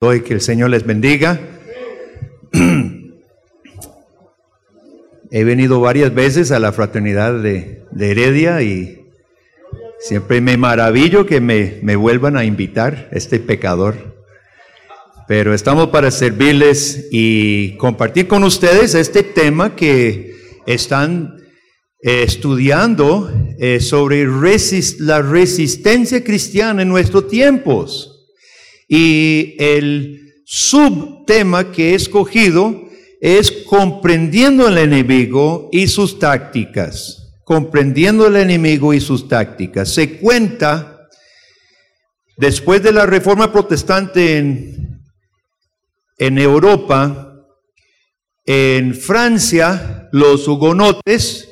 [0.00, 1.40] Doy que el Señor les bendiga.
[5.32, 9.06] He venido varias veces a la fraternidad de, Heredia y
[9.98, 14.24] siempre me maravillo que me, vuelvan a invitar, este pecador.
[15.26, 21.38] Pero estamos para servirles y compartir con ustedes este tema que están
[22.02, 24.24] eh, estudiando eh, sobre
[25.00, 28.17] la resistencia cristiana en nuestros tiempos.
[28.88, 32.88] Y el subtema que he escogido
[33.20, 37.34] es comprendiendo al enemigo y sus tácticas.
[37.44, 39.92] Comprendiendo al enemigo y sus tácticas.
[39.92, 41.08] Se cuenta,
[42.36, 45.02] después de la reforma protestante en,
[46.16, 47.28] en Europa,
[48.46, 51.48] en Francia, los hugonotes,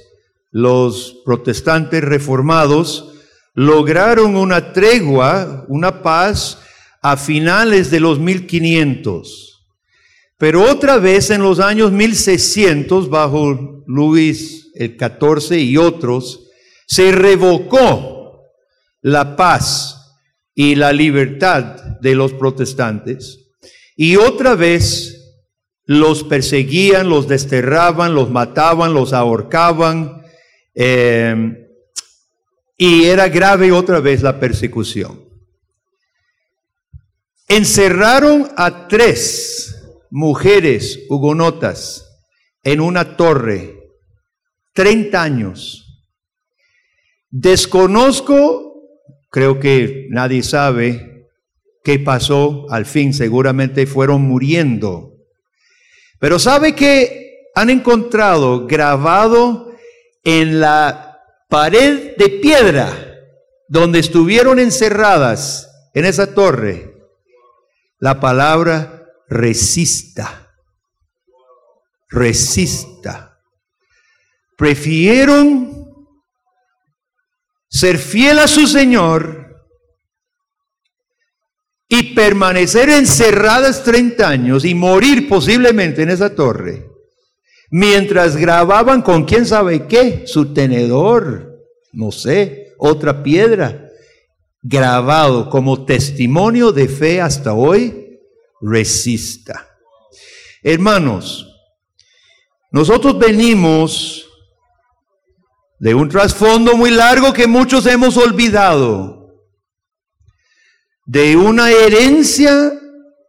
[0.50, 3.12] los protestantes reformados,
[3.52, 6.62] lograron una tregua, una paz
[7.09, 9.64] a finales de los 1500.
[10.38, 16.48] Pero otra vez en los años 1600, bajo Luis el XIV y otros,
[16.84, 18.42] se revocó
[19.03, 20.19] la paz
[20.53, 23.52] y la libertad de los protestantes.
[23.95, 25.39] Y otra vez
[25.84, 30.23] los perseguían, los desterraban, los mataban, los ahorcaban.
[30.75, 31.70] Eh,
[32.77, 35.25] y era grave otra vez la persecución.
[37.48, 39.77] Encerraron a tres
[40.11, 42.05] mujeres hugonotas
[42.64, 43.72] en una torre,
[44.75, 46.05] 30 años.
[47.30, 48.83] Desconozco,
[49.30, 51.28] creo que nadie sabe
[51.84, 55.12] qué pasó al fin, seguramente fueron muriendo.
[56.19, 59.72] Pero sabe que han encontrado grabado
[60.24, 62.91] en la pared de piedra
[63.69, 66.95] donde estuvieron encerradas en esa torre
[67.98, 70.52] la palabra resista.
[72.08, 73.41] Resista.
[74.56, 75.86] Prefirieron
[77.68, 79.46] ser fiel a su Señor
[81.89, 86.89] y permanecer encerradas 30 años y morir posiblemente en esa torre,
[87.70, 91.61] mientras grababan con quién sabe qué, su tenedor,
[91.92, 93.86] no sé, otra piedra,
[94.68, 98.18] grabado como testimonio de fe hasta hoy,
[98.60, 99.68] resista.
[100.60, 101.46] Hermanos,
[102.72, 104.28] nosotros venimos
[105.78, 109.46] de un trasfondo muy largo que muchos hemos olvidado,
[111.04, 112.72] de una herencia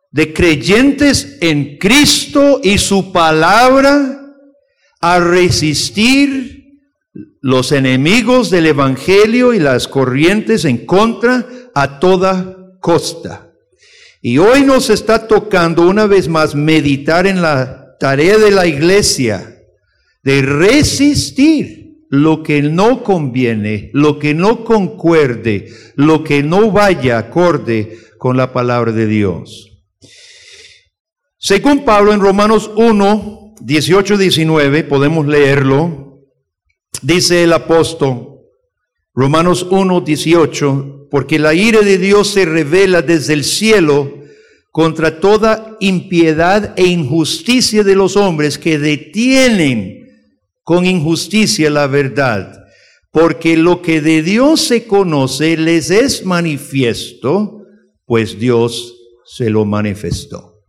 [0.09, 4.33] de creyentes en Cristo y su palabra
[4.99, 6.56] a resistir
[7.47, 13.53] los enemigos del Evangelio y las corrientes en contra a toda costa.
[14.21, 19.61] Y hoy nos está tocando una vez más meditar en la tarea de la iglesia,
[20.23, 27.97] de resistir lo que no conviene, lo que no concuerde, lo que no vaya acorde
[28.17, 29.85] con la palabra de Dios.
[31.37, 36.06] Según Pablo en Romanos 1, 18, 19, podemos leerlo,
[37.01, 38.39] Dice el apóstol,
[39.13, 44.13] Romanos 1, 18, porque la ira de Dios se revela desde el cielo
[44.71, 50.07] contra toda impiedad e injusticia de los hombres que detienen
[50.63, 52.65] con injusticia la verdad.
[53.11, 57.63] Porque lo que de Dios se conoce les es manifiesto,
[58.05, 60.63] pues Dios se lo manifestó.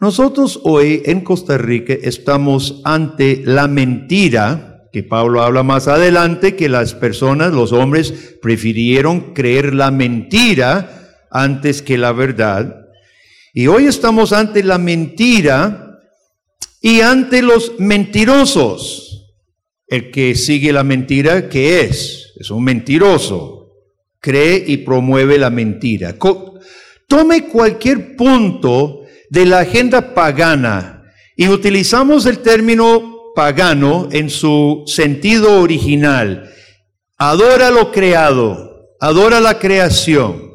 [0.00, 6.68] Nosotros hoy en Costa Rica estamos ante la mentira, que Pablo habla más adelante, que
[6.68, 12.86] las personas, los hombres, prefirieron creer la mentira antes que la verdad.
[13.52, 15.98] Y hoy estamos ante la mentira
[16.80, 19.34] y ante los mentirosos.
[19.88, 22.32] El que sigue la mentira, ¿qué es?
[22.38, 23.72] Es un mentiroso.
[24.20, 26.14] Cree y promueve la mentira.
[27.08, 31.02] Tome cualquier punto de la agenda pagana
[31.36, 36.50] y utilizamos el término pagano en su sentido original.
[37.18, 40.54] Adora lo creado, adora la creación,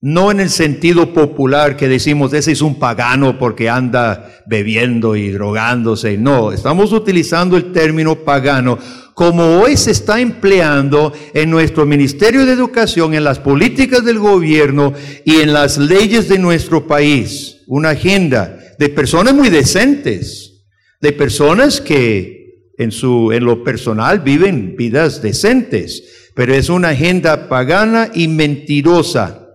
[0.00, 5.30] no en el sentido popular que decimos, ese es un pagano porque anda bebiendo y
[5.30, 6.16] drogándose.
[6.18, 8.78] No, estamos utilizando el término pagano
[9.14, 14.92] como hoy se está empleando en nuestro Ministerio de Educación, en las políticas del gobierno
[15.24, 17.62] y en las leyes de nuestro país.
[17.66, 20.55] Una agenda de personas muy decentes
[21.00, 27.48] de personas que en, su, en lo personal viven vidas decentes, pero es una agenda
[27.48, 29.54] pagana y mentirosa.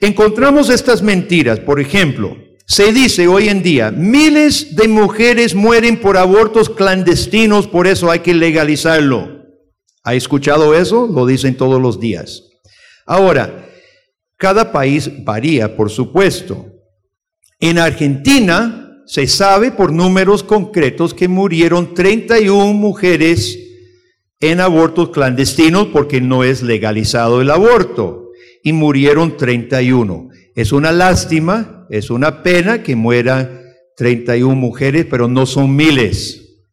[0.00, 1.60] encontramos estas mentiras.
[1.60, 2.36] Por ejemplo,
[2.66, 8.20] se dice hoy en día, miles de mujeres mueren por abortos clandestinos, por eso hay
[8.20, 9.42] que legalizarlo.
[10.04, 11.06] ¿Ha escuchado eso?
[11.06, 12.42] Lo dicen todos los días.
[13.06, 13.68] Ahora,
[14.36, 16.66] cada país varía, por supuesto.
[17.60, 18.81] En Argentina
[19.12, 23.58] se sabe por números concretos que murieron 31 mujeres
[24.40, 28.30] en abortos clandestinos porque no es legalizado el aborto
[28.64, 30.30] y murieron 31.
[30.54, 33.60] Es una lástima, es una pena que mueran
[33.98, 36.64] 31 mujeres, pero no son miles.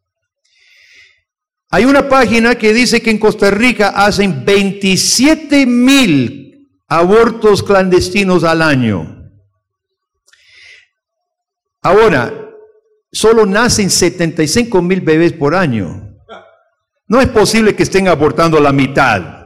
[1.71, 8.61] Hay una página que dice que en Costa Rica hacen 27 mil abortos clandestinos al
[8.61, 9.18] año.
[11.81, 12.51] Ahora,
[13.11, 16.17] solo nacen 75 mil bebés por año.
[17.07, 19.39] No es posible que estén abortando la mitad.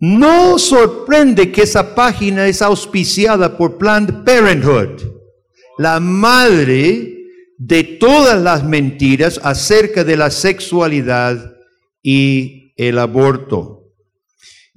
[0.00, 5.02] No sorprende que esa página es auspiciada por Planned Parenthood,
[5.76, 7.16] la madre
[7.58, 11.56] de todas las mentiras acerca de la sexualidad
[12.02, 13.77] y el aborto.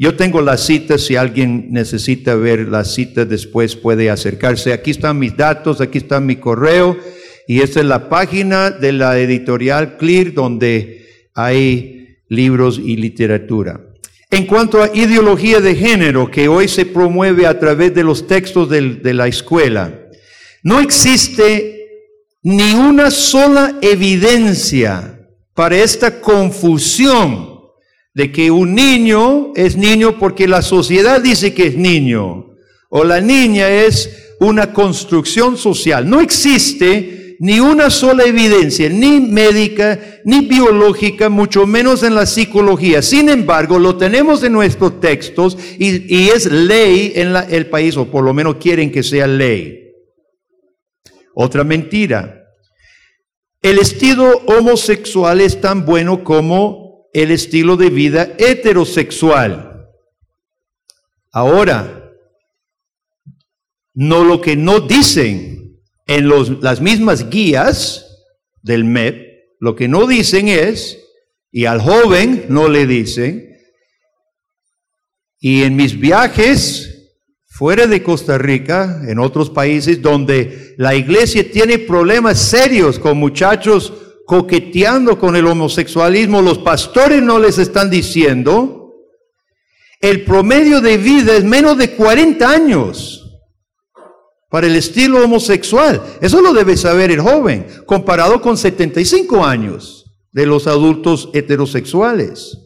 [0.01, 4.74] Yo tengo la cita, si alguien necesita ver la cita después puede acercarse.
[4.74, 6.98] Aquí están mis datos, aquí está mi correo
[7.48, 11.06] y esta es la página de la editorial Clear donde
[11.36, 13.80] hay libros y literatura.
[14.31, 18.71] En cuanto a ideología de género que hoy se promueve a través de los textos
[18.71, 20.00] de la escuela,
[20.63, 22.07] no existe
[22.42, 25.19] ni una sola evidencia
[25.53, 27.50] para esta confusión
[28.13, 32.52] de que un niño es niño porque la sociedad dice que es niño
[32.90, 36.10] o la niña es una construcción social.
[36.10, 43.02] No existe ni una sola evidencia, ni médica, ni biológica, mucho menos en la psicología.
[43.02, 48.24] Sin embargo, lo tenemos en nuestros textos y, es ley en el país, o por
[48.24, 49.92] lo menos quieren que sea ley.
[51.34, 52.44] Otra mentira.
[53.62, 56.81] El estilo homosexual es tan bueno como
[57.13, 59.90] el estilo de vida heterosexual.
[61.31, 62.12] Ahora,
[63.94, 66.30] no lo que no dicen en
[66.62, 68.06] las mismas guías
[68.62, 71.00] del MEP, lo que no dicen es,
[71.52, 73.58] y al joven no le dicen,
[75.40, 76.92] y en mis viajes
[77.46, 83.94] fuera de Costa Rica, en otros países donde la iglesia tiene problemas serios con muchachos
[84.31, 88.94] coqueteando con el homosexualismo, los pastores no les están diciendo,
[90.00, 93.30] el promedio de vida es menos de 40 años
[94.50, 96.01] para el estilo homosexual.
[96.22, 102.57] Eso lo debe saber el joven, comparado con 75 años de los adultos heterosexuales.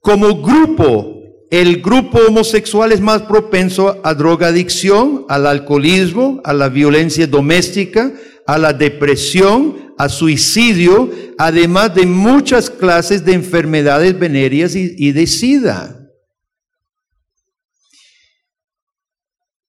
[0.00, 1.20] Como grupo,
[1.50, 8.14] el grupo homosexual es más propenso a drogadicción, al alcoholismo, a la violencia doméstica,
[8.46, 16.08] a la depresión, a suicidio, además de muchas clases de enfermedades venéreas y, de sida.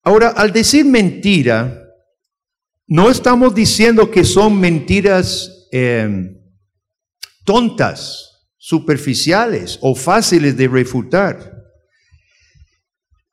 [0.03, 1.83] Ahora, al decir mentira,
[2.87, 6.33] no estamos diciendo que son mentiras eh,
[7.43, 8.27] tontas,
[8.57, 11.53] superficiales o fáciles de refutar.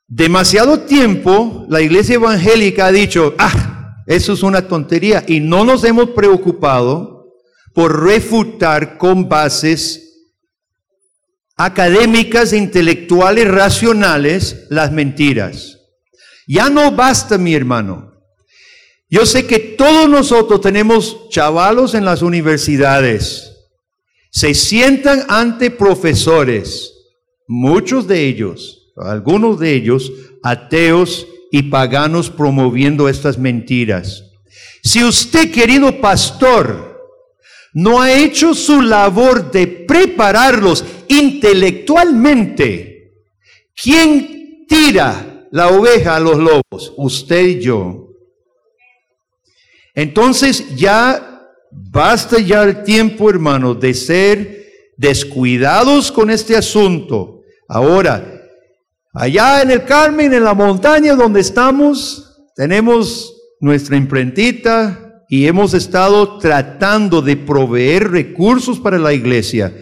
[0.07, 3.74] Demasiado tiempo la iglesia evangélica ha dicho, ah,
[4.07, 7.35] eso es una tontería y no nos hemos preocupado
[7.73, 10.31] por refutar con bases
[11.57, 15.79] académicas, intelectuales, racionales las mentiras.
[16.47, 18.13] Ya no basta, mi hermano.
[19.09, 23.51] Yo sé que todos nosotros tenemos chavalos en las universidades.
[24.31, 26.93] Se sientan ante profesores,
[27.47, 34.25] muchos de ellos algunos de ellos ateos y paganos promoviendo estas mentiras.
[34.83, 37.01] Si usted, querido pastor,
[37.73, 43.13] no ha hecho su labor de prepararlos intelectualmente,
[43.81, 46.93] ¿quién tira la oveja a los lobos?
[46.97, 48.09] Usted y yo.
[49.95, 57.43] Entonces ya basta ya el tiempo, hermano, de ser descuidados con este asunto.
[57.69, 58.34] Ahora,
[59.17, 66.39] Allá en el Carmen, en la montaña donde estamos, tenemos nuestra imprentita y hemos estado
[66.39, 69.73] tratando de proveer recursos para la iglesia.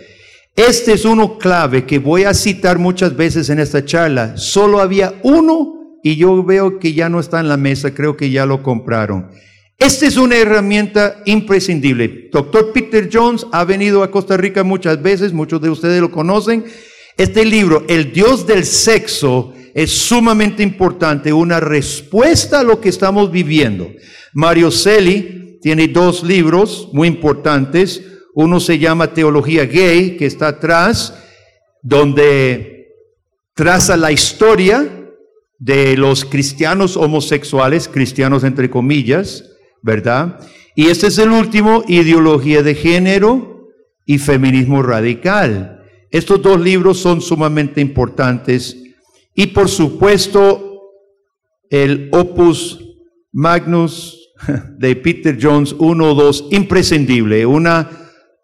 [0.55, 4.37] Este es uno clave que voy a citar muchas veces en esta charla.
[4.37, 8.31] Solo había uno y yo veo que ya no está en la mesa, creo que
[8.31, 9.31] ya lo compraron.
[9.79, 12.29] Esta es una herramienta imprescindible.
[12.31, 16.67] Doctor Peter Jones ha venido a Costa Rica muchas veces, muchos de ustedes lo conocen.
[17.23, 23.31] Este libro, El Dios del Sexo, es sumamente importante, una respuesta a lo que estamos
[23.31, 23.89] viviendo.
[24.33, 28.03] Mario Celi tiene dos libros muy importantes.
[28.35, 31.17] Uno se llama Teología Gay, que está atrás,
[31.81, 32.89] donde
[33.55, 34.91] traza la historia
[35.61, 39.45] de los cristianos homosexuales, cristianos entre comillas,
[39.81, 40.41] ¿verdad?
[40.75, 43.69] Y este es el último, Ideología de Género
[44.07, 45.82] y Feminismo Radical.
[46.13, 48.77] Estos dos libros son sumamente importantes
[49.35, 50.83] y por supuesto
[51.71, 52.79] el Opus
[53.33, 54.35] Magnus
[54.79, 57.89] de Peter Jones 1 2, imprescindible, una,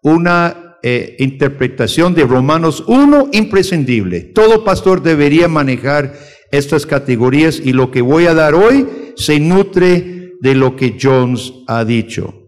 [0.01, 4.21] una eh, interpretación de Romanos 1 imprescindible.
[4.21, 6.15] Todo pastor debería manejar
[6.51, 11.53] estas categorías y lo que voy a dar hoy se nutre de lo que Jones
[11.67, 12.38] ha dicho.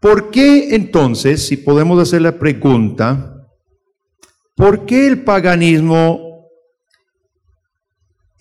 [0.00, 3.46] ¿Por qué entonces, si podemos hacer la pregunta,
[4.54, 6.48] por qué el paganismo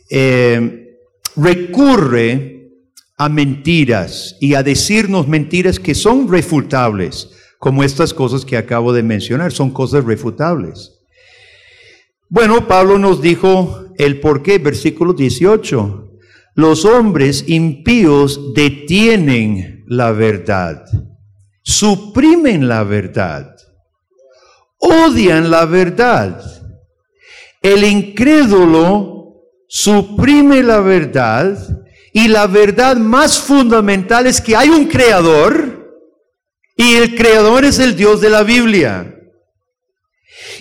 [0.09, 0.99] eh,
[1.35, 2.71] recurre
[3.17, 9.01] a mentiras y a decirnos mentiras que son refutables, como estas cosas que acabo de
[9.01, 10.97] mencionar, son cosas refutables?
[12.29, 16.11] Bueno, Pablo nos dijo el por qué, versículo 18.
[16.55, 20.83] Los hombres impíos detienen la verdad,
[21.67, 23.53] suprimen la verdad,
[24.79, 26.41] odian la verdad.
[27.61, 31.57] El incrédulo suprime la verdad
[32.13, 35.91] y la verdad más fundamental es que hay un creador
[36.77, 39.13] y el creador es el Dios de la Biblia.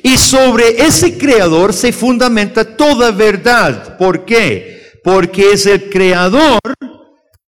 [0.02, 3.96] Y sobre ese creador se fundamenta toda verdad.
[3.96, 4.82] ¿Por qué?
[5.04, 6.58] Porque es el creador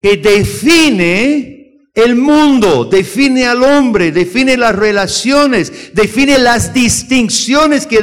[0.02, 1.53] que define
[1.94, 8.02] el mundo, define al hombre, define las relaciones, define las distinciones que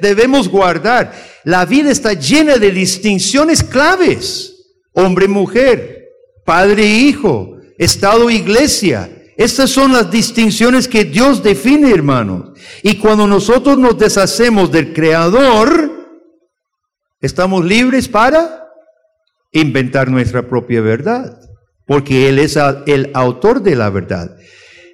[0.00, 1.14] debemos guardar.
[1.44, 4.56] La vida está llena de distinciones claves.
[4.92, 6.08] Hombre-mujer,
[6.44, 12.58] padre-hijo, Estado-iglesia, estas son las distinciones que Dios define, hermanos.
[12.82, 16.10] Y cuando nosotros nos deshacemos del Creador,
[17.20, 18.68] estamos libres para
[19.52, 21.38] inventar nuestra propia verdad,
[21.90, 22.56] porque Él es
[22.86, 24.36] el autor de la verdad.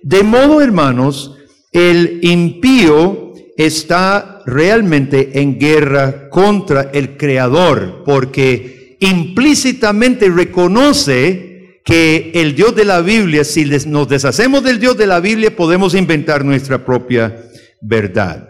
[0.02, 1.36] De modo, hermanos,
[1.70, 12.74] el impío está realmente en guerra contra el Creador, porque implícitamente reconoce que el Dios
[12.74, 17.42] de la Biblia, si nos deshacemos del Dios de la Biblia, podemos inventar nuestra propia
[17.82, 18.45] verdad.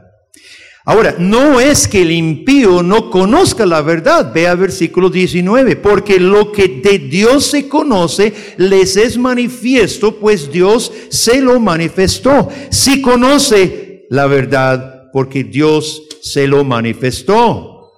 [0.88, 6.52] Ahora, no es que el impío no conozca la verdad, vea versículo 19, porque lo
[6.52, 12.48] que de Dios se conoce les es manifiesto, pues Dios se lo manifestó.
[12.70, 17.90] Si conoce la verdad, porque Dios se lo manifestó.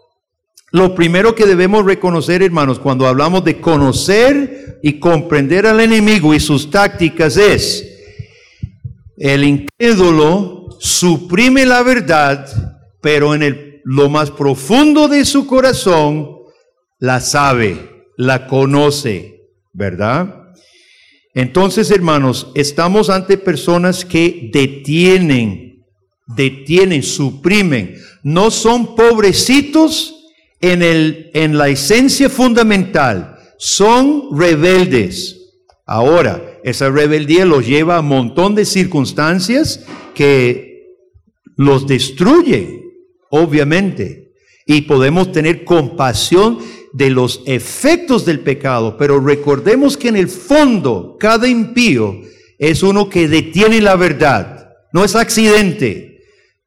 [0.73, 6.41] Lo primero que debemos reconocer, hermanos, cuando hablamos de conocer y comprender al enemigo y
[6.41, 7.85] sus tácticas es,
[9.19, 12.78] el incrédulo suprime la verdad,
[13.11, 16.41] pero en el, lo más profundo de su corazón
[16.99, 20.53] la sabe, la conoce, ¿verdad?
[21.33, 25.87] Entonces, hermanos, estamos ante personas que detienen,
[26.27, 27.97] detienen, suprimen.
[28.23, 30.15] No son pobrecitos
[30.61, 35.55] en, el, en la esencia fundamental, son rebeldes.
[35.87, 40.69] Ahora, esa rebeldía los lleva a un montón de circunstancias que
[41.57, 42.78] los destruye,
[43.31, 44.33] obviamente.
[44.67, 46.59] Y podemos tener compasión
[46.93, 52.21] de los efectos del pecado, pero recordemos que en el fondo cada impío
[52.59, 56.23] es uno que detiene la verdad, no es accidente,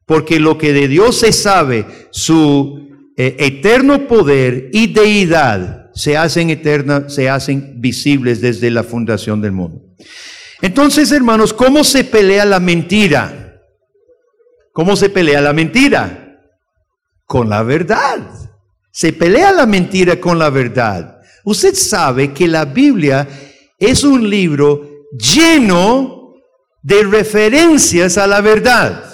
[0.06, 6.50] porque lo que de Dios se sabe, su eh, eterno poder y deidad se hacen
[6.50, 9.82] eternas, se hacen visibles desde la fundación del mundo.
[10.62, 13.60] Entonces, hermanos, ¿cómo se pelea la mentira?
[14.72, 16.21] ¿Cómo se pelea la mentira?
[17.26, 18.18] Con la verdad.
[18.90, 21.20] Se pelea la mentira con la verdad.
[21.44, 23.26] Usted sabe que la Biblia
[23.78, 26.34] es un libro lleno
[26.82, 29.04] de referencias a la verdad.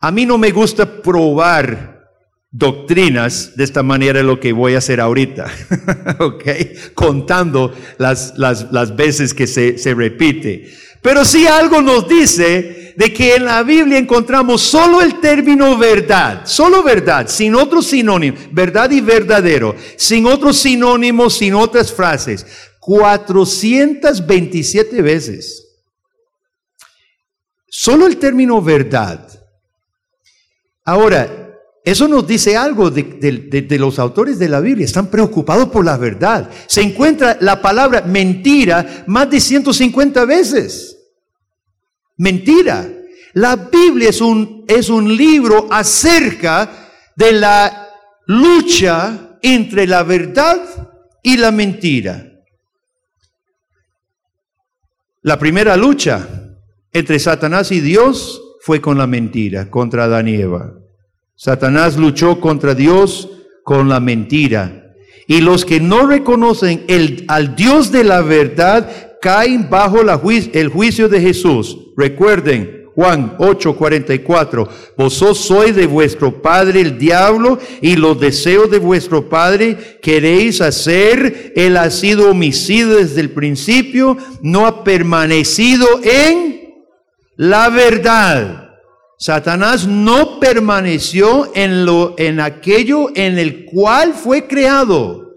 [0.00, 1.92] A mí no me gusta probar
[2.50, 5.50] doctrinas de esta manera lo que voy a hacer ahorita,
[6.20, 6.44] ¿ok?
[6.94, 10.70] Contando las, las, las veces que se, se, repite.
[11.02, 16.46] Pero si algo nos dice de que en la Biblia encontramos solo el término verdad,
[16.46, 22.46] solo verdad, sin otros sinónimos, verdad y verdadero, sin otros sinónimos, sin otras frases,
[22.78, 25.66] 427 veces.
[27.68, 29.28] Solo el término verdad.
[30.84, 31.42] Ahora,
[31.84, 34.84] eso nos dice algo de, de, los autores de la Biblia.
[34.84, 36.48] Están preocupados por la verdad.
[36.66, 40.91] Se encuentra la palabra mentira más de 150 veces.
[42.22, 42.88] Mentira.
[43.32, 46.70] La Biblia es un, es un libro acerca
[47.16, 47.88] de la
[48.26, 50.62] lucha entre la verdad
[51.20, 52.24] y la mentira.
[55.22, 56.28] La primera lucha
[56.92, 60.74] entre Satanás y Dios fue con la mentira, contra Adán Eva.
[61.34, 63.30] Satanás luchó contra Dios
[63.64, 64.94] con la mentira.
[65.26, 71.08] Y los que no reconocen el, al Dios de la verdad caen bajo el juicio
[71.08, 71.78] de Jesús.
[71.96, 79.30] Recuerden, Juan 8:44, vosotros sois de vuestro padre el diablo y los deseos de vuestro
[79.30, 81.52] padre queréis hacer.
[81.54, 86.74] Él ha sido homicidio desde el principio, no ha permanecido en
[87.36, 88.70] la verdad.
[89.18, 95.30] Satanás no permaneció en, lo, en aquello en el cual fue creado.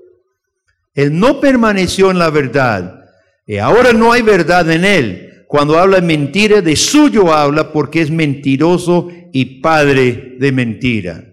[0.95, 3.04] Él no permaneció en la verdad.
[3.45, 5.45] Y ahora no hay verdad en él.
[5.47, 11.23] Cuando habla mentira, de suyo habla porque es mentiroso y padre de mentira.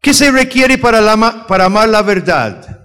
[0.00, 2.80] ¿Qué se requiere para, para amar la verdad?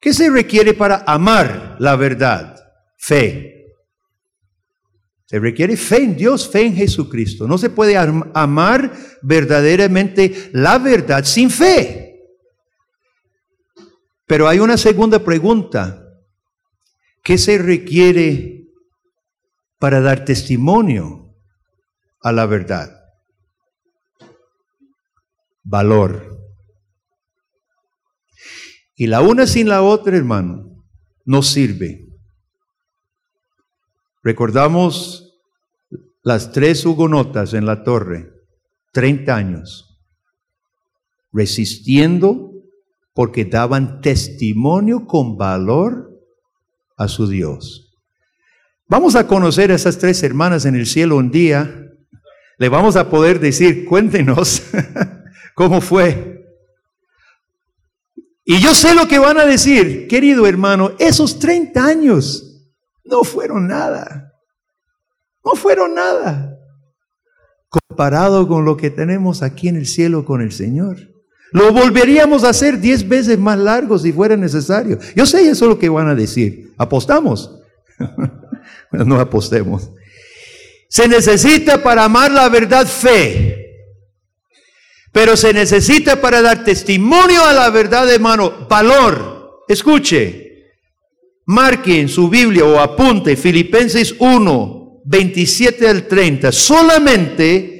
[0.00, 2.54] ¿Qué se requiere para amar la verdad?
[2.96, 3.56] Fe.
[5.24, 7.48] Se requiere fe en Dios, fe en Jesucristo.
[7.48, 12.05] No se puede amar verdaderamente la verdad sin fe.
[14.26, 16.02] Pero hay una segunda pregunta.
[17.22, 18.68] ¿Qué se requiere
[19.78, 21.34] para dar testimonio
[22.22, 22.90] a la verdad?
[25.62, 26.38] Valor.
[28.96, 30.84] Y la una sin la otra, hermano,
[31.24, 32.06] no sirve.
[34.22, 35.38] Recordamos
[36.22, 38.32] las tres hugonotas en la torre,
[38.92, 40.00] 30 años,
[41.32, 42.55] resistiendo
[43.16, 46.10] porque daban testimonio con valor
[46.98, 47.96] a su Dios.
[48.88, 51.82] Vamos a conocer a esas tres hermanas en el cielo un día.
[52.58, 54.64] Le vamos a poder decir, cuéntenos
[55.54, 56.44] cómo fue.
[58.44, 62.68] Y yo sé lo que van a decir, querido hermano, esos 30 años
[63.02, 64.34] no fueron nada.
[65.42, 66.54] No fueron nada.
[67.70, 71.15] Comparado con lo que tenemos aquí en el cielo con el Señor.
[71.56, 74.98] Lo volveríamos a hacer diez veces más largo si fuera necesario.
[75.14, 76.74] Yo sé eso es lo que van a decir.
[76.76, 77.50] ¿Apostamos?
[78.92, 79.90] no apostemos.
[80.86, 83.72] Se necesita para amar la verdad fe.
[85.12, 89.64] Pero se necesita para dar testimonio a la verdad, hermano, valor.
[89.66, 90.74] Escuche,
[91.46, 96.52] Marque en su Biblia o apunte Filipenses 1, 27 al 30.
[96.52, 97.75] Solamente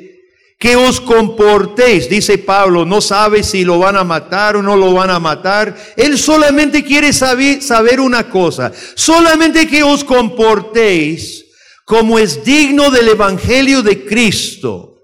[0.59, 4.95] que os comportéis, dice Pablo, no sabe si lo van a matar o no lo
[4.95, 5.77] van a matar.
[5.97, 11.45] Él solamente quiere saber, saber una cosa, solamente que os comportéis
[11.85, 14.97] como es digno del Evangelio de Cristo,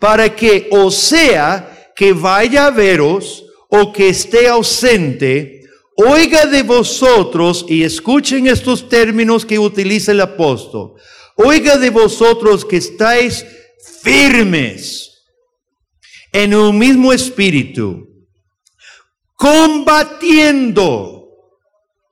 [0.00, 5.62] para que o sea que vaya a veros o que esté ausente,
[5.96, 10.94] oiga de vosotros, y escuchen estos términos que utiliza el apóstol,
[11.36, 13.46] oiga de vosotros que estáis
[14.02, 15.24] firmes
[16.32, 18.08] en un mismo espíritu,
[19.34, 21.28] combatiendo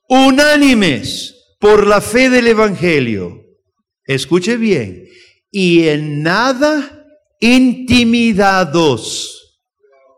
[0.08, 3.44] unánimes por la fe del Evangelio.
[4.04, 5.08] Escuche bien,
[5.50, 7.06] y en nada
[7.40, 9.38] intimidados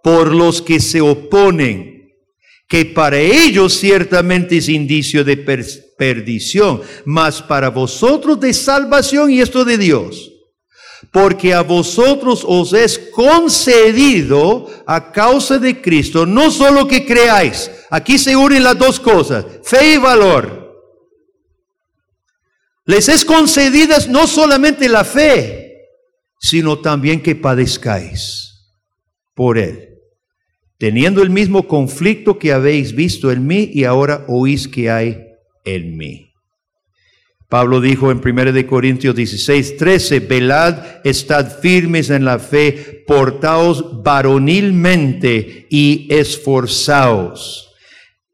[0.03, 1.95] por los que se oponen
[2.69, 9.65] que para ellos ciertamente es indicio de perdición, mas para vosotros de salvación y esto
[9.65, 10.34] de Dios.
[11.11, 18.19] Porque a vosotros os es concedido a causa de Cristo, no solo que creáis, aquí
[18.19, 20.63] se unen las dos cosas, fe y valor.
[22.87, 25.89] Les es concedida no solamente la fe,
[26.39, 28.75] sino también que padezcáis
[29.35, 29.95] por Él
[30.79, 35.29] teniendo el mismo conflicto que habéis visto en mí y ahora oís que hay
[35.65, 36.24] en mí.
[37.55, 45.69] Pablo dijo en 1 Corintios 16, 13, velad, estad firmes en la fe, portaos varonilmente
[45.71, 47.73] y esforzaos.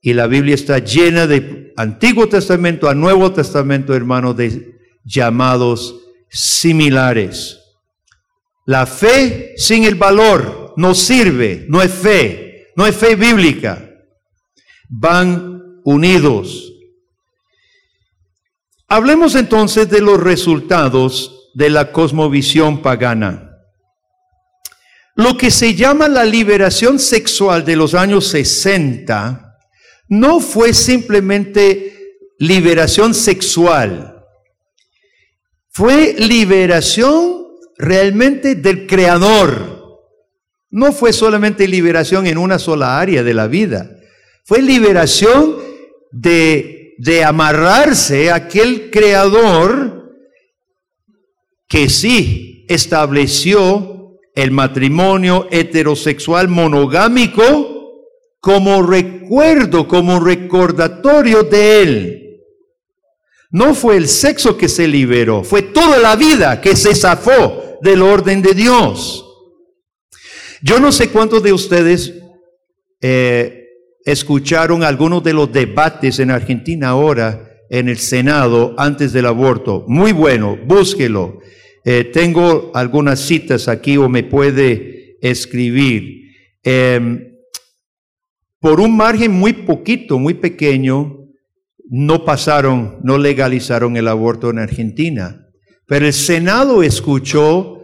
[0.00, 5.96] Y la Biblia está llena de Antiguo Testamento a Nuevo Testamento, hermano, de llamados
[6.30, 7.60] similares.
[8.64, 13.86] La fe sin el valor no sirve, no es fe, no es fe bíblica.
[14.88, 16.69] Van unidos.
[18.92, 23.56] Hablemos entonces de los resultados de la cosmovisión pagana.
[25.14, 29.58] Lo que se llama la liberación sexual de los años 60
[30.08, 34.24] no fue simplemente liberación sexual,
[35.68, 37.46] fue liberación
[37.78, 40.00] realmente del creador.
[40.68, 43.88] No fue solamente liberación en una sola área de la vida,
[44.44, 45.58] fue liberación
[46.10, 50.12] de, de amarrarse a aquel creador
[51.66, 58.04] que sí estableció el matrimonio heterosexual monogámico
[58.38, 62.40] como recuerdo, como recordatorio de él.
[63.50, 68.02] No fue el sexo que se liberó, fue toda la vida que se zafó del
[68.02, 69.24] orden de Dios.
[70.60, 72.12] Yo no sé cuántos de ustedes
[73.00, 73.59] eh,
[74.04, 79.84] escucharon algunos de los debates en Argentina ahora en el Senado antes del aborto.
[79.86, 81.38] Muy bueno, búsquelo.
[81.84, 86.32] Eh, tengo algunas citas aquí o me puede escribir.
[86.62, 87.30] Em,
[88.58, 91.28] por un margen muy poquito, muy pequeño,
[91.88, 95.46] no pasaron, no legalizaron el aborto en Argentina.
[95.86, 97.82] Pero el Senado escuchó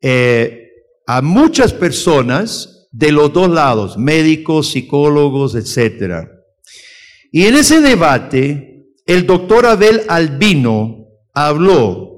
[0.00, 0.70] eh,
[1.06, 6.28] a muchas personas de los dos lados, médicos, psicólogos, etc.
[7.32, 12.12] Y en ese debate, el doctor Abel Albino habló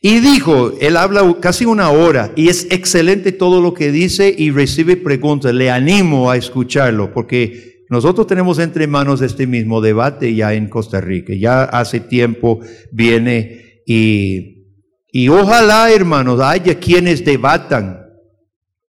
[0.00, 4.52] y dijo, él habla casi una hora y es excelente todo lo que dice y
[4.52, 5.52] recibe preguntas.
[5.52, 11.00] Le animo a escucharlo porque nosotros tenemos entre manos este mismo debate ya en Costa
[11.00, 11.32] Rica.
[11.34, 12.60] Ya hace tiempo
[12.92, 14.68] viene y,
[15.10, 18.07] y ojalá, hermanos, haya quienes debatan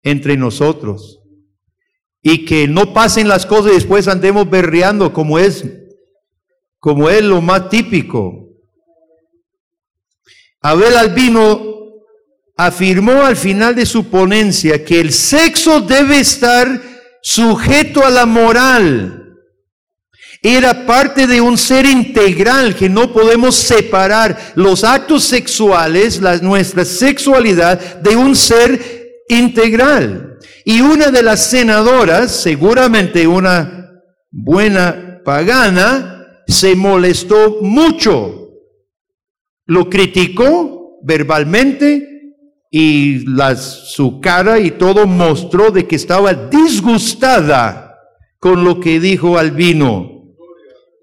[0.03, 1.19] entre nosotros.
[2.21, 5.65] Y que no pasen las cosas y después andemos berreando como es,
[6.79, 8.49] como es lo más típico.
[10.61, 11.71] Abel Albino
[12.55, 16.81] afirmó al final de su ponencia que el sexo debe estar
[17.23, 19.17] sujeto a la moral.
[20.43, 26.83] Era parte de un ser integral que no podemos separar los actos sexuales, la, nuestra
[26.83, 29.00] sexualidad, de un ser
[29.31, 30.37] integral.
[30.65, 33.91] Y una de las senadoras, seguramente una
[34.29, 38.49] buena pagana, se molestó mucho.
[39.65, 42.07] Lo criticó verbalmente
[42.69, 47.97] y su cara y todo mostró de que estaba disgustada
[48.39, 50.35] con lo que dijo Albino.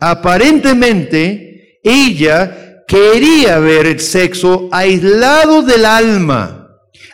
[0.00, 6.57] Aparentemente, ella quería ver el sexo aislado del alma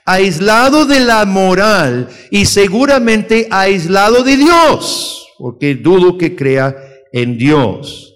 [0.04, 6.76] aislado de la moral y seguramente aislado de Dios, porque dudo que crea
[7.12, 8.14] en Dios.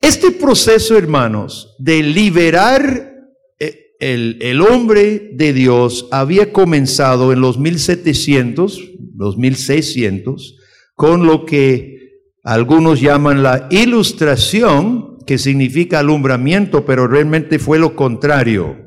[0.00, 3.12] Este proceso, hermanos, de liberar
[3.58, 8.80] eh, el, el, hombre de Dios había comenzado en los 1700,
[9.16, 10.56] los 1600,
[10.94, 11.92] con lo que
[12.42, 18.81] algunos llaman la ilustración, que significa alumbramiento, pero realmente fue lo contrario.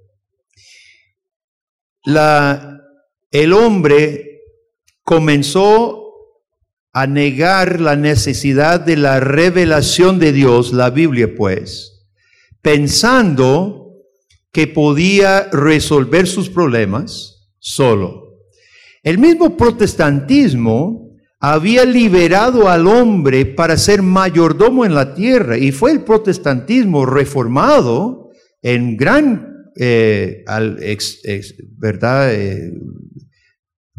[2.06, 4.39] El hombre
[5.04, 6.13] comenzó
[6.93, 12.08] a negar la necesidad de la revelación de Dios, la Biblia pues,
[12.62, 13.97] pensando
[14.54, 18.45] que podía resolver sus problemas solo.
[19.04, 21.07] El mismo protestantismo
[21.39, 28.32] había liberado al hombre para ser mayordomo en la tierra y fue el protestantismo reformado
[28.62, 30.43] en gran eh,
[31.78, 32.73] verdad eh,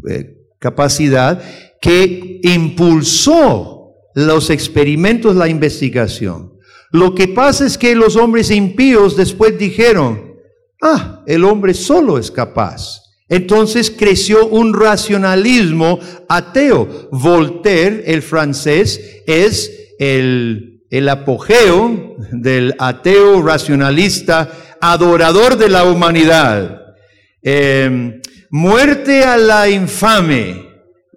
[0.09, 1.40] eh, capacidad
[1.81, 6.55] que impulsó los experimentos, la investigación.
[6.90, 10.35] Lo que pasa es que los hombres impíos después dijeron,
[10.83, 13.08] ah, el hombre solo es capaz.
[13.28, 17.08] Entonces creció un racionalismo ateo.
[17.12, 26.94] Voltaire, el francés, es el, apogeo del ateo racionalista, adorador de la humanidad.
[27.42, 30.66] Em, muerte a la infame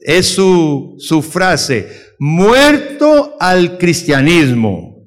[0.01, 1.87] es su, su frase.
[2.19, 5.00] Muerto al cristianismo.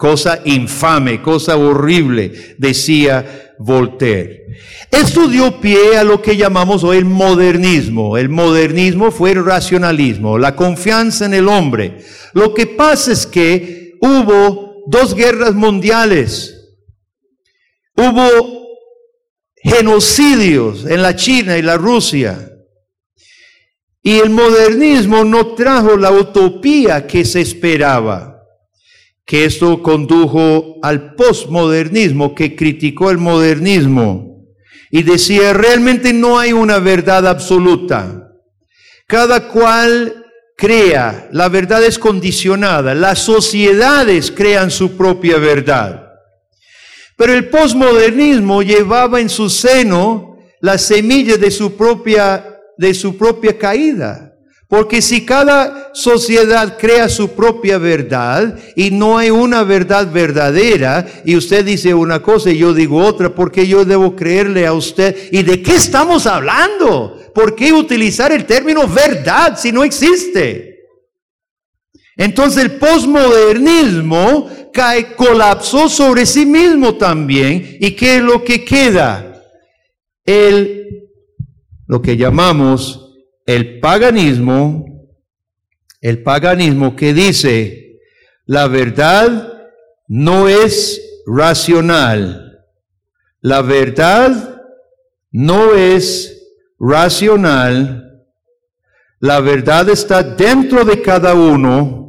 [0.00, 4.46] Cosa infame, cosa horrible, decía Voltaire.
[4.90, 8.16] Esto dio pie a lo que llamamos hoy el modernismo.
[8.16, 11.98] El modernismo fue el racionalismo, la confianza en el hombre.
[12.32, 16.78] Lo que pasa es que hubo dos guerras mundiales,
[17.94, 18.68] hubo
[19.62, 22.50] genocidios en la China y la Rusia.
[24.02, 28.39] Y el modernismo no trajo la utopía que se esperaba.
[29.30, 34.44] Que esto condujo al postmodernismo que criticó el modernismo
[34.90, 38.32] y decía, realmente no hay una verdad absoluta.
[39.06, 46.08] Cada cual crea, la verdad es condicionada, las sociedades crean su propia verdad.
[47.16, 53.56] Pero el posmodernismo llevaba en su seno la semilla de su propia, de su propia
[53.56, 54.29] caída.
[54.70, 61.34] Porque si cada sociedad crea su propia verdad y no hay una verdad verdadera y
[61.34, 65.16] usted dice una cosa y yo digo otra, ¿por qué yo debo creerle a usted?
[65.32, 67.18] ¿Y de qué estamos hablando?
[67.34, 70.78] ¿Por qué utilizar el término verdad si no existe?
[72.16, 77.76] Entonces el posmodernismo cae, colapsó sobre sí mismo también.
[77.80, 79.42] ¿Y qué es lo que queda?
[80.24, 81.08] El,
[81.88, 83.09] lo que llamamos
[83.46, 85.08] el paganismo,
[86.00, 88.00] el paganismo que dice,
[88.46, 89.70] la verdad
[90.08, 92.64] no es racional.
[93.40, 94.62] La verdad
[95.30, 96.46] no es
[96.78, 98.24] racional.
[99.18, 102.00] La verdad está dentro de cada uno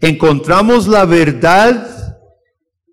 [0.00, 2.18] encontramos la verdad,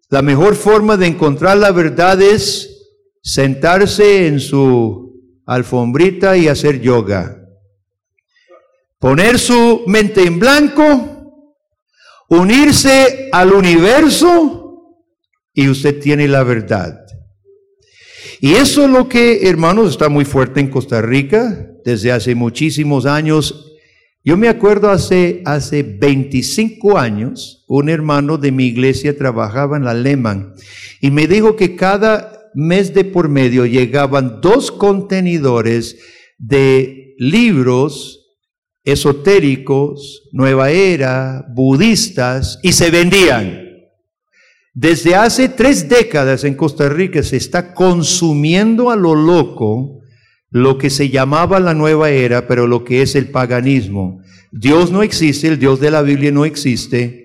[0.10, 2.90] la mejor forma de encontrar la verdad es
[3.22, 5.05] sentarse en su
[5.46, 7.42] alfombrita y hacer yoga.
[9.00, 11.54] Poner su mente en blanco,
[12.30, 15.02] unirse al universo
[15.54, 17.02] y usted tiene la verdad.
[18.42, 23.06] Y eso es lo que, hermanos, está muy fuerte en Costa Rica desde hace muchísimos
[23.06, 23.66] años
[24.28, 29.94] yo me acuerdo hace, hace 25 años, un hermano de mi iglesia trabajaba en la
[29.94, 30.56] Lehman
[31.00, 35.98] y me dijo que cada mes de por medio llegaban dos contenedores
[36.38, 38.22] de libros
[38.84, 43.66] esotéricos, nueva era, budistas, y se vendían.
[44.74, 50.02] Desde hace tres décadas en Costa Rica se está consumiendo a lo loco
[50.52, 54.22] lo que se llamaba la nueva era, pero lo que es el paganismo.
[54.52, 57.25] Dios no existe, el Dios de la Biblia no existe.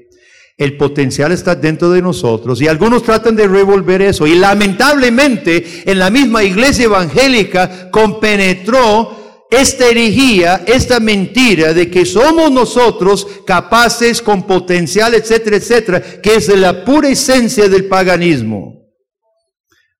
[0.61, 4.27] El potencial está dentro de nosotros y algunos tratan de revolver eso.
[4.27, 12.53] Y lamentablemente en la misma iglesia evangélica compenetró esta herejía, esta mentira de que somos
[12.53, 18.85] nosotros capaces con potencial, etcétera, etcétera, que es la pura esencia del paganismo.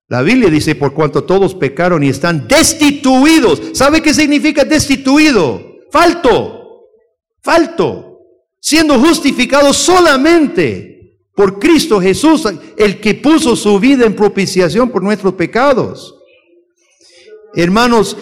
[0.09, 3.63] La Biblia dice, por cuanto todos pecaron y están destituidos.
[3.73, 5.79] ¿Sabe qué significa destituido?
[5.91, 6.83] Falto,
[7.41, 8.10] falto,
[8.61, 10.91] siendo justificado solamente
[11.35, 12.45] por Cristo Jesús,
[12.77, 16.15] el que puso su vida en propiciación por nuestros pecados.
[17.55, 18.17] Hermanos,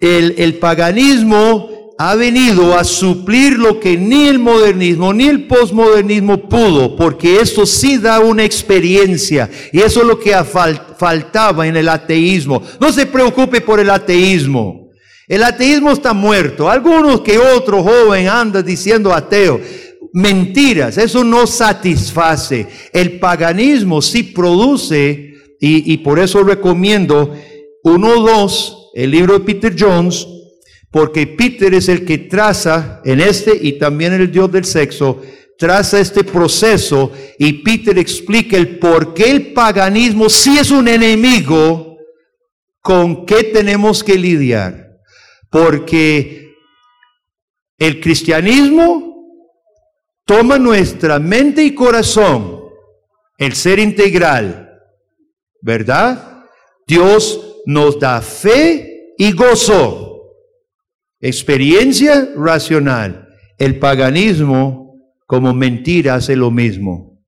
[0.00, 6.96] el, paganismo ha venido a suplir lo que ni el modernismo ni el posmodernismo pudo,
[6.96, 12.62] porque esto sí da una experiencia y eso es lo que faltaba en el ateísmo.
[12.80, 14.90] No se preocupe por el ateísmo.
[15.28, 16.68] El ateísmo está muerto.
[16.68, 19.60] Algunos que otro joven anda diciendo ateo.
[20.12, 22.66] Mentiras, eso no satisface.
[22.92, 27.34] El paganismo sí produce, y, por eso recomiendo
[27.84, 30.26] uno o dos, el libro de Peter Jones,
[30.90, 35.22] porque Peter es el que traza en este y también el Dios del sexo,
[35.56, 41.96] traza este proceso y Peter explica el por qué el paganismo si es un enemigo,
[42.82, 44.98] con qué tenemos que lidiar.
[45.48, 46.56] Porque
[47.78, 49.11] el cristianismo
[50.34, 52.62] toma nuestra mente y corazón,
[53.36, 54.80] el ser integral,
[55.60, 56.46] ¿verdad?
[56.86, 60.08] Dios nos da fe y gozo
[61.20, 63.28] Experiencia racional.
[63.58, 67.22] El paganismo como mentira hace lo mismo.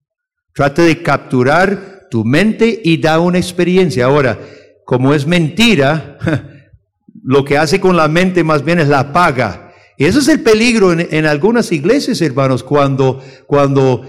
[0.53, 4.07] Trata de capturar tu mente y da una experiencia.
[4.07, 4.37] Ahora,
[4.85, 6.19] como es mentira,
[7.23, 9.64] lo que hace con la mente más bien es la paga.
[9.97, 14.03] Y ese es el peligro en, algunas iglesias, hermanos, cuando, cuando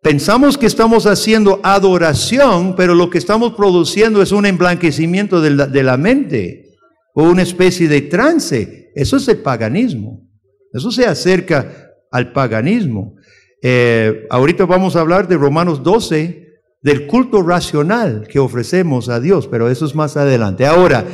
[0.00, 5.66] pensamos que estamos haciendo adoración, pero lo que estamos produciendo es un emblanquecimiento de la,
[5.66, 6.76] de la mente
[7.14, 8.90] o una especie de trance.
[8.94, 10.28] Eso es el paganismo.
[10.72, 13.16] Eso se acerca al paganismo.
[13.62, 16.42] Eh, ahorita vamos a hablar de Romanos 12,
[16.82, 20.66] del culto racional que ofrecemos a Dios, pero eso es más adelante.
[20.66, 21.04] Ahora,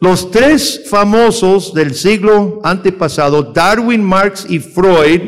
[0.00, 5.22] los tres famosos del siglo antepasado, Darwin, Marx y Freud,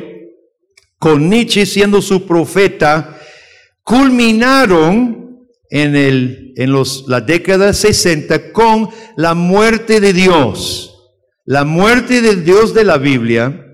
[0.98, 3.18] con Nietzsche siendo su profeta,
[3.82, 10.92] culminaron en, el, en los, la década 60 con la muerte de Dios
[11.46, 13.72] la muerte del Dios de la Biblia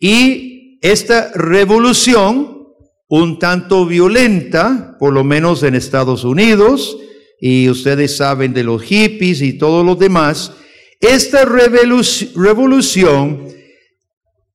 [0.00, 2.66] y esta revolución
[3.08, 6.98] un tanto violenta, por lo menos en Estados Unidos,
[7.40, 10.52] y ustedes saben de los hippies y todos los demás,
[11.00, 13.48] esta revolución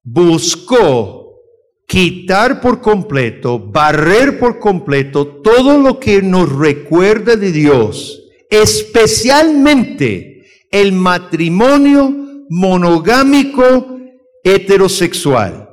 [0.03, 1.41] buscó
[1.87, 10.91] quitar por completo, barrer por completo todo lo que nos recuerda de Dios, especialmente el
[10.91, 13.97] matrimonio monogámico
[14.43, 15.69] heterosexual.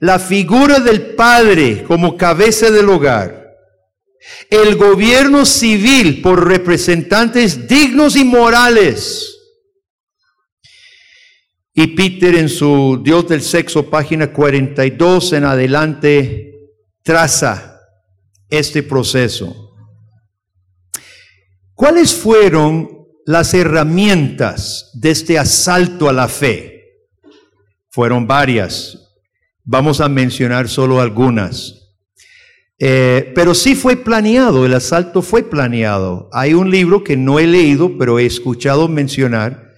[0.00, 3.35] La figura del padre como cabeza del hogar,
[4.50, 9.32] el gobierno civil por representantes dignos y morales.
[11.74, 16.70] Y Peter en su Dios del Sexo, página 42 en adelante,
[17.02, 17.80] traza
[18.48, 19.74] este proceso.
[21.74, 22.88] ¿Cuáles fueron
[23.26, 26.76] las herramientas de este asalto a la fe?
[27.90, 28.98] Fueron varias.
[29.62, 31.85] Vamos a mencionar solo algunas.
[32.78, 36.28] Eh, pero sí fue planeado, el asalto fue planeado.
[36.32, 39.72] Hay un libro que no he leído, pero he escuchado mencionar,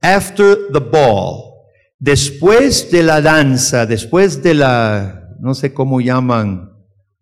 [0.00, 1.54] After the Ball,
[1.98, 6.72] después de la danza, después de la, no sé cómo llaman,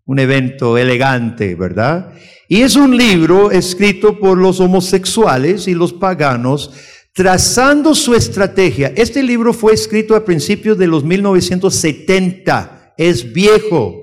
[0.05, 2.13] un evento elegante, ¿verdad?
[2.49, 6.73] Y es un libro escrito por los homosexuales y los paganos
[7.15, 8.93] trazando su estrategia.
[8.97, 14.02] Este libro fue escrito a principios de los 1970, es viejo,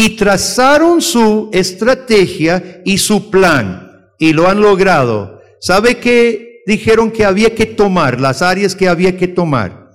[0.00, 5.42] y trazaron su estrategia y su plan, y lo han logrado.
[5.60, 9.90] ¿Sabe qué dijeron que había que tomar, las áreas que había que tomar?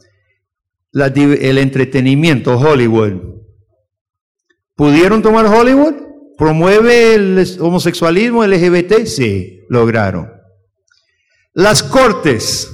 [0.92, 3.14] el entretenimiento, Hollywood.
[4.76, 5.94] ¿Pudieron tomar Hollywood?
[6.38, 9.06] ¿Promueve el homosexualismo LGBT?
[9.06, 10.30] Sí, lograron.
[11.54, 12.70] Las cortes,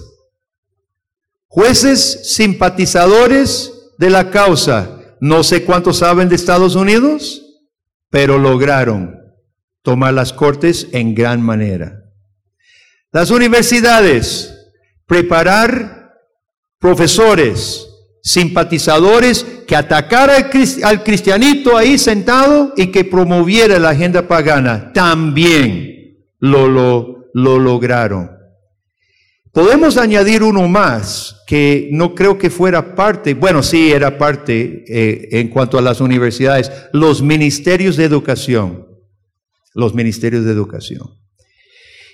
[1.45, 7.41] jueces simpatizadores de la causa, no sé cuántos saben de Estados Unidos,
[8.09, 9.19] pero lograron
[9.81, 12.03] tomar las cortes en gran manera.
[13.11, 14.53] Las universidades,
[15.05, 16.13] preparar
[16.79, 17.87] profesores,
[18.21, 20.49] simpatizadores que atacara
[20.83, 28.38] al cristianito ahí sentado y que promoviera la agenda pagana, también lo, lo, lo lograron.
[29.51, 35.29] Podemos añadir uno más que no creo que fuera parte, bueno, sí era parte eh,
[35.31, 38.87] en cuanto a las universidades, los ministerios de educación,
[39.73, 41.19] los ministerios de educación.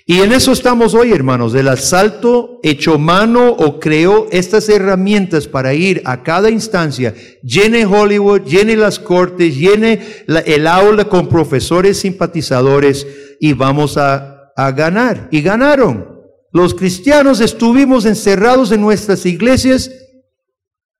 [0.08, 5.74] Y en eso estamos hoy, hermanos, del asalto hecho mano o creó estas herramientas para
[5.74, 10.00] ir a cada instancia, llene Hollywood, llene las cortes, llene
[10.46, 13.06] el aula con profesores simpatizadores
[13.40, 15.28] y vamos a, a ganar.
[15.32, 16.15] Y ganaron.
[16.56, 19.90] Los cristianos estuvimos encerrados en nuestras iglesias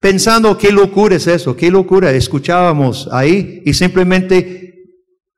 [0.01, 2.13] pensando, qué locura es eso, qué locura.
[2.13, 4.85] Escuchábamos ahí y simplemente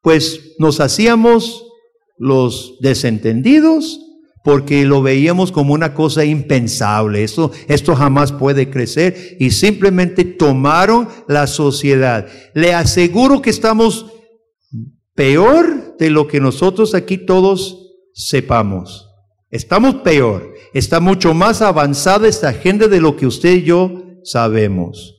[0.03, 1.65] pues nos hacíamos
[2.17, 4.01] los desentendidos
[4.43, 7.23] porque lo veíamos como una cosa impensable.
[7.23, 12.27] Esto, esto jamás puede crecer y simplemente tomaron la sociedad.
[12.55, 14.07] Le aseguro que estamos
[15.15, 19.08] peor de lo que nosotros aquí todos sepamos.
[19.51, 20.55] Estamos peor.
[20.75, 25.15] Está mucho más avanzada esta agenda de lo que usted y yo sabemos.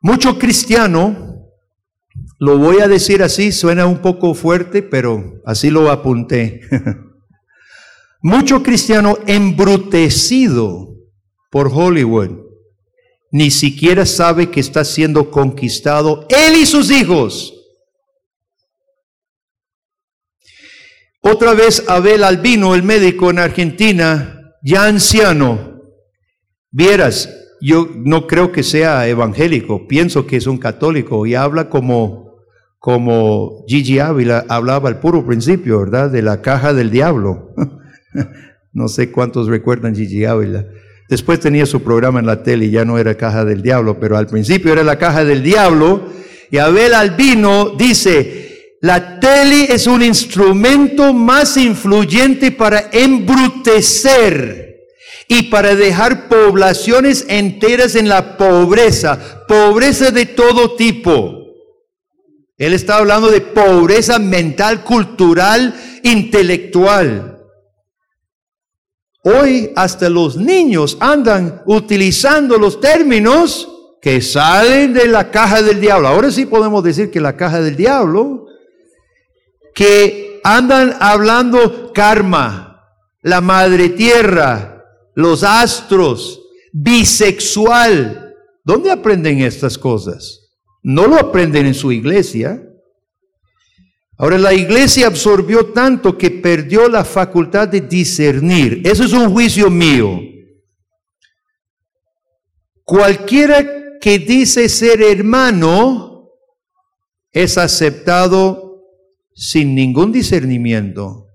[0.00, 1.50] Mucho cristiano,
[2.38, 6.60] lo voy a decir así, suena un poco fuerte, pero así lo apunté.
[8.22, 10.94] Mucho cristiano embrutecido
[11.50, 12.30] por Hollywood,
[13.32, 17.59] ni siquiera sabe que está siendo conquistado él y sus hijos
[21.22, 25.82] Otra vez Abel Albino, el médico en Argentina, ya anciano,
[26.70, 27.28] vieras,
[27.60, 32.36] yo no creo que sea evangélico, pienso que es un católico y habla como,
[32.78, 36.10] como Gigi Ávila hablaba al puro principio, ¿verdad?
[36.10, 37.54] De la caja del diablo.
[38.72, 40.64] no sé cuántos recuerdan Gigi Ávila.
[41.10, 44.16] Después tenía su programa en la tele y ya no era caja del diablo, pero
[44.16, 46.06] al principio era la caja del diablo.
[46.50, 48.49] Y Abel Albino dice,
[48.80, 54.70] la tele es un instrumento más influyente para embrutecer
[55.28, 61.40] y para dejar poblaciones enteras en la pobreza, pobreza de todo tipo.
[62.56, 67.38] Él está hablando de pobreza mental, cultural, intelectual.
[69.22, 73.68] Hoy hasta los niños andan utilizando los términos
[74.00, 76.08] que salen de la caja del diablo.
[76.08, 78.46] Ahora sí podemos decir que la caja del diablo
[79.80, 82.84] que andan hablando karma,
[83.22, 88.36] la madre tierra, los astros, bisexual.
[88.62, 90.50] ¿Dónde aprenden estas cosas?
[90.82, 92.62] No lo aprenden en su iglesia.
[94.18, 98.82] Ahora la iglesia absorbió tanto que perdió la facultad de discernir.
[98.84, 100.20] Eso es un juicio mío.
[102.84, 106.28] Cualquiera que dice ser hermano
[107.32, 108.69] es aceptado
[109.40, 111.28] sin ningún discernimiento,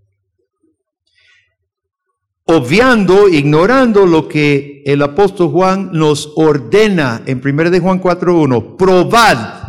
[2.43, 9.66] obviando, ignorando lo que el apóstol Juan nos ordena en 1 de Juan 4.1, probad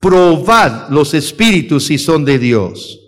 [0.00, 2.98] probad los espíritus si son de Dios.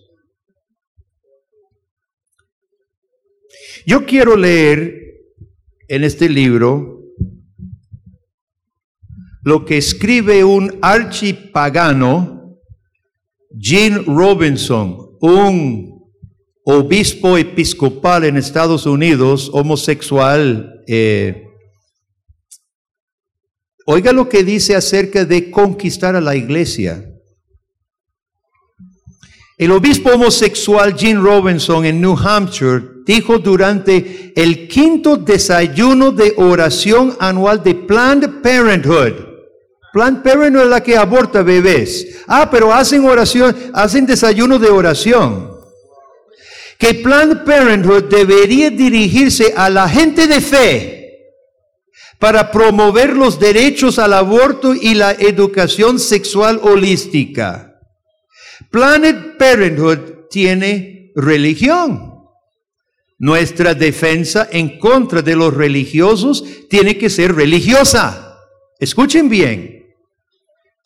[3.87, 4.95] Yo quiero leer
[5.89, 7.01] en este libro
[9.43, 12.34] lo que escribe un archipagano,
[13.59, 16.03] Gene Robinson, un
[16.65, 21.45] obispo episcopal en Estados Unidos, homosexual, eh,
[23.87, 27.05] Oiga lo que dice acerca de conquistar a la iglesia.
[29.59, 37.15] El obispo homosexual Gene Robinson en New Hampshire dijo durante el quinto desayuno de oración
[37.21, 39.34] anual de Planned Parenthood.
[39.95, 42.25] Planned Parenthood es la que aborta bebés.
[42.27, 45.53] Ah, pero hacen oración, hacen desayuno de oración.
[46.77, 51.31] Que Planned Parenthood debería dirigirse a la gente de fe
[52.19, 57.79] para promover los derechos al aborto y la educación sexual holística.
[58.73, 62.15] Planet Parenthood tiene religión.
[63.21, 68.41] Nuestra defensa en contra de los religiosos tiene que ser religiosa.
[68.81, 69.84] Escuchen bien.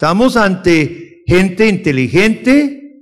[0.01, 3.01] Estamos ante gente inteligente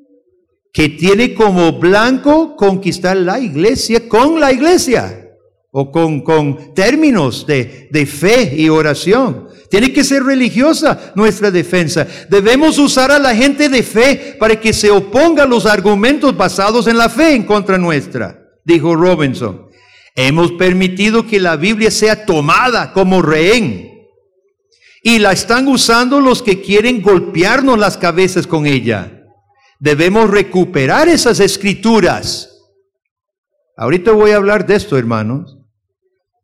[0.72, 5.28] que tiene como blanco conquistar la iglesia con la iglesia
[5.72, 9.46] o con, con términos de, de fe y oración.
[9.68, 12.06] Tiene que ser religiosa nuestra defensa.
[12.30, 16.86] Debemos usar a la gente de fe para que se oponga a los argumentos basados
[16.86, 19.66] en la fe en contra nuestra, dijo Robinson.
[20.14, 23.95] Hemos permitido que la Biblia sea tomada como rehén.
[25.06, 29.24] Y la están usando los que quieren golpearnos las cabezas con ella.
[29.78, 32.64] Debemos recuperar esas escrituras.
[33.76, 35.58] Ahorita voy a hablar de esto, hermanos.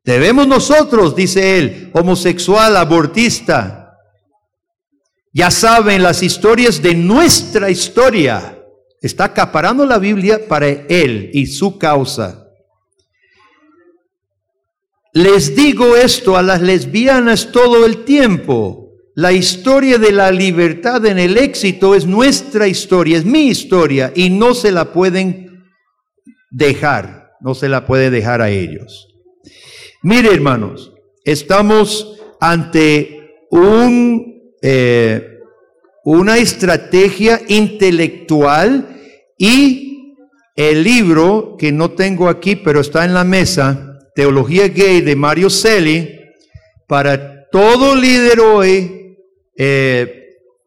[0.05, 3.99] Debemos nosotros, dice él, homosexual, abortista,
[5.33, 8.61] ya saben las historias de nuestra historia.
[9.01, 12.41] Está acaparando la Biblia para él y su causa.
[15.15, 18.95] Les digo esto a las lesbianas todo el tiempo.
[19.15, 24.31] La historia de la libertad en el éxito es nuestra historia, es mi historia y
[24.31, 25.67] no se la pueden
[26.51, 29.09] dejar, no se la puede dejar a ellos.
[30.03, 30.95] Mire, hermanos,
[31.25, 35.41] estamos ante un, eh,
[36.05, 38.97] una estrategia intelectual
[39.37, 40.17] y
[40.57, 45.51] el libro que no tengo aquí, pero está en la mesa, Teología Gay de Mario
[45.51, 46.21] Selly,
[46.87, 49.17] para todo líder hoy
[49.57, 50.23] eh,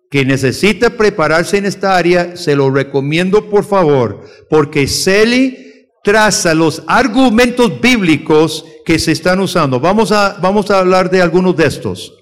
[0.09, 6.83] que necesita prepararse en esta área, se lo recomiendo por favor, porque Selly traza los
[6.87, 9.79] argumentos bíblicos que se están usando.
[9.79, 12.13] Vamos a, vamos a hablar de algunos de estos.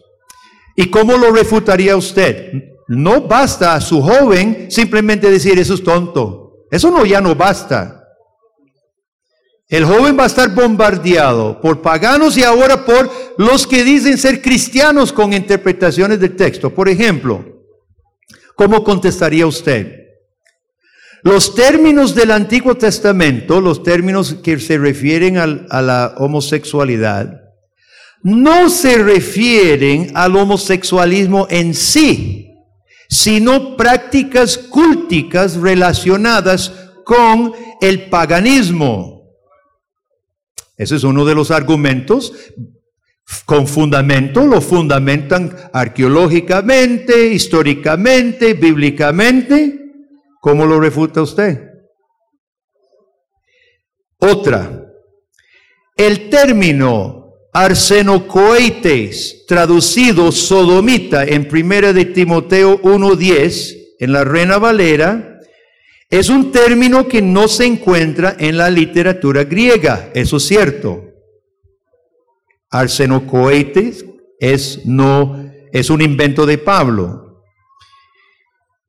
[0.75, 2.51] ¿Y cómo lo refutaría usted?
[2.87, 6.65] No basta a su joven simplemente decir eso es tonto.
[6.71, 8.02] Eso no ya no basta.
[9.69, 14.41] El joven va a estar bombardeado por paganos y ahora por los que dicen ser
[14.41, 16.69] cristianos con interpretaciones del texto.
[16.69, 17.43] Por ejemplo,
[18.55, 20.03] ¿cómo contestaría usted?
[21.23, 27.43] Los términos del Antiguo Testamento, los términos que se refieren a la homosexualidad,
[28.21, 32.53] no se refieren al homosexualismo en sí,
[33.09, 36.73] sino prácticas culticas relacionadas
[37.05, 39.12] con el paganismo.
[40.77, 42.33] Ese es uno de los argumentos
[43.45, 49.79] con fundamento, lo fundamentan arqueológicamente, históricamente, bíblicamente.
[50.41, 51.69] ¿Cómo lo refuta usted?
[54.19, 54.85] Otra,
[55.95, 65.32] el término arsenocoites, traducido sodomita en primera de Timoteo 1.10, en la Reina Valera,
[66.13, 71.05] es un término que no se encuentra en la literatura griega, eso es cierto.
[72.69, 74.05] Arsenocoites
[74.39, 77.41] es no es un invento de Pablo.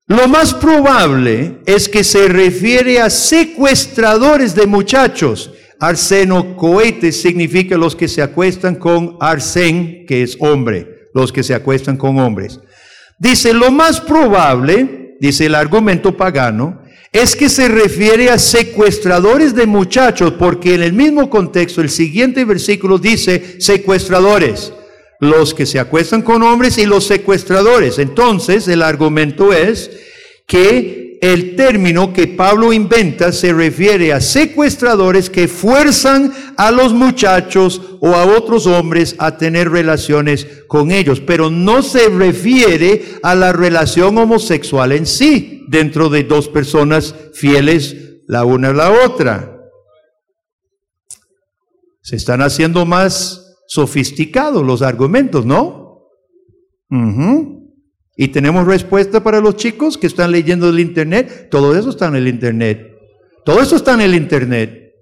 [0.06, 5.50] Lo más probable es que se refiere a secuestradores de muchachos.
[5.80, 11.54] Arseno cohetes significa los que se acuestan con arsen, que es hombre, los que se
[11.54, 12.60] acuestan con hombres.
[13.18, 16.83] Dice, lo más probable, dice el argumento pagano,
[17.14, 22.44] es que se refiere a secuestradores de muchachos, porque en el mismo contexto el siguiente
[22.44, 24.72] versículo dice secuestradores,
[25.20, 28.00] los que se acuestan con hombres y los secuestradores.
[28.00, 29.92] Entonces el argumento es
[30.48, 37.80] que el término que Pablo inventa se refiere a secuestradores que fuerzan a los muchachos
[38.00, 43.52] o a otros hombres a tener relaciones con ellos, pero no se refiere a la
[43.52, 47.96] relación homosexual en sí dentro de dos personas fieles
[48.26, 49.62] la una a la otra.
[52.02, 56.02] Se están haciendo más sofisticados los argumentos, ¿no?
[58.16, 61.48] Y tenemos respuesta para los chicos que están leyendo el Internet.
[61.50, 62.92] Todo eso está en el Internet.
[63.44, 64.92] Todo eso está en el Internet.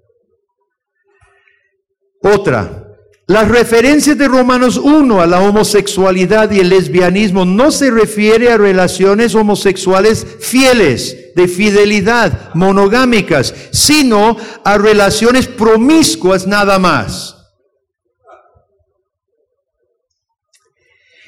[2.23, 2.83] Otra,
[3.27, 8.57] las referencias de Romanos 1 a la homosexualidad y el lesbianismo no se refiere a
[8.57, 17.42] relaciones homosexuales fieles, de fidelidad, monogámicas, sino a relaciones promiscuas nada más.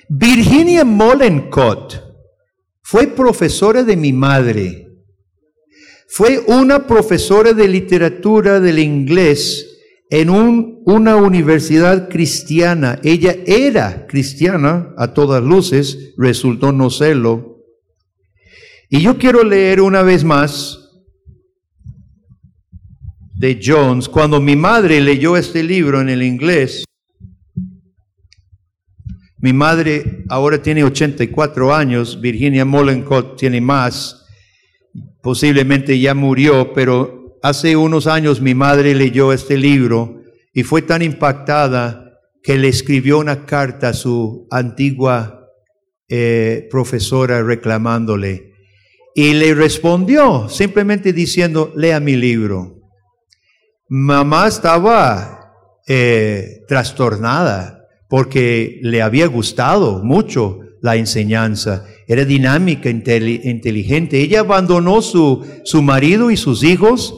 [0.09, 2.01] Virginia Mollencott
[2.81, 4.87] fue profesora de mi madre.
[6.07, 9.75] Fue una profesora de literatura del inglés
[10.09, 12.99] en una universidad cristiana.
[13.03, 17.63] Ella era cristiana a todas luces, resultó no serlo.
[18.89, 20.79] Y yo quiero leer una vez más
[23.33, 24.07] de Jones.
[24.07, 26.84] Cuando mi madre leyó este libro en el inglés,
[29.45, 34.25] mi madre ahora tiene 84 años, Virginia Mollencott tiene más,
[35.21, 37.15] posiblemente ya murió, pero
[37.45, 43.19] Hace unos años mi madre leyó este libro y fue tan impactada que le escribió
[43.19, 45.51] una carta a su antigua
[46.09, 48.51] eh, profesora reclamándole.
[49.13, 52.81] Y le respondió simplemente diciendo, lea mi libro.
[53.89, 55.53] Mamá estaba
[55.87, 61.85] eh, trastornada porque le había gustado mucho la enseñanza.
[62.07, 64.21] Era dinámica, inteligente.
[64.21, 67.15] Ella abandonó su, su marido y sus hijos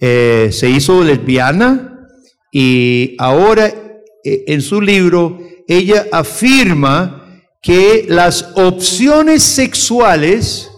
[0.00, 2.06] eh, se hizo lesbiana
[2.52, 10.70] y ahora eh, en su libro ella afirma que las opciones sexuales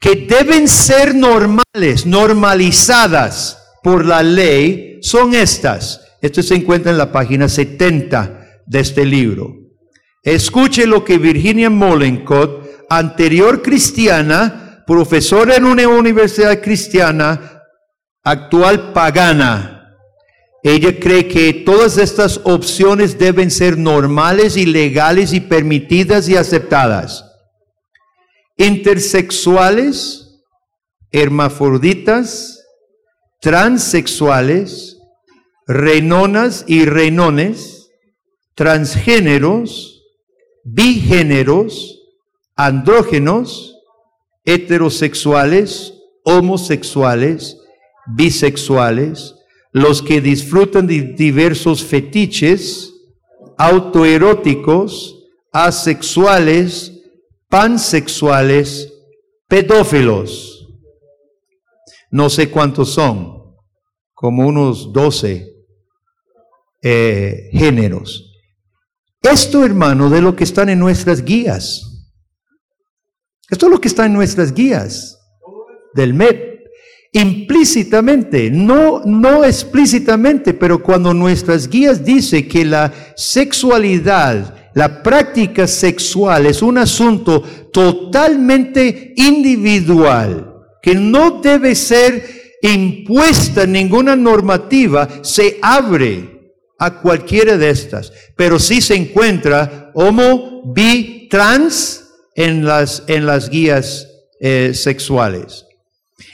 [0.00, 6.00] que deben ser normales, normalizadas por la ley, son estas.
[6.22, 9.54] Esto se encuentra en la página 70 de este libro.
[10.22, 17.62] Escuche lo que Virginia Mollencott, anterior cristiana, profesora en una universidad cristiana,
[18.22, 19.82] actual pagana,
[20.62, 27.24] ella cree que todas estas opciones deben ser normales y legales y permitidas y aceptadas.
[28.56, 30.40] Intersexuales,
[31.10, 32.64] hermafroditas,
[33.40, 34.98] transexuales,
[35.72, 37.90] renonas y renones,
[38.54, 40.02] transgéneros,
[40.64, 41.98] bigéneros,
[42.54, 43.76] andrógenos,
[44.44, 45.94] heterosexuales,
[46.24, 47.58] homosexuales,
[48.06, 49.34] bisexuales,
[49.72, 52.92] los que disfrutan de diversos fetiches,
[53.56, 56.92] autoeróticos, asexuales,
[57.48, 58.92] pansexuales,
[59.48, 60.68] pedófilos.
[62.10, 63.54] No sé cuántos son,
[64.12, 65.51] como unos doce
[66.82, 68.30] eh, géneros.
[69.22, 71.82] Esto, hermano, de lo que están en nuestras guías.
[73.48, 75.18] Esto es lo que está en nuestras guías
[75.94, 76.52] del MEP
[77.12, 86.46] implícitamente, no, no explícitamente, pero cuando nuestras guías dicen que la sexualidad, la práctica sexual
[86.46, 92.24] es un asunto totalmente individual, que no debe ser
[92.62, 96.41] impuesta ninguna normativa, se abre
[96.84, 103.48] a cualquiera de estas, pero sí se encuentra homo, bi, trans en las, en las
[103.48, 104.08] guías
[104.40, 105.66] eh, sexuales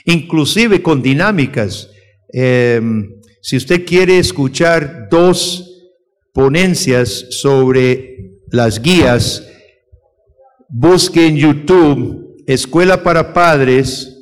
[0.05, 1.89] inclusive con dinámicas.
[2.31, 5.91] Em, si usted quiere escuchar dos
[6.33, 9.47] ponencias sobre las guías,
[10.67, 14.15] busque en YouTube Escuela para Padres,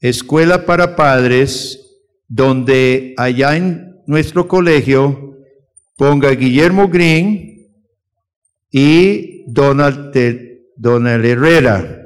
[0.00, 1.80] Escuela para Padres,
[2.28, 5.36] donde allá en nuestro colegio
[5.96, 7.68] ponga Guillermo Green
[8.72, 10.12] y Donald,
[10.76, 11.98] Donald Herrera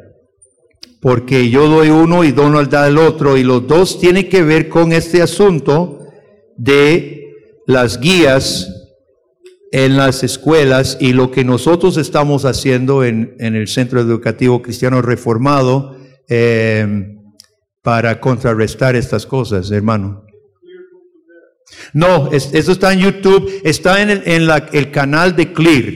[1.02, 4.68] porque yo doy uno y Donald da el otro, y los dos tienen que ver
[4.68, 5.98] con este asunto
[6.56, 7.34] de
[7.66, 8.68] las guías
[9.72, 15.02] en las escuelas y lo que nosotros estamos haciendo en, en el Centro Educativo Cristiano
[15.02, 15.96] Reformado
[16.28, 17.16] eh,
[17.82, 20.24] para contrarrestar estas cosas, hermano.
[21.92, 25.94] No, eso está en YouTube, está en, el, en la, el canal de Clear.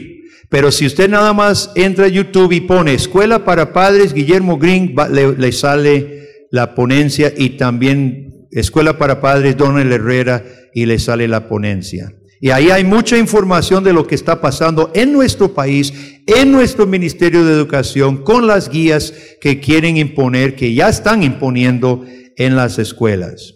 [0.49, 4.95] Pero si usted nada más entra a YouTube y pone Escuela para Padres Guillermo Green,
[5.11, 11.27] le, le, sale la ponencia y también Escuela para Padres Donald Herrera y le sale
[11.27, 12.13] la ponencia.
[12.41, 15.93] Y ahí hay mucha información de lo que está pasando en nuestro país,
[16.27, 22.05] en nuestro Ministerio de Educación, con las guías que quieren imponer, que ya están imponiendo
[22.37, 23.56] en las escuelas.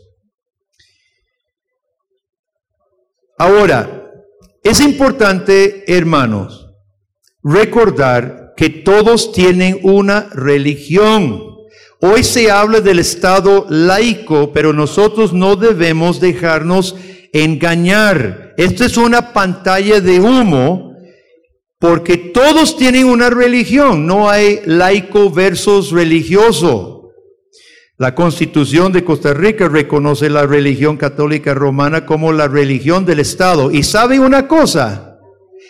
[3.41, 4.13] Ahora,
[4.63, 6.75] es importante, hermanos,
[7.43, 11.43] recordar que todos tienen una religión.
[12.03, 16.97] Hoy se habla del Estado laico, pero nosotros no debemos dejarnos
[17.33, 18.53] engañar.
[18.59, 20.95] Esto es una pantalla de humo
[21.79, 27.00] porque todos tienen una religión, no hay laico versus religioso.
[28.01, 33.71] La Constitución de Costa Rica reconoce la religión católica romana como la religión del Estado.
[33.71, 35.19] Y sabe una cosa,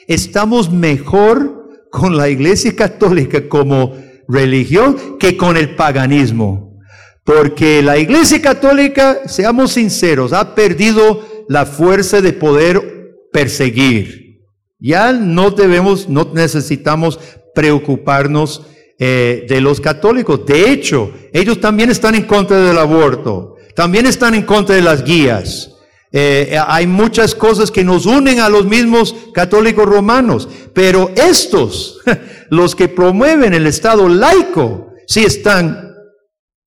[0.07, 3.97] estamos mejor con la Iglesia Católica como
[4.29, 6.79] religión que con el paganismo.
[7.25, 14.45] Porque la Iglesia Católica, seamos sinceros, ha perdido la fuerza de poder perseguir.
[14.79, 17.19] Ya no debemos, no necesitamos
[17.57, 18.69] preocuparnos
[19.03, 20.45] eh, de los católicos.
[20.45, 25.03] De hecho, ellos también están en contra del aborto, también están en contra de las
[25.03, 25.71] guías.
[26.13, 32.01] Eh, hay muchas cosas que nos unen a los mismos católicos romanos, pero estos,
[32.51, 35.95] los que promueven el Estado laico, sí están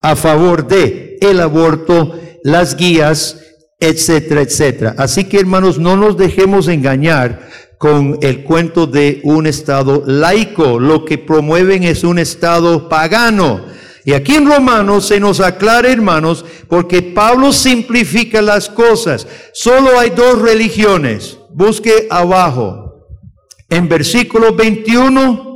[0.01, 3.37] a favor de el aborto, las guías
[3.87, 4.95] etcétera, etcétera.
[4.97, 10.79] Así que hermanos, no nos dejemos engañar con el cuento de un Estado laico.
[10.79, 13.65] Lo que promueven es un Estado pagano.
[14.05, 19.27] Y aquí en Romanos se nos aclara, hermanos, porque Pablo simplifica las cosas.
[19.53, 21.37] Solo hay dos religiones.
[21.53, 23.07] Busque abajo.
[23.69, 25.52] En versículo 21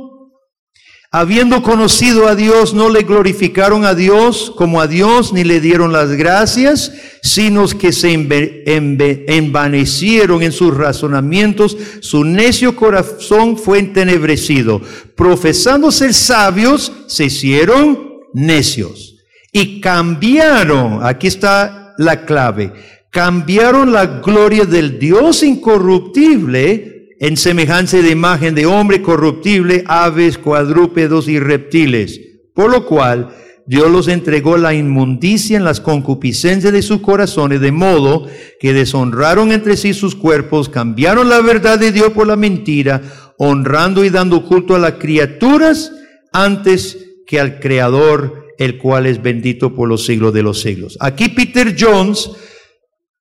[1.10, 5.90] Habiendo conocido a Dios, no le glorificaron a Dios como a Dios, ni le dieron
[5.90, 6.92] las gracias,
[7.22, 14.82] sino que se envanecieron en sus razonamientos, su necio corazón fue entenebrecido.
[15.16, 19.16] Profesando ser sabios, se hicieron necios.
[19.50, 22.74] Y cambiaron, aquí está la clave,
[23.08, 31.28] cambiaron la gloria del Dios incorruptible en semejanza de imagen de hombre corruptible, aves, cuadrúpedos
[31.28, 32.20] y reptiles.
[32.54, 33.30] Por lo cual
[33.66, 38.26] Dios los entregó la inmundicia en las concupiscencias de sus corazones, de modo
[38.58, 43.02] que deshonraron entre sí sus cuerpos, cambiaron la verdad de Dios por la mentira,
[43.36, 45.92] honrando y dando culto a las criaturas
[46.32, 50.96] antes que al Creador, el cual es bendito por los siglos de los siglos.
[50.98, 52.30] Aquí Peter Jones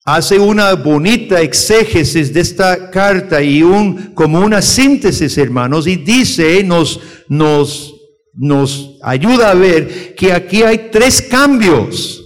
[0.07, 6.63] hace una bonita exégesis de esta carta y un, como una síntesis, hermanos, y dice,
[6.63, 7.93] nos, nos,
[8.33, 12.23] nos ayuda a ver que aquí hay tres cambios,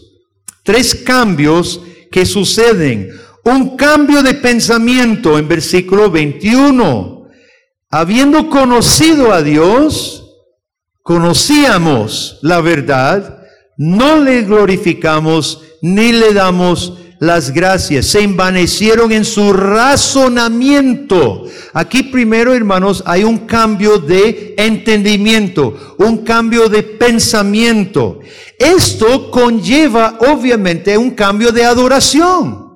[0.62, 3.10] tres cambios que suceden.
[3.44, 7.30] Un cambio de pensamiento en versículo 21.
[7.90, 10.24] Habiendo conocido a Dios,
[11.02, 13.40] conocíamos la verdad,
[13.76, 21.46] no le glorificamos ni le damos las gracias, se envanecieron en su razonamiento.
[21.72, 28.22] Aquí primero, hermanos, hay un cambio de entendimiento, un cambio de pensamiento.
[28.58, 32.70] Esto conlleva obviamente un cambio de adoración.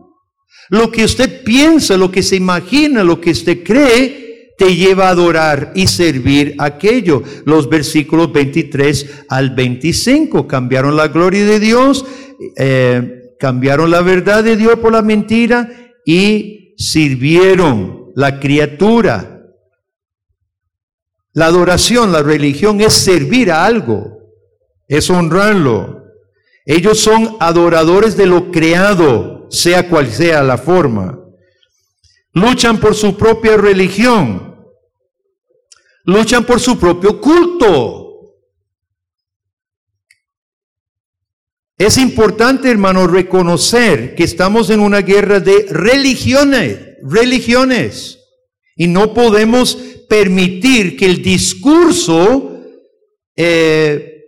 [0.70, 5.12] Lo que usted piensa, lo que se imagina, lo que usted cree, te lleva a
[5.12, 7.24] adorar y servir aquello.
[7.46, 12.06] Los versículos 23 al 25 cambiaron la gloria de Dios.
[12.58, 15.70] Eh, cambiaron la verdad de Dios por la mentira
[16.06, 19.42] y sirvieron la criatura.
[21.34, 24.20] La adoración, la religión es servir a algo,
[24.88, 26.04] es honrarlo.
[26.66, 31.20] Ellos son adoradores de lo creado, sea cual sea la forma.
[32.34, 34.56] Luchan por su propia religión.
[36.06, 38.05] Luchan por su propio culto.
[41.78, 48.20] Es importante, hermano, reconocer que estamos en una guerra de religiones, religiones.
[48.76, 49.76] Y no podemos
[50.08, 52.62] permitir que el discurso,
[53.36, 54.24] eh,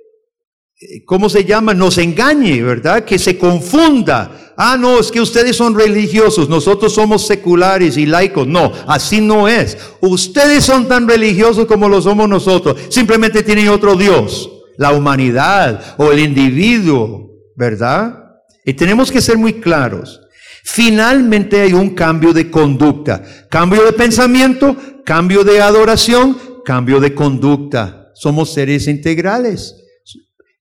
[1.05, 1.73] ¿cómo se llama?
[1.73, 3.05] Nos engañe, ¿verdad?
[3.05, 8.47] Que se confunda Ah, no, es que ustedes son religiosos, nosotros somos seculares y laicos.
[8.47, 9.77] No, así no es.
[10.01, 12.75] Ustedes son tan religiosos como lo somos nosotros.
[12.89, 17.26] Simplemente tienen otro Dios, la humanidad o el individuo,
[17.57, 18.35] ¿verdad?
[18.63, 20.21] Y tenemos que ser muy claros.
[20.63, 28.11] Finalmente hay un cambio de conducta, cambio de pensamiento, cambio de adoración, cambio de conducta.
[28.13, 29.75] Somos seres integrales.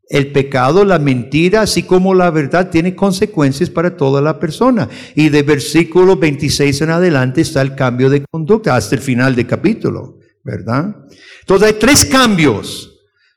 [0.08, 4.88] El pecado, la mentira, así como la verdad, tiene consecuencias para toda la persona.
[5.16, 9.48] Y de versículo 26 en adelante está el cambio de conducta hasta el final del
[9.48, 10.94] capítulo, ¿verdad?
[11.40, 12.92] Entonces hay tres cambios.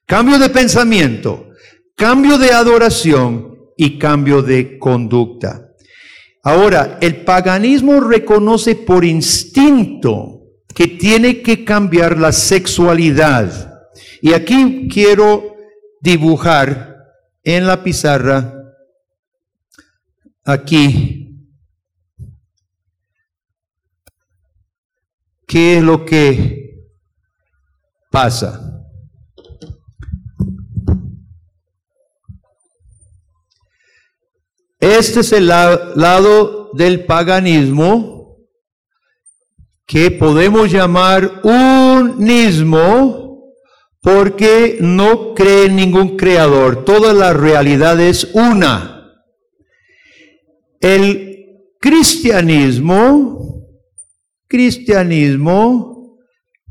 [0.05, 1.49] Cambio de pensamiento,
[1.95, 3.49] cambio de adoración
[3.82, 5.70] y cambio de conducta.
[6.44, 10.42] Ahora, el paganismo reconoce por instinto
[10.76, 13.88] que tiene que cambiar la sexualidad.
[14.22, 15.56] Y aquí quiero
[16.02, 16.98] dibujar
[17.42, 18.54] en la pizarra,
[20.44, 21.48] aquí,
[25.48, 26.84] qué es lo que
[28.12, 28.69] pasa.
[34.80, 38.38] Este es el lado del paganismo
[39.86, 43.20] que podemos llamar unismo
[44.02, 46.86] porque no cree en ningún creador.
[46.86, 49.18] Toda la realidad es una.
[50.80, 53.66] El cristianismo,
[54.48, 56.18] cristianismo,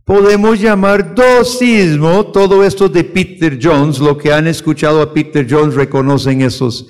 [0.04, 5.74] podemos llamar dosismo, todo esto de Peter Jones, lo que han escuchado a Peter Jones
[5.74, 6.86] reconocen esos.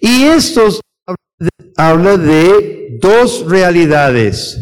[0.00, 0.80] Y estos
[1.76, 4.58] habla de dos realidades.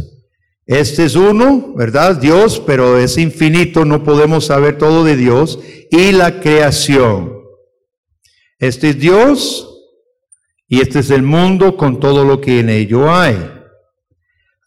[0.67, 2.17] Este es uno, ¿verdad?
[2.17, 5.59] Dios, pero es infinito, no podemos saber todo de Dios.
[5.91, 7.39] Y la creación.
[8.59, 9.69] Este es Dios
[10.69, 13.37] y este es el mundo con todo lo que en ello hay.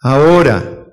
[0.02, 0.88] Ahora,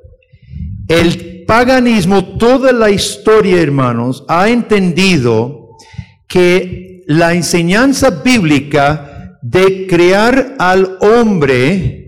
[0.88, 5.70] el paganismo, toda la historia, hermanos, ha entendido
[6.26, 9.07] que la enseñanza bíblica
[9.42, 11.98] de crear al hombre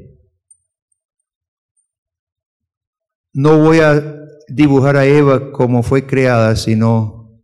[3.32, 4.02] no voy a
[4.48, 7.40] dibujar a Eva como fue creada, sino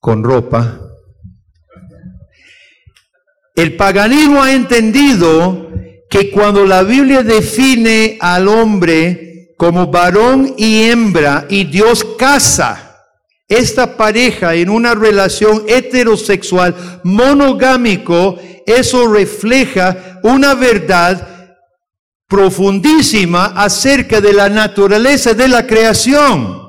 [0.00, 0.80] con ropa.
[3.54, 5.70] El paganismo ha entendido
[6.10, 13.06] que cuando la Biblia define al hombre como varón y hembra y Dios casa
[13.48, 21.56] esta pareja en una relación heterosexual monogámico, eso refleja una verdad
[22.26, 26.60] profundísima acerca de la naturaleza de la creación.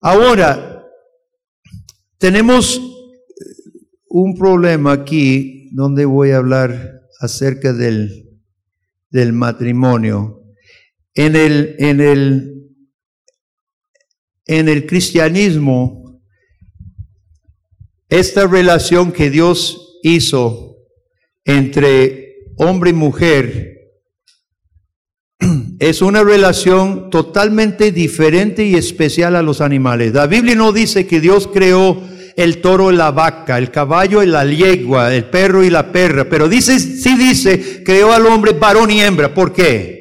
[0.00, 0.86] Ahora,
[2.18, 2.80] tenemos
[4.08, 8.40] un problema aquí donde voy a hablar acerca del,
[9.10, 10.44] del matrimonio.
[11.14, 12.68] En el, en, el,
[14.46, 16.07] en el cristianismo,
[18.08, 20.76] esta relación que Dios hizo
[21.44, 23.78] entre hombre y mujer
[25.78, 30.14] es una relación totalmente diferente y especial a los animales.
[30.14, 32.02] La Biblia no dice que Dios creó
[32.36, 36.28] el toro y la vaca, el caballo y la yegua, el perro y la perra,
[36.28, 39.34] pero dice, sí dice, creó al hombre varón y hembra.
[39.34, 39.98] ¿Por qué?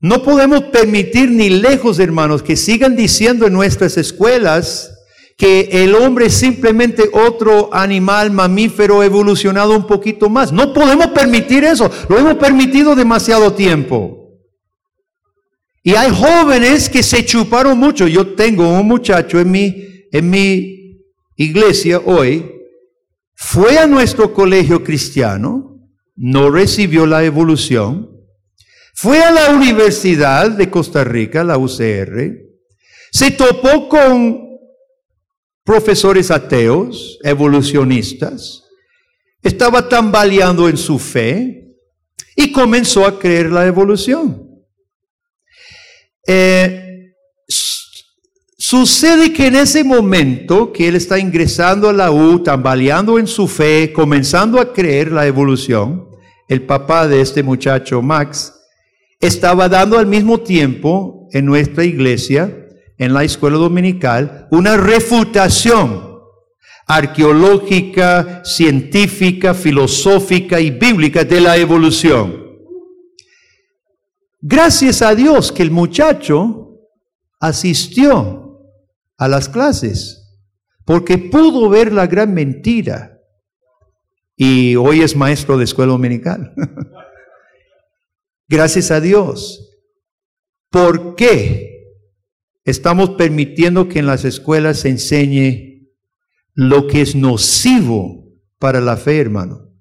[0.00, 4.97] No podemos permitir ni lejos, hermanos, que sigan diciendo en nuestras escuelas
[5.38, 10.52] que el hombre es simplemente otro animal mamífero evolucionado un poquito más.
[10.52, 14.18] No podemos permitir eso, lo hemos permitido demasiado tiempo.
[15.84, 18.08] Y hay jóvenes que se chuparon mucho.
[18.08, 19.76] Yo tengo un muchacho en mi,
[20.10, 21.04] en mi
[21.36, 22.50] iglesia hoy,
[23.36, 25.78] fue a nuestro colegio cristiano,
[26.16, 28.10] no recibió la evolución,
[28.92, 32.34] fue a la Universidad de Costa Rica, la UCR,
[33.12, 34.47] se topó con
[35.68, 38.64] profesores ateos, evolucionistas,
[39.42, 41.76] estaba tambaleando en su fe
[42.34, 44.48] y comenzó a creer la evolución.
[46.26, 47.12] Eh,
[48.56, 53.46] sucede que en ese momento que él está ingresando a la U, tambaleando en su
[53.46, 56.08] fe, comenzando a creer la evolución,
[56.48, 58.54] el papá de este muchacho, Max,
[59.20, 62.67] estaba dando al mismo tiempo en nuestra iglesia
[62.98, 66.08] en la escuela dominical una refutación
[66.86, 72.48] arqueológica, científica, filosófica y bíblica de la evolución.
[74.40, 76.78] Gracias a Dios que el muchacho
[77.40, 78.58] asistió
[79.16, 80.40] a las clases,
[80.84, 83.18] porque pudo ver la gran mentira
[84.36, 86.54] y hoy es maestro de escuela dominical.
[88.48, 89.78] Gracias a Dios.
[90.70, 91.77] ¿Por qué
[92.70, 95.88] estamos permitiendo que en las escuelas se enseñe
[96.54, 98.26] lo que es nocivo
[98.58, 99.72] para la fe, hermano?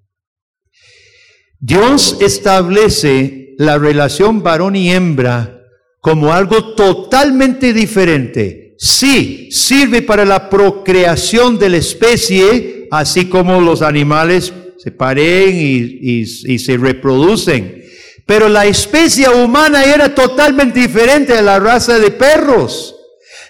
[1.59, 5.63] Dios establece la relación varón y hembra
[5.99, 8.75] como algo totalmente diferente.
[8.77, 16.25] Sí, sirve para la procreación de la especie, así como los animales se paren y,
[16.25, 17.83] se reproducen.
[18.27, 22.93] Pero la especie humana era totalmente diferente a la raza de perros.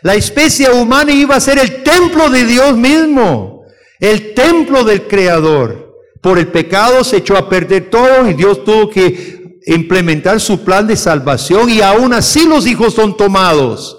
[0.03, 3.65] La especie humana iba a ser el templo de Dios mismo,
[3.99, 5.95] el templo del Creador.
[6.21, 10.86] Por el pecado se echó a perder todo y Dios tuvo que implementar su plan
[10.86, 13.97] de salvación y aún así los hijos son tomados.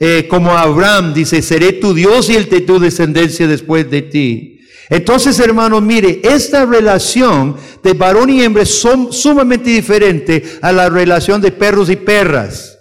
[0.00, 4.53] Eh, como Abraham dice, seré tu Dios y el de tu descendencia después de ti.
[4.90, 11.40] Entonces, hermano, mire, esta relación de varón y hembra son sumamente diferente a la relación
[11.40, 12.78] de perros y perras.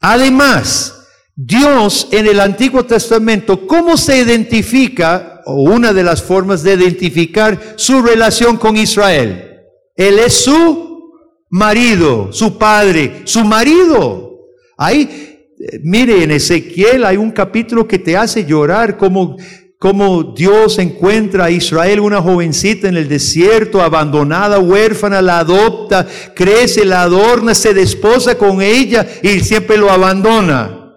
[0.00, 0.94] Además,
[1.34, 7.74] Dios en el Antiguo Testamento, ¿cómo se identifica, o una de las formas de identificar
[7.76, 9.62] su relación con Israel?
[9.96, 11.12] Él es su
[11.50, 14.46] marido, su padre, su marido.
[14.76, 19.36] Ahí, eh, mire, en Ezequiel hay un capítulo que te hace llorar como
[19.78, 26.04] como Dios encuentra a Israel, una jovencita en el desierto, abandonada, huérfana, la adopta,
[26.34, 30.96] crece, la adorna, se desposa con ella y siempre lo abandona.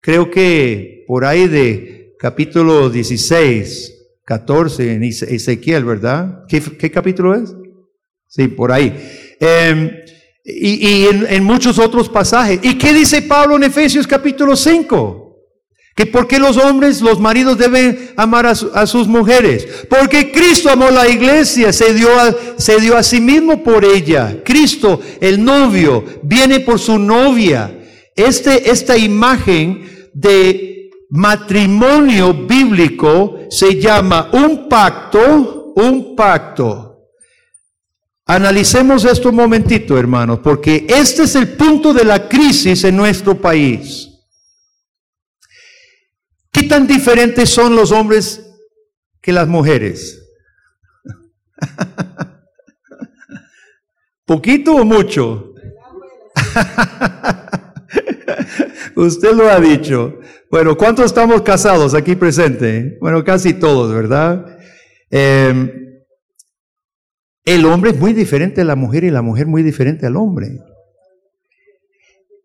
[0.00, 6.44] Creo que por ahí de capítulo 16, 14 en Ezequiel, ¿verdad?
[6.48, 7.54] ¿Qué, capítulo es?
[8.26, 8.92] Sí, por ahí.
[9.38, 9.88] Em,
[10.44, 12.58] y, en, en, muchos otros pasajes.
[12.62, 15.19] ¿Y qué dice Pablo en Efesios capítulo 5?
[16.00, 19.68] ¿Que por qué los hombres, los maridos deben amar a, sus mujeres?
[19.90, 24.38] Porque Cristo amó la iglesia, se dio, a, se dio a sí mismo por ella.
[24.42, 27.78] Cristo, el novio, viene por su novia.
[28.16, 37.10] Este, esta imagen de matrimonio bíblico se llama un pacto, un pacto.
[38.24, 43.38] Analicemos esto un momentito, hermanos, porque este es el punto de la crisis en nuestro
[43.38, 44.09] país.
[46.52, 48.46] ¿Qué tan diferentes son los hombres
[49.20, 50.26] que las mujeres?
[54.24, 55.54] ¿Poquito o mucho?
[58.96, 60.18] Usted lo ha dicho.
[60.50, 62.98] Bueno, ¿cuántos estamos casados aquí presentes?
[63.00, 64.58] Bueno, casi todos, ¿verdad?
[65.10, 65.70] Em,
[67.44, 70.58] el hombre es muy diferente a la mujer y la mujer muy diferente al hombre.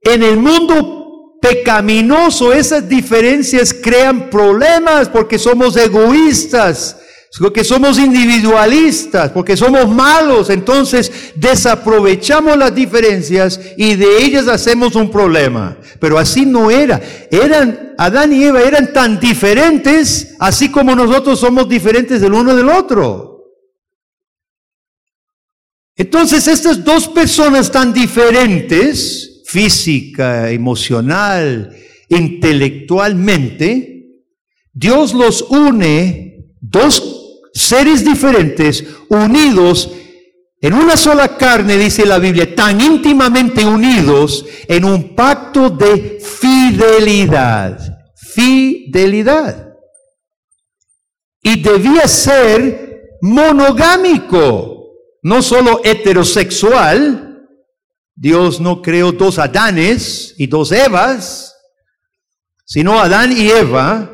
[0.02, 1.05] En el mundo
[1.46, 6.98] pecaminoso, esas diferencias crean problemas porque somos egoístas,
[7.40, 15.12] porque somos individualistas, porque somos malos, entonces desaprovechamos las diferencias y de ellas hacemos un
[15.12, 15.78] problema.
[16.00, 17.02] Pero así no era.
[17.30, 22.70] Eran, Adán y Eva eran tan diferentes, así como nosotros somos diferentes del uno del
[22.70, 23.36] otro.
[25.98, 31.74] Entonces estas dos personas tan diferentes, física, emocional,
[32.10, 34.24] intelectualmente,
[34.74, 39.92] Dios los une, dos seres diferentes, unidos
[40.60, 47.78] en una sola carne, dice la Biblia, tan íntimamente unidos en un pacto de fidelidad.
[48.16, 49.76] Fidelidad.
[51.42, 54.88] Y debía ser monogámico,
[55.22, 57.25] no solo heterosexual,
[58.16, 61.54] Dios no creó dos Adanes y dos Evas,
[62.64, 64.12] sino Adán y Eva,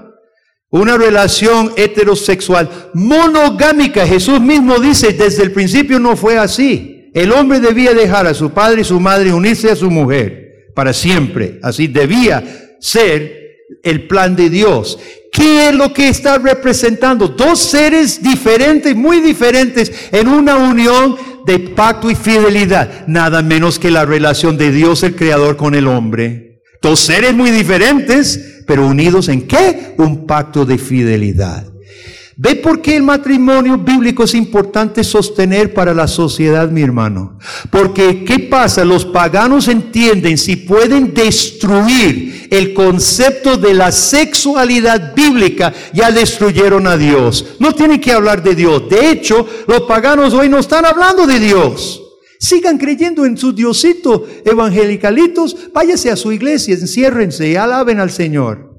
[0.69, 4.07] una relación heterosexual monogámica.
[4.07, 7.11] Jesús mismo dice, desde el principio no fue así.
[7.13, 10.71] El hombre debía dejar a su padre y su madre y unirse a su mujer
[10.73, 11.59] para siempre.
[11.61, 13.41] Así debía ser
[13.83, 14.97] el plan de Dios.
[15.31, 17.27] ¿Qué es lo que está representando?
[17.27, 23.91] Dos seres diferentes, muy diferentes, en una unión de pacto y fidelidad, nada menos que
[23.91, 26.61] la relación de Dios el Creador con el hombre.
[26.81, 29.93] Dos seres muy diferentes, pero unidos en qué?
[29.97, 31.70] Un pacto de fidelidad.
[32.43, 37.37] ¿Ve por qué el matrimonio bíblico es importante sostener para la sociedad, mi hermano?
[37.69, 38.83] Porque, ¿qué pasa?
[38.83, 46.97] Los paganos entienden si pueden destruir el concepto de la sexualidad bíblica, ya destruyeron a
[46.97, 47.45] Dios.
[47.59, 48.89] No tienen que hablar de Dios.
[48.89, 52.01] De hecho, los paganos hoy no están hablando de Dios.
[52.39, 58.70] Sigan creyendo en su Diosito, evangelicalitos, váyase a su iglesia, enciérrense y alaben al Señor.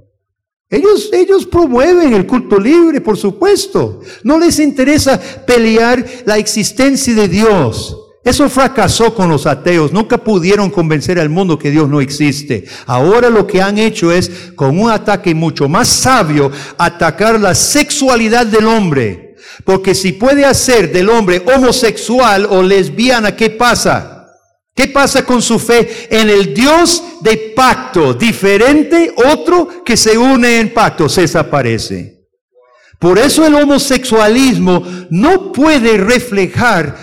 [0.73, 4.01] Ellos, ellos promueven el culto libre, por supuesto.
[4.25, 7.99] No les interesa pelear la existencia de Dios.
[8.25, 9.93] Eso fracasó con los ateos.
[9.93, 12.65] Nunca pudieron convencer al mundo que Dios no existe.
[12.87, 18.47] Ahora lo que han hecho es, con un ataque mucho más sabio, atacar la sexualidad
[18.47, 19.37] del hombre.
[19.65, 24.12] Porque si puede hacer del hombre homosexual o lesbiana, ¿qué pasa?
[24.75, 28.15] ¿Qué pasa con su fe en el Dios de pacto?
[28.15, 32.23] Diferente, otro que se une en pacto, se desaparece.
[32.99, 36.97] Por eso el homosexualismo no puede reflejar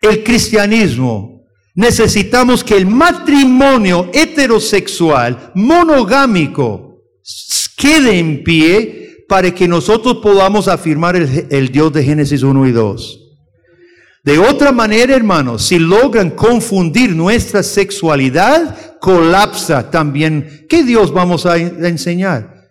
[0.00, 1.44] el cristianismo,
[1.74, 7.02] necesitamos que el matrimonio heterosexual, monogámico,
[7.76, 13.21] quede en pie para que nosotros podamos afirmar el, Dios de Génesis 1 y 2.
[14.24, 20.66] De otra manera, hermanos, si logran confundir nuestra sexualidad, colapsa también.
[20.68, 22.70] ¿Qué Dios vamos a, enseñar?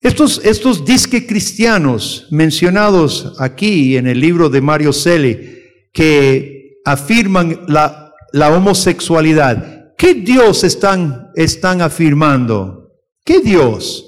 [0.00, 8.12] Estos, estos disque cristianos mencionados aquí en el libro de Mario Selle, que afirman la,
[8.32, 9.94] homosexualidad.
[9.96, 12.90] ¿Qué Dios están, están afirmando?
[13.24, 14.04] ¿Qué Dios?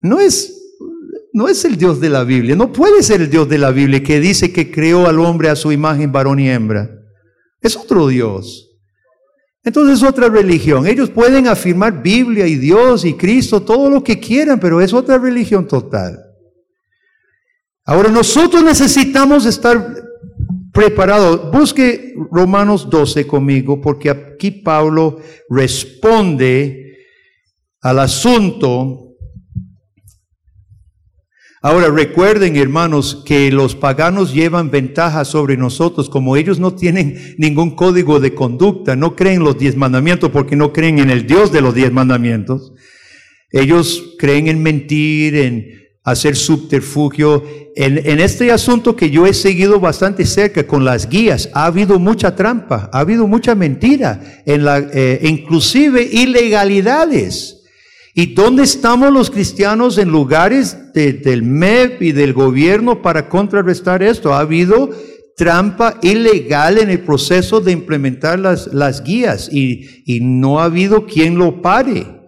[0.00, 0.61] No es,
[1.32, 4.02] no es el Dios de la Biblia, no puede ser el Dios de la Biblia
[4.02, 6.90] que dice que creó al hombre a su imagen varón y hembra.
[7.60, 8.68] Es otro Dios.
[9.64, 10.86] Entonces es otra religión.
[10.86, 15.18] Ellos pueden afirmar Biblia y Dios y Cristo, todo lo que quieran, pero es otra
[15.18, 16.18] religión total.
[17.84, 20.02] Ahora nosotros necesitamos estar
[20.72, 21.50] preparado.
[21.52, 26.96] Busque Romanos 12 conmigo, porque aquí Pablo responde
[27.80, 29.01] al asunto.
[31.64, 37.76] Ahora recuerden, hermanos, que los paganos llevan ventaja sobre nosotros, como ellos no tienen ningún
[37.76, 41.60] código de conducta, no creen los diez mandamientos porque no creen en el Dios de
[41.60, 42.72] los diez mandamientos.
[43.52, 47.44] Ellos creen en mentir, en hacer subterfugio.
[47.76, 52.34] En, este asunto que yo he seguido bastante cerca con las guías, ha habido mucha
[52.34, 57.61] trampa, ha habido mucha mentira, en la, eh, inclusive ilegalidades.
[58.14, 64.34] ¿Y dónde estamos los cristianos en lugares del MEP y del gobierno para contrarrestar esto?
[64.34, 64.90] Ha habido
[65.36, 71.06] trampa ilegal en el proceso de implementar las, las guías y, y no ha habido
[71.06, 72.22] quien lo pare.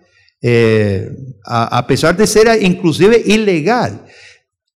[0.47, 1.09] Eh,
[1.47, 4.05] a, pesar de ser inclusive ilegal.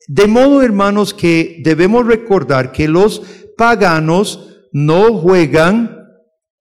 [0.07, 3.21] De modo, hermanos, que debemos recordar que los
[3.55, 6.07] paganos no juegan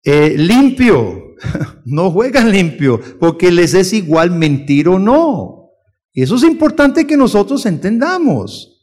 [0.04, 1.27] eh, limpio,
[1.86, 5.72] no juegan limpio, porque les es igual mentir o no.
[6.14, 8.74] Eso es importante que nosotros entendamos.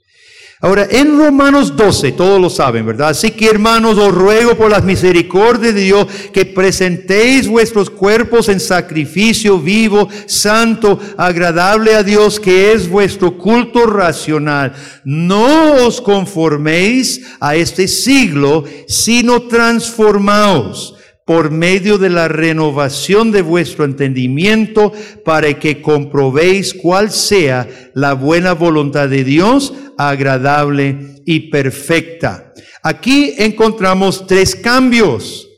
[0.60, 3.08] Ahora, en Romanos 12, todos lo saben, ¿verdad?
[3.08, 8.60] Así que hermanos, os ruego por las misericordias de Dios que presentéis vuestros cuerpos en
[8.60, 14.72] sacrificio vivo, santo, agradable a Dios, que es vuestro culto racional.
[15.04, 20.94] No os conforméis a este siglo, sino transformaos
[21.24, 24.92] por medio de la renovación de vuestro entendimiento
[25.24, 32.52] para que comprobéis cuál sea la buena voluntad de Dios, agradable y perfecta.
[32.82, 35.48] Aquí encontramos tres cambios,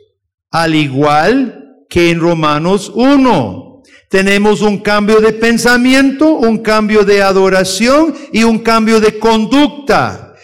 [0.53, 3.83] al igual que en Romanos 1.
[4.09, 10.35] Tenemos un cambio de pensamiento, un cambio de adoración y un cambio de conducta.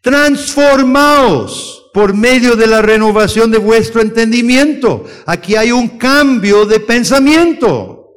[0.00, 5.04] Transformaos por medio de la renovación de vuestro entendimiento.
[5.26, 8.16] Aquí hay un cambio de pensamiento.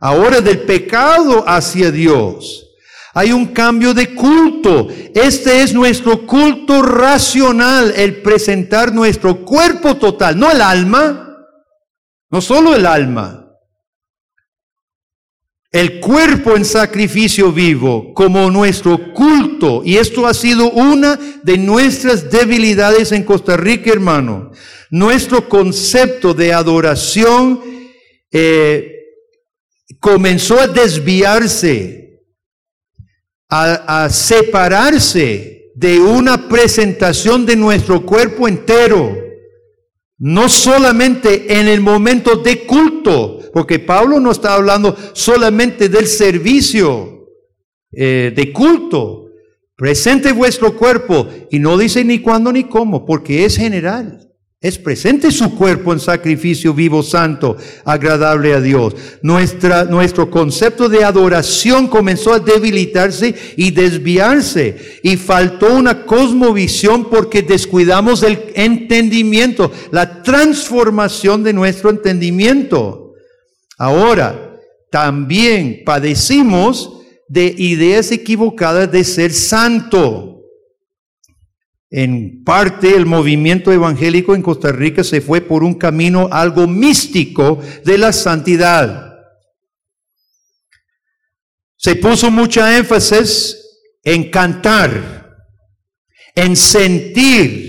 [0.00, 2.64] Ahora del pecado hacia Dios.
[3.14, 4.88] Hay un cambio de culto.
[5.14, 11.38] Este es nuestro culto racional, el presentar nuestro cuerpo total, no el alma,
[12.28, 13.43] no solo el alma,
[15.74, 19.82] el cuerpo en sacrificio vivo como nuestro culto.
[19.84, 24.52] Y esto ha sido una de nuestras debilidades en Costa Rica, hermano.
[24.88, 27.60] Nuestro concepto de adoración
[28.30, 28.88] eh,
[29.98, 32.22] comenzó a desviarse,
[33.48, 39.12] a, a separarse de una presentación de nuestro cuerpo entero.
[40.18, 47.28] No solamente en el momento de culto, porque Pablo no está hablando solamente del servicio
[47.92, 49.30] eh, de culto.
[49.76, 54.28] Presente vuestro cuerpo y no dice ni cuándo ni cómo, porque es general.
[54.60, 58.96] Es presente su cuerpo en sacrificio vivo, santo, agradable a Dios.
[59.22, 65.00] Nuestra, nuestro concepto de adoración comenzó a debilitarse y desviarse.
[65.02, 73.03] Y faltó una cosmovisión porque descuidamos el entendimiento, la transformación de nuestro entendimiento.
[73.78, 74.60] Ahora,
[74.90, 80.42] también padecimos de ideas equivocadas de ser santo.
[81.90, 87.60] En parte el movimiento evangélico en Costa Rica se fue por un camino algo místico
[87.84, 89.14] de la santidad.
[91.76, 93.56] Se puso mucha énfasis
[94.02, 95.36] en cantar,
[96.34, 97.63] en sentir,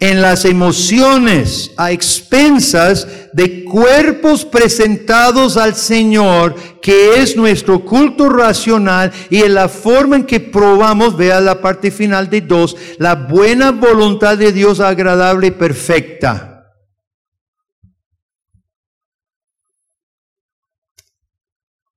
[0.00, 9.12] en las emociones a expensas de cuerpos presentados al Señor, que es nuestro culto racional
[9.28, 13.72] y en la forma en que probamos, vea la parte final de dos, la buena
[13.72, 16.49] voluntad de Dios agradable y perfecta.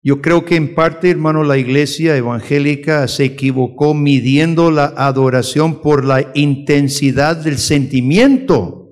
[0.05, 6.03] Yo creo que en parte, hermano, la iglesia evangélica se equivocó midiendo la adoración por
[6.03, 8.89] la intensidad del sentimiento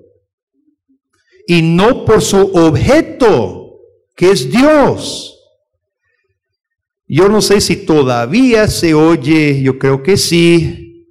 [1.46, 3.78] y no por su objeto,
[4.16, 5.38] que es Dios.
[7.06, 11.08] Yo no sé si todavía se oye, yo creo que sí,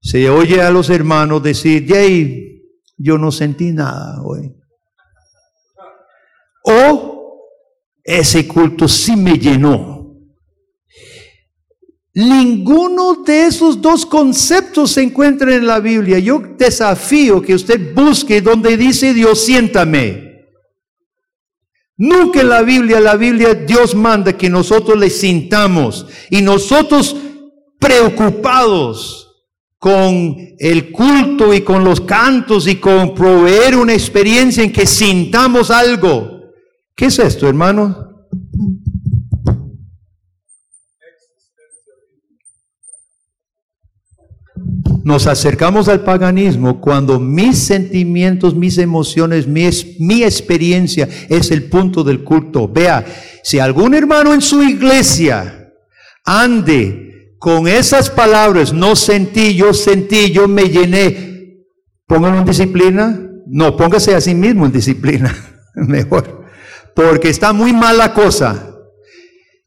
[0.00, 2.62] se oye a los hermanos decir, Jay,
[2.96, 4.50] yo no sentí nada hoy.
[6.62, 7.12] O
[8.06, 9.96] ese culto sí me llenó.
[12.14, 16.18] Ninguno de esos dos conceptos se encuentra en la Biblia.
[16.18, 20.46] Yo desafío que usted busque donde dice Dios, siéntame.
[21.98, 27.16] Nunca en la Biblia, la Biblia Dios manda que nosotros le sintamos y nosotros
[27.78, 29.26] preocupados
[29.78, 35.70] con el culto y con los cantos y con proveer una experiencia en que sintamos
[35.70, 36.35] algo.
[36.96, 38.26] ¿Qué es esto, hermano?
[45.04, 49.68] Nos acercamos al paganismo cuando mis sentimientos, mis emociones, mi,
[50.00, 52.66] mi, experiencia es el punto del culto.
[52.66, 53.04] Vea,
[53.42, 55.70] si algún hermano en su iglesia
[56.24, 61.66] ande con esas palabras, no sentí, yo sentí, yo me llené,
[62.06, 63.20] póngalo en disciplina.
[63.46, 65.32] No, póngase a sí mismo en disciplina.
[65.74, 66.45] Mejor
[66.96, 68.72] porque está muy mala cosa.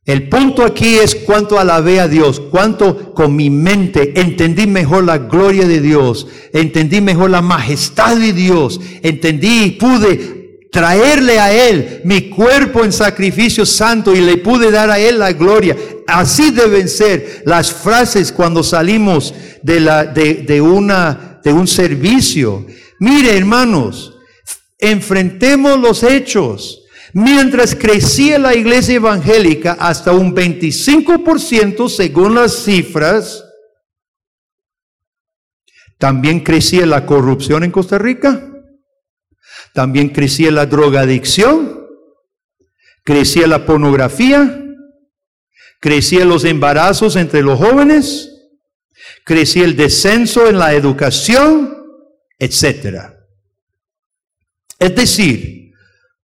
[0.03, 5.19] El punto aquí es cuánto alabé a Dios, cuánto con mi mente entendí mejor la
[5.19, 12.01] gloria de Dios, entendí mejor la majestad de Dios, entendí y pude traerle a Él
[12.05, 15.77] mi cuerpo en sacrificio santo y le pude dar a Él la gloria.
[16.07, 22.65] Así deben ser las frases cuando salimos la, de, una, de un servicio.
[22.99, 24.17] Mire, hermanos,
[24.79, 26.79] enfrentemos los hechos.
[27.13, 33.43] Mientras crecía la iglesia evangélica hasta un 25% según las cifras,
[35.97, 38.47] también crecía la corrupción en Costa Rica,
[39.73, 41.87] también crecía la drogadicción,
[43.03, 44.63] crecía la pornografía,
[45.79, 48.29] crecían los embarazos entre los jóvenes,
[49.25, 51.75] crecía el descenso en la educación,
[52.37, 53.13] etc.
[54.77, 55.58] Es decir,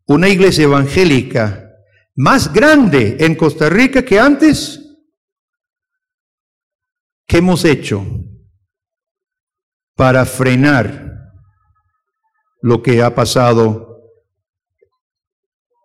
[0.07, 1.71] una iglesia evangélica
[2.15, 4.79] más grande en Costa Rica que antes.
[7.27, 8.05] ¿Qué hemos hecho
[9.95, 11.33] para frenar
[12.61, 14.11] lo que ha pasado,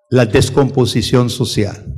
[0.09, 1.93] la descomposición social?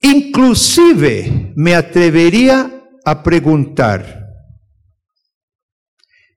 [0.00, 4.26] Inclusive me atrevería a preguntar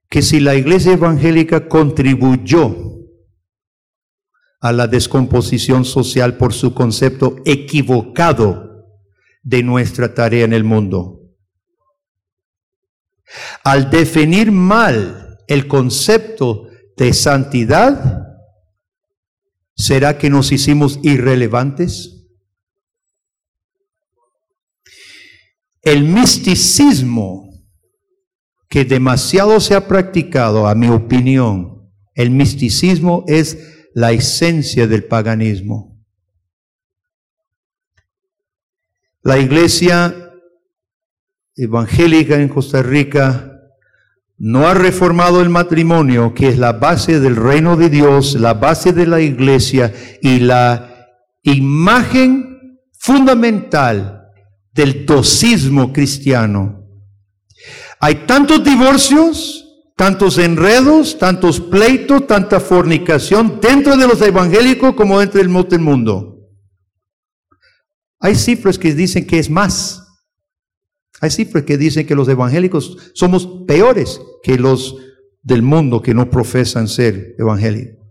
[0.08, 2.92] que si la iglesia evangélica contribuyó
[4.62, 8.86] a la descomposición social por su concepto equivocado
[9.42, 11.20] de nuestra tarea en el mundo.
[13.64, 18.22] Al definir mal el concepto de santidad,
[19.74, 22.24] ¿será que nos hicimos irrelevantes?
[25.82, 27.50] El misticismo
[28.68, 33.58] que demasiado se ha practicado, a mi opinión, el misticismo es
[33.94, 35.92] la esencia del paganismo.
[39.22, 40.32] La iglesia
[41.54, 43.52] evangélica en Costa Rica
[44.38, 48.92] no ha reformado el matrimonio, que es la base del reino de Dios, la base
[48.92, 51.10] de la iglesia y la
[51.42, 54.28] imagen fundamental
[54.72, 56.88] del docismo cristiano.
[58.00, 59.61] Hay tantos divorcios
[60.02, 65.48] tantos enredos, tantos pleitos, tanta fornicación dentro de los evangélicos como dentro del
[65.78, 66.40] mundo.
[68.18, 70.04] Hay cifras que dicen que es más.
[71.20, 74.96] Hay cifras que dicen que los evangélicos somos peores que los
[75.40, 78.04] del mundo que no profesan ser evangélicos.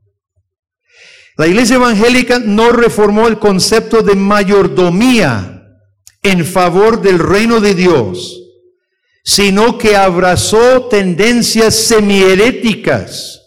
[1.35, 5.61] La iglesia evangélica no reformó el concepto de mayordomía
[6.23, 8.40] en favor del reino de Dios,
[9.23, 13.41] sino que abrazó tendencias semiheréticas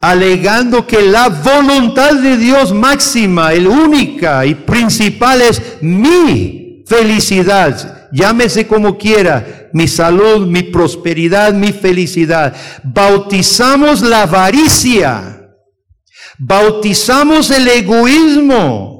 [0.00, 8.66] alegando que la voluntad de Dios máxima, el única y principal es mi felicidad, llámese
[8.66, 12.54] como quiera, mi salud, mi prosperidad, mi felicidad.
[12.82, 15.50] Bautizamos la avaricia,
[16.38, 18.97] bautizamos el egoísmo,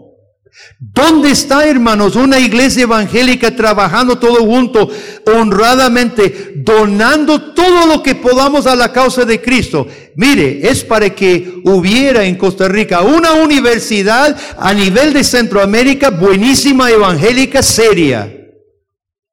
[0.80, 4.88] ¿Dónde está, hermanos, una iglesia evangélica trabajando todo junto,
[5.26, 9.88] honradamente, donando todo lo que podamos a la causa de Cristo?
[10.14, 16.88] Mire, es para que hubiera en Costa Rica una universidad a nivel de Centroamérica buenísima,
[16.92, 18.32] evangélica, seria.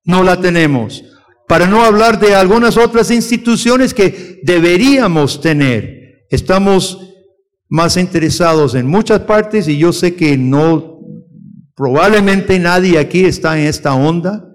[0.04, 1.04] No la tenemos.
[1.48, 6.26] Para no hablar de algunas otras instituciones que deberíamos tener.
[6.32, 7.00] Estamos
[7.70, 10.95] más interesados en muchas partes y yo sé que no
[11.76, 14.48] Probablemente nadie aquí está en esta onda,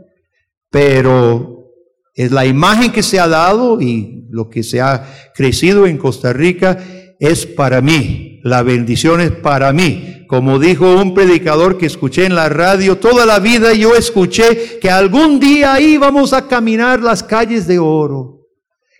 [0.70, 1.66] pero
[2.14, 6.32] es la imagen que se ha dado y lo que se ha crecido en Costa
[6.32, 6.78] Rica
[7.18, 8.40] es para mí.
[8.42, 10.24] La bendición es para mí.
[10.26, 14.90] Como dijo un predicador que escuché en la radio, toda la vida yo escuché que
[14.90, 18.47] algún día íbamos a caminar las calles de oro.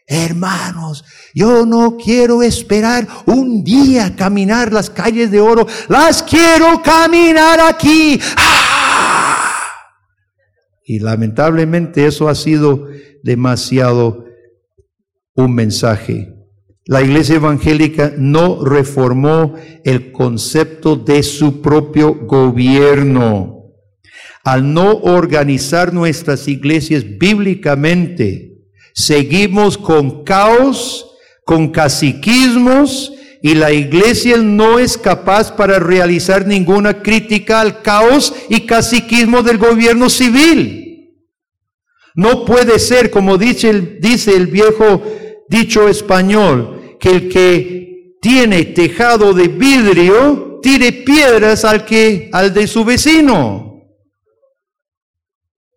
[0.07, 1.05] Hermanos,
[1.35, 8.21] yo no quiero esperar un día caminar las calles de oro, las quiero caminar aquí.
[10.85, 12.89] Y lamentablemente eso ha sido
[13.23, 14.25] demasiado
[15.35, 16.35] un mensaje.
[16.87, 19.55] La iglesia evangélica no reformó
[19.85, 23.57] el concepto de su propio gobierno.
[24.43, 28.51] Al no organizar nuestras iglesias bíblicamente,
[28.95, 31.10] Seguimos con caos,
[31.51, 33.13] con caciquismos,
[33.43, 39.59] y la iglesia no es capaz para realizar ninguna crítica al caos y caciquismo del
[39.59, 41.11] gobierno civil.
[42.15, 45.03] No puede ser, como dice el, dice el viejo
[45.49, 52.69] dicho español, que el que tiene tejado de vidrio tire piedras al que al de
[52.69, 53.89] su vecino.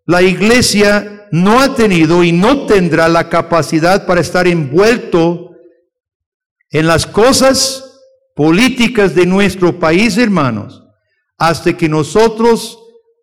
[0.06, 5.53] La iglesia no ha tenido y no tendrá la capacidad para estar envuelto
[6.74, 8.00] en las cosas
[8.34, 10.82] políticas de nuestro país, hermanos,
[11.38, 12.76] hasta que nosotros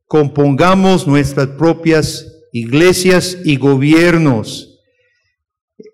[0.08, 4.80] compongamos nuestras propias iglesias y gobiernos.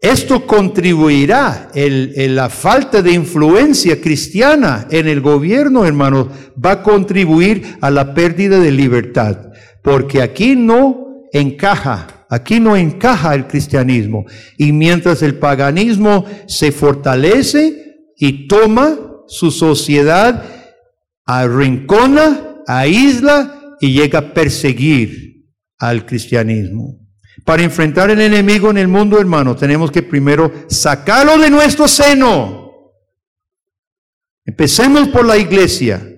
[0.01, 6.27] Esto contribuirá, la falta de influencia cristiana en el gobierno, hermanos,
[6.63, 9.51] va a contribuir a la pérdida de libertad,
[9.83, 14.25] porque aquí no encaja, aquí no encaja el cristianismo.
[14.57, 18.97] Y mientras el paganismo se fortalece y toma
[19.27, 20.43] su sociedad,
[21.25, 25.45] arrincona, aísla y llega a perseguir
[25.77, 26.99] al cristianismo.
[27.45, 32.67] Para enfrentar el enemigo en el mundo, hermano, tenemos que primero sacarlo de nuestro seno.
[34.43, 36.16] Empecemos por la iglesia.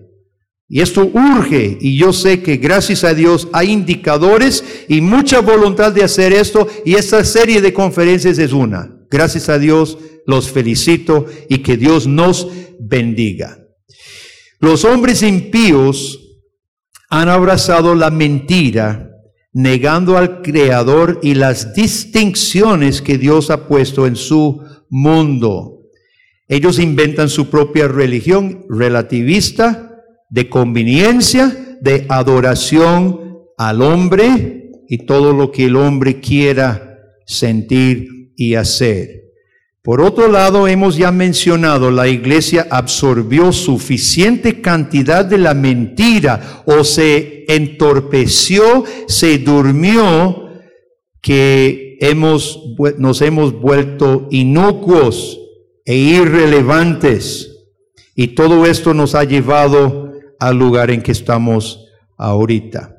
[0.72, 5.91] Y esto urge, y yo sé que gracias a Dios hay indicadores y mucha voluntad
[5.91, 8.96] de hacer esto, y esta serie de conferencias es una.
[9.10, 9.98] Gracias a Dios,
[10.28, 12.48] los felicito y que Dios nos
[12.80, 13.58] bendiga.
[14.60, 16.20] Los hombres impíos
[17.10, 19.10] han abrazado la mentira,
[19.52, 25.88] negando al Creador y las distinciones que Dios ha puesto en su mundo.
[26.48, 29.89] Ellos inventan su propia religión relativista,
[30.30, 38.56] de conveniencia, de adoración al hombre y todo lo que el hombre quiera sentir y
[38.56, 39.19] hacer.
[39.81, 46.84] Por otro lado, hemos ya mencionado, la iglesia absorbió suficiente cantidad de la mentira o
[46.84, 50.49] se entorpeció, se durmió,
[51.22, 52.60] que hemos,
[52.97, 55.39] nos hemos vuelto inocuos
[55.85, 57.68] e irrelevantes.
[58.15, 60.09] Y todo esto nos ha llevado
[60.40, 61.88] al lugar en que estamos
[62.18, 62.95] ahorita.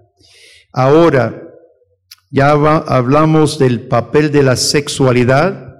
[0.72, 1.42] Ahora,
[2.30, 5.74] ya hablamos del papel de la sexualidad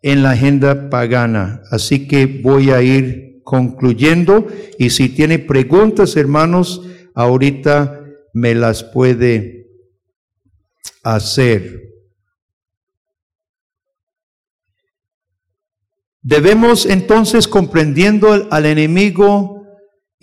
[0.00, 4.46] en la agenda pagana, así que voy a ir concluyendo
[4.78, 6.82] y si tiene preguntas, hermanos,
[7.14, 8.00] ahorita
[8.32, 9.66] me las puede
[11.02, 11.82] hacer.
[16.22, 19.51] Debemos entonces, comprendiendo al enemigo,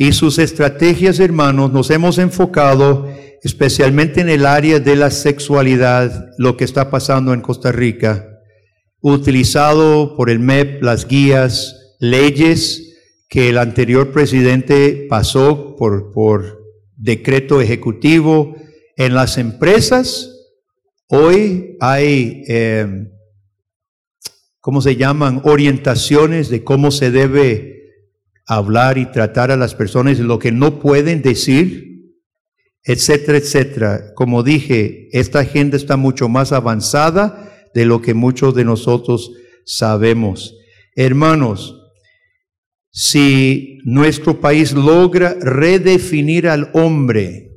[0.02, 3.06] y sus estrategias, hermanos, nos hemos enfocado
[3.44, 8.40] especialmente en el área de la sexualidad, lo que está pasando en Costa Rica,
[9.02, 12.96] utilizado por el MEP, las guías, leyes
[13.28, 16.64] que el anterior presidente pasó por, por
[16.96, 18.56] decreto ejecutivo
[18.96, 20.34] en las empresas.
[21.08, 22.88] Hoy hay, eh,
[24.62, 25.42] ¿cómo se llaman?
[25.44, 27.79] Orientaciones de cómo se debe
[28.50, 32.16] hablar y tratar a las personas, lo que no pueden decir,
[32.84, 34.14] etcétera, etcétera.
[34.16, 39.32] Como dije, esta agenda está mucho más avanzada de lo que muchos de nosotros
[39.66, 40.56] sabemos.
[40.96, 41.76] Hermanos,
[42.90, 47.52] si nuestro país logra redefinir al hombre,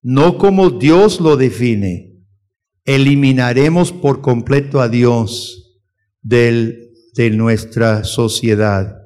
[0.00, 2.22] no como Dios lo define,
[2.84, 5.80] eliminaremos por completo a Dios
[6.22, 9.03] del, de nuestra sociedad.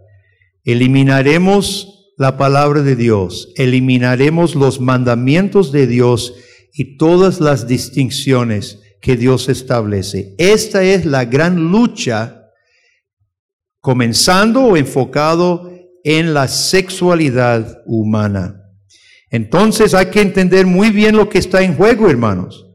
[0.68, 6.34] Eliminaremos la palabra de Dios, eliminaremos los mandamientos de Dios
[6.74, 10.34] y todas las distinciones que Dios establece.
[10.36, 12.50] Esta es la gran lucha,
[13.80, 15.72] comenzando o enfocado
[16.04, 18.60] en la sexualidad humana.
[19.30, 22.66] Entonces hay que entender muy bien lo que está en juego, hermanos.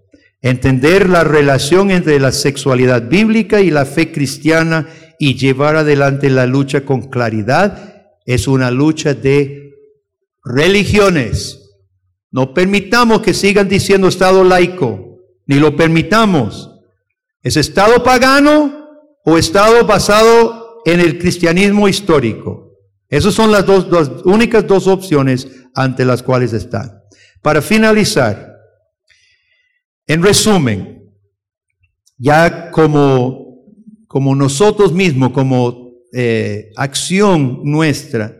[0.41, 4.87] Entender la relación entre la sexualidad bíblica y la fe cristiana
[5.19, 9.73] y llevar adelante la lucha con claridad es una lucha de
[10.44, 11.60] religiones.
[12.31, 16.69] No permitamos que sigan diciendo Estado laico, ni lo permitamos.
[17.41, 18.90] ¿Es Estado pagano
[19.26, 22.72] o Estado basado en el cristianismo histórico?
[23.10, 23.88] Esas son las dos,
[24.26, 27.03] únicas dos opciones ante las cuales están.
[27.41, 28.53] Para finalizar,
[30.07, 31.14] en resumen,
[32.18, 33.42] ya como
[34.14, 38.38] como nosotros mismos, como eh, acción nuestra,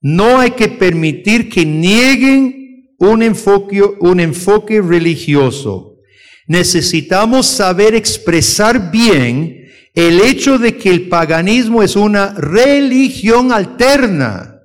[0.00, 5.98] no hay que permitir que nieguen un enfoque, un enfoque religioso.
[6.46, 14.62] Necesitamos saber expresar bien el hecho de que el paganismo es una religión alterna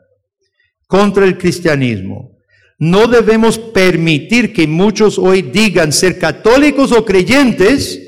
[0.88, 2.38] contra el cristianismo.
[2.80, 8.02] No debemos permitir que muchos hoy digan ser católicos o creyentes,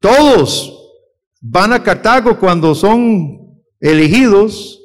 [0.00, 0.71] todos
[1.42, 4.78] van a Cartago cuando son elegidos.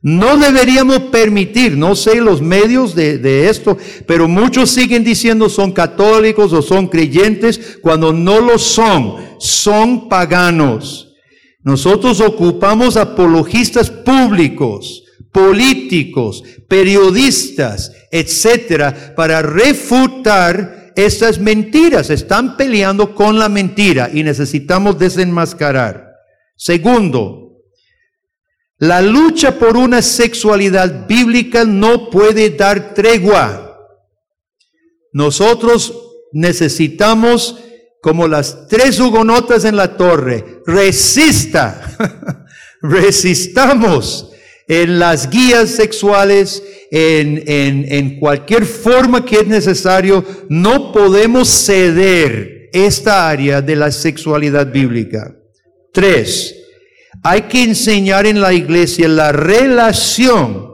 [0.00, 3.76] No deberíamos permitir, no sé los medios de, esto,
[4.06, 11.16] pero muchos siguen diciendo son católicos o son creyentes cuando no lo son, son paganos.
[11.64, 15.02] Nosotros ocupamos apologistas públicos,
[15.32, 26.12] políticos, periodistas, etcétera, para refutar estas mentiras, están peleando con la mentira y necesitamos desenmascarar.
[26.56, 27.62] Segundo,
[28.78, 33.78] la lucha por una sexualidad bíblica no puede dar tregua.
[35.12, 35.94] Nosotros
[36.32, 37.60] necesitamos,
[38.02, 42.44] como las tres hugonotas en la torre, resista,
[42.82, 44.32] resistamos
[44.68, 52.68] en las guías sexuales en, en, en cualquier forma que es necesario, no podemos ceder
[52.72, 55.34] esta área de la sexualidad bíblica.
[55.92, 56.54] Tres,
[57.22, 60.68] hay que enseñar en la iglesia la relación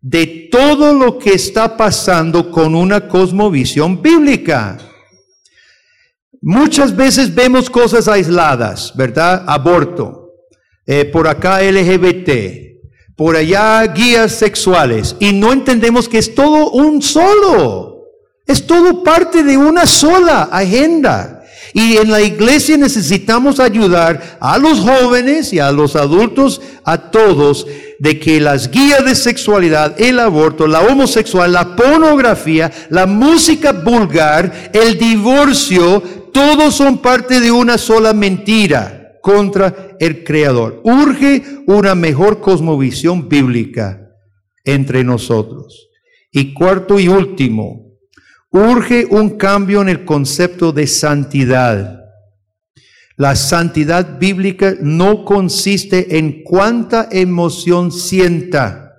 [0.00, 4.78] de todo lo que está pasando con una cosmovisión bíblica.
[6.42, 9.44] Muchas veces vemos cosas aisladas, ¿verdad?
[9.46, 10.32] Aborto,
[10.86, 12.69] eh, por acá LGBT,
[13.20, 18.06] por allá guías sexuales y no entendemos que es todo un solo,
[18.46, 21.44] es todo parte de una sola agenda.
[21.74, 27.66] Y en la iglesia necesitamos ayudar a los jóvenes y a los adultos, a todos,
[27.98, 34.70] de que las guías de sexualidad, el aborto, la homosexual, la pornografía, la música vulgar,
[34.72, 36.02] el divorcio,
[36.32, 40.80] todos son parte de una sola mentira contra el Creador.
[40.84, 44.10] Urge una mejor cosmovisión bíblica
[44.64, 45.88] entre nosotros.
[46.32, 47.96] Y cuarto y último,
[48.50, 52.00] urge un cambio en el concepto de santidad.
[53.16, 58.94] La santidad bíblica no consiste en cuánta emoción sienta.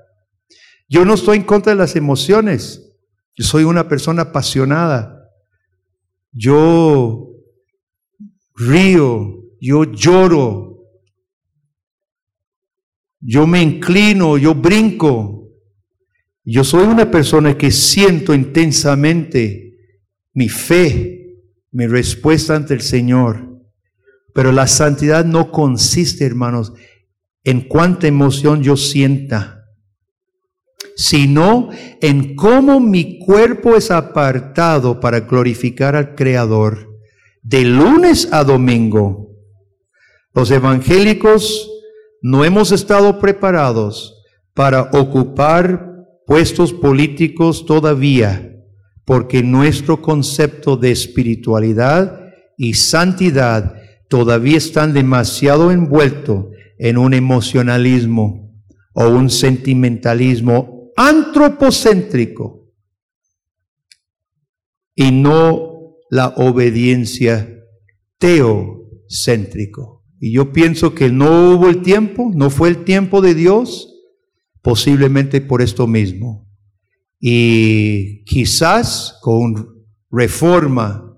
[0.87, 2.93] Yo no estoy en contra de las emociones.
[3.33, 5.29] Yo soy una persona apasionada.
[6.33, 7.29] Yo
[8.55, 10.87] río, yo lloro,
[13.19, 15.49] yo me inclino, yo brinco.
[16.43, 19.77] Yo soy una persona que siento intensamente
[20.33, 21.37] mi fe,
[21.71, 23.61] mi respuesta ante el Señor.
[24.33, 26.73] Pero la santidad no consiste, hermanos,
[27.43, 29.65] en cuánta emoción yo sienta,
[30.95, 31.69] sino
[32.01, 36.99] en cómo mi cuerpo es apartado para glorificar al Creador
[37.43, 39.30] de lunes a domingo
[40.33, 41.69] los evangélicos
[42.21, 48.55] no hemos estado preparados para ocupar puestos políticos todavía,
[49.05, 53.75] porque nuestro concepto de espiritualidad y santidad
[54.07, 56.45] todavía están demasiado envueltos
[56.77, 58.53] en un emocionalismo
[58.93, 62.71] o un sentimentalismo antropocéntrico
[64.95, 67.65] y no la obediencia
[68.17, 70.00] teocéntrico.
[70.23, 73.91] Y yo pienso que no hubo el tiempo, no fue el tiempo de Dios,
[74.61, 76.47] posiblemente por esto mismo.
[77.19, 81.11] Y quizás con reforma,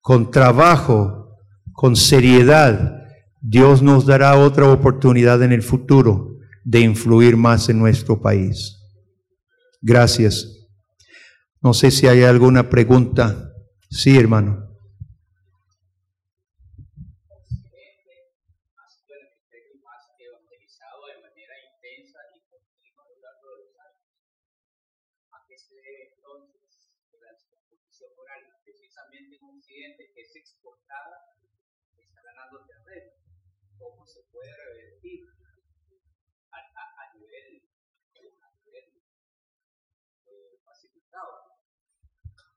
[0.00, 1.36] con trabajo,
[1.72, 3.04] con seriedad,
[3.40, 8.80] Dios nos dará otra oportunidad en el futuro de influir más en nuestro país.
[9.80, 10.66] Gracias.
[11.62, 13.52] No sé si hay alguna pregunta.
[13.90, 14.63] Sí, hermano.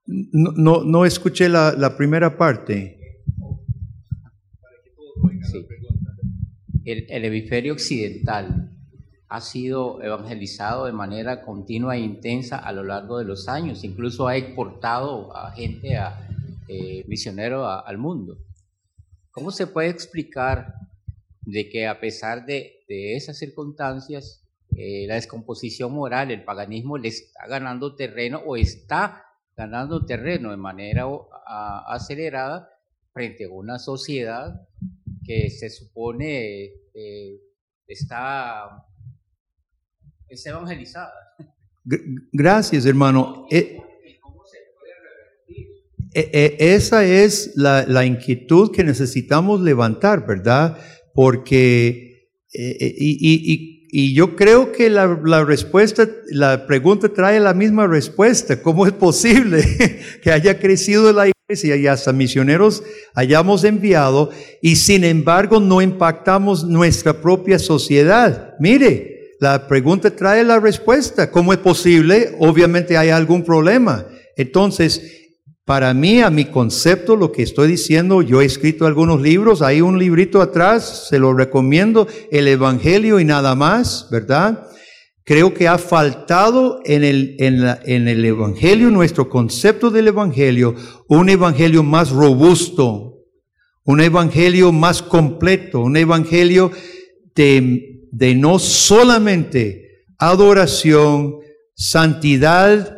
[0.08, 2.98] No, no, escuché la, primera parte.
[5.52, 5.68] Sí.
[6.86, 8.72] El, el, hemisferio occidental
[9.28, 14.28] ha sido evangelizado de manera continua e intensa a lo largo de los años, incluso
[14.28, 16.26] ha exportado a gente, a
[16.70, 18.38] eh, misioneros al mundo.
[19.32, 20.74] ¿Cómo se puede explicar
[21.42, 27.10] de que a pesar de, de esas circunstancias, eh, la descomposición moral, el paganismo le
[27.10, 29.27] está ganando terreno o está
[29.58, 31.06] ganando terreno de manera
[31.88, 32.70] acelerada
[33.12, 34.62] frente a una sociedad
[35.26, 37.42] que se supone eh,
[37.88, 38.86] está,
[40.30, 41.12] evangelizada.
[42.32, 43.48] Gracias, hermano.
[43.50, 43.78] Eh,
[46.14, 50.78] eh, esa es la, inquietud que necesitamos levantar, ¿verdad?
[51.14, 58.62] Porque, y yo creo que la, la, respuesta, la pregunta trae la misma respuesta.
[58.62, 62.84] ¿Cómo es posible que haya crecido la iglesia y hasta misioneros
[63.14, 64.32] hayamos enviado
[64.62, 68.56] y sin embargo no impactamos nuestra propia sociedad?
[68.60, 71.32] Mire, la pregunta trae la respuesta.
[71.32, 72.36] ¿Cómo es posible?
[72.40, 74.06] Obviamente hay algún problema.
[74.36, 75.17] Entonces,
[75.68, 79.82] para mí, a mi concepto, lo que estoy diciendo, yo he escrito algunos libros, hay
[79.82, 84.66] un librito atrás, se lo recomiendo, el Evangelio y nada más, ¿verdad?
[85.26, 90.74] Creo que ha faltado en el, en, en el Evangelio, nuestro concepto del Evangelio,
[91.10, 93.26] un Evangelio más robusto,
[93.84, 96.72] un Evangelio más completo, un Evangelio
[97.36, 101.40] de, de no solamente adoración,
[101.76, 102.97] santidad,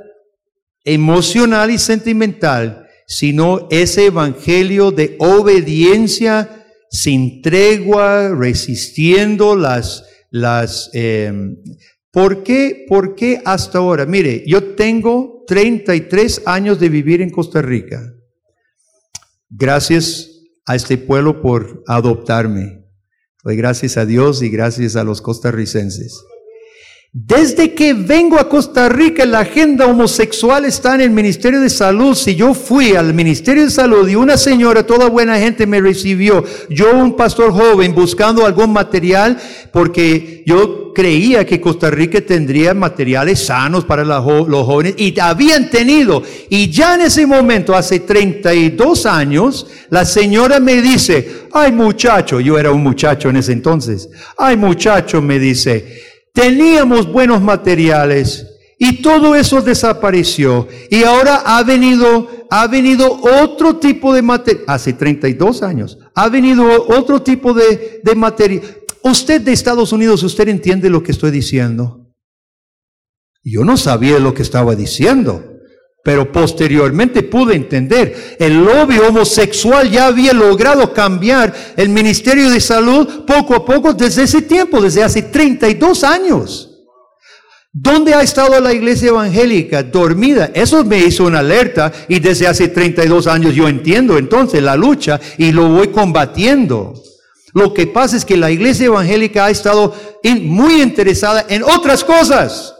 [0.94, 11.32] emocional y sentimental, sino ese evangelio de obediencia sin tregua, resistiendo las, las, eh,
[12.12, 14.06] ¿por qué, ¿por qué hasta ahora?
[14.06, 18.14] Mire, yo tengo 33 años de vivir en Costa Rica.
[19.50, 20.30] Gracias
[20.66, 22.86] a este pueblo por adoptarme.
[23.44, 26.24] Gracias a Dios y gracias a los costarricenses.
[27.12, 32.14] Desde que vengo a Costa Rica, la agenda homosexual está en el Ministerio de Salud.
[32.14, 36.44] Si yo fui al Ministerio de Salud y una señora, toda buena gente, me recibió,
[36.70, 39.40] yo un pastor joven buscando algún material,
[39.74, 44.24] porque yo creía que Costa Rica tendría materiales sanos para los
[44.68, 46.22] jóvenes, y habían tenido.
[46.48, 52.60] Y ya en ese momento, hace 32 años, la señora me dice, ay muchacho, yo
[52.60, 56.08] era un muchacho en ese entonces, ay muchacho, me dice,
[56.40, 58.48] teníamos buenos materiales
[58.78, 60.68] y todo eso desapareció.
[60.90, 66.88] Y ahora ha venido ha venido otro tipo de material hace 32 años ha venido
[66.88, 68.64] otro tipo de, de material
[69.04, 72.12] usted de Estados Unidos usted entiende lo que estoy diciendo
[73.44, 75.49] yo no sabía lo que estaba diciendo
[76.04, 83.26] pero posteriormente pude entender, el lobby homosexual ya había logrado cambiar el Ministerio de Salud
[83.26, 86.70] poco a poco desde ese tiempo, desde hace 32 años.
[87.72, 89.84] ¿Dónde ha estado la iglesia evangélica?
[89.84, 90.50] Dormida.
[90.56, 95.20] Eso me hizo una alerta y desde hace 32 años yo entiendo entonces la lucha
[95.38, 96.96] y lo voy combatiendo.
[97.54, 99.94] Lo que pasa es que la iglesia evangélica ha estado
[100.42, 102.74] muy interesada en otras cosas.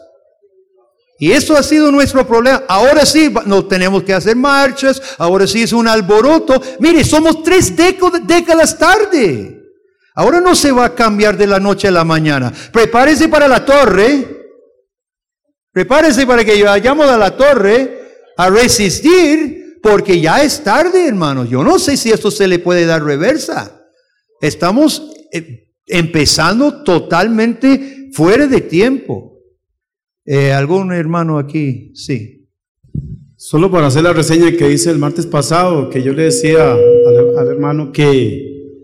[1.22, 2.64] Y eso ha sido nuestro problema.
[2.68, 6.62] Ahora sí, no tenemos que hacer marchas, ahora sí es un alboroto.
[6.80, 9.62] Mire, somos tres décadas tarde.
[10.16, 12.54] Ahora no se va a cambiar de la noche a la mañana.
[12.72, 14.38] Prepárese para la torre.
[15.74, 18.00] Prepárese para que vayamos a la torre
[18.38, 21.50] a resistir, porque ya es tarde, hermanos.
[21.50, 23.82] Yo no sé si esto se le puede dar reversa.
[24.40, 29.29] Estamos eh, empezando totalmente fuera de tiempo.
[30.32, 31.92] Eh, ¿Algún hermano aquí?
[31.96, 32.48] Sí.
[33.36, 37.48] Solo para hacer la reseña que hice el martes pasado, que yo le decía al,
[37.48, 38.78] hermano que,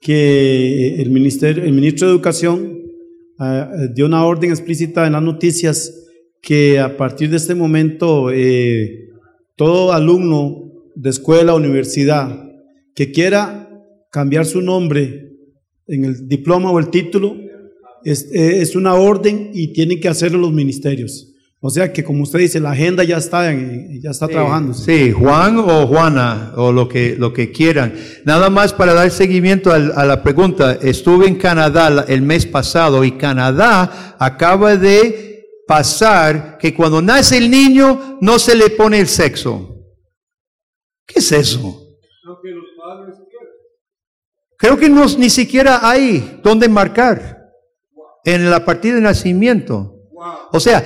[0.00, 2.84] el, ministerio, el ministro de Educación
[3.38, 5.92] ah, dio una orden explícita en las noticias
[6.40, 9.10] que a partir de este momento eh,
[9.56, 12.50] todo alumno de escuela, universidad,
[12.94, 13.68] que quiera
[14.10, 15.34] cambiar su nombre
[15.86, 17.36] en el diploma o el título,
[18.10, 21.28] es, eh, es una orden y tienen que hacerlo los ministerios.
[21.60, 24.72] O sea que como usted dice, la agenda ya está, ya está trabajando.
[24.74, 27.94] Sí, Juan o Juana o lo que, lo que quieran.
[28.24, 30.78] Nada más para dar seguimiento a, la pregunta.
[30.80, 37.50] Estuve en Canadá el mes pasado y Canadá acaba de pasar que cuando nace el
[37.50, 39.84] niño no se le pone el sexo.
[41.06, 41.84] ¿Qué es eso?
[44.56, 47.37] Creo que no, ni siquiera hay donde marcar
[48.34, 49.94] en la partida de nacimiento.
[50.52, 50.84] O sea,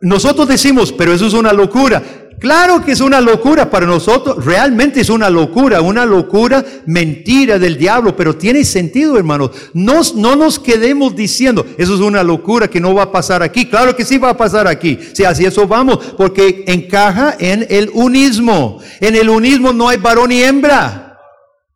[0.00, 2.02] nosotros decimos, pero eso es una locura.
[2.40, 7.76] Claro que es una locura para nosotros, realmente es una locura, una locura mentira del
[7.76, 9.50] diablo, pero tiene sentido, hermanos.
[9.74, 13.66] No, no nos quedemos diciendo, eso es una locura que no va a pasar aquí.
[13.66, 14.98] Claro que sí va a pasar aquí.
[15.12, 18.80] Si así eso vamos, porque encaja en el unismo.
[19.00, 21.18] En el unismo no hay varón y hembra.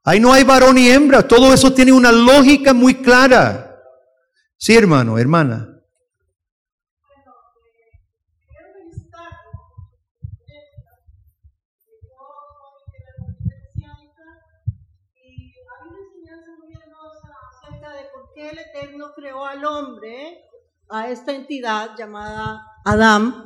[0.03, 1.29] Ahí no hay varón y hembra.
[1.29, 3.64] Todo eso tiene una lógica muy clara.
[4.67, 5.69] Sí, hermano, hermana.
[18.37, 20.39] el Eterno creó al hombre,
[20.89, 23.45] a esta entidad llamada Adán,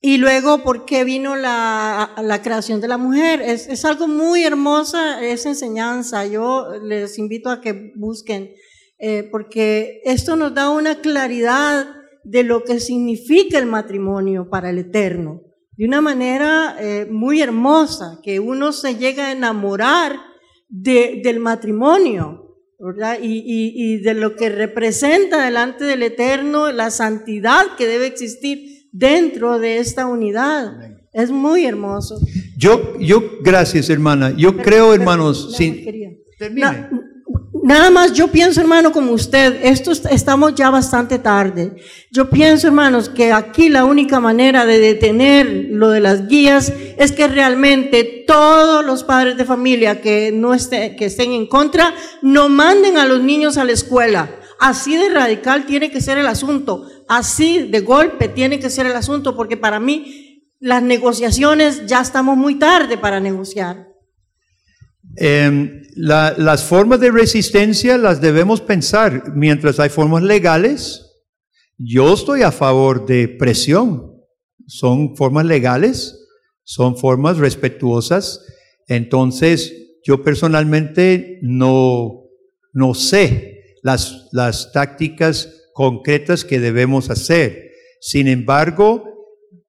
[0.00, 3.40] y luego por qué vino la, la creación de la mujer.
[3.40, 6.26] Es, es, algo muy hermosa esa enseñanza.
[6.26, 8.52] Yo les invito a que busquen,
[9.04, 11.88] eh, porque esto nos da una claridad
[12.22, 15.42] de lo que significa el matrimonio para el Eterno,
[15.72, 20.20] de una manera eh, muy hermosa, que uno se llega a enamorar
[20.68, 22.38] de, del matrimonio.
[23.22, 29.78] Y, de lo que representa delante del Eterno la santidad que debe existir dentro de
[29.78, 30.72] esta unidad.
[31.12, 32.18] Es muy hermoso.
[32.56, 34.34] Yo, yo, gracias hermana.
[34.36, 35.84] Yo creo, hermanos, sin,
[36.38, 36.88] termine.
[37.62, 41.76] Nada más yo pienso, hermano, como usted, esto estamos ya bastante tarde.
[42.10, 47.12] Yo pienso, hermanos, que aquí la única manera de detener lo de las guías es
[47.12, 52.48] que realmente todos los padres de familia que no estén, que estén en contra, no
[52.48, 54.28] manden a los niños a la escuela.
[54.58, 56.88] Así de radical tiene que ser el asunto.
[57.08, 62.36] Así de golpe tiene que ser el asunto, porque para mí las negociaciones ya estamos
[62.36, 63.91] muy tarde para negociar.
[65.16, 71.06] Em, las formas de resistencia las debemos pensar mientras hay formas legales.
[71.78, 74.12] Yo estoy a favor de presión.
[74.66, 76.28] Son formas legales,
[76.62, 78.44] son formas respetuosas.
[78.86, 79.72] Entonces,
[80.04, 82.24] yo personalmente no,
[82.72, 87.70] no sé las, las tácticas concretas que debemos hacer.
[88.00, 89.11] Sin embargo,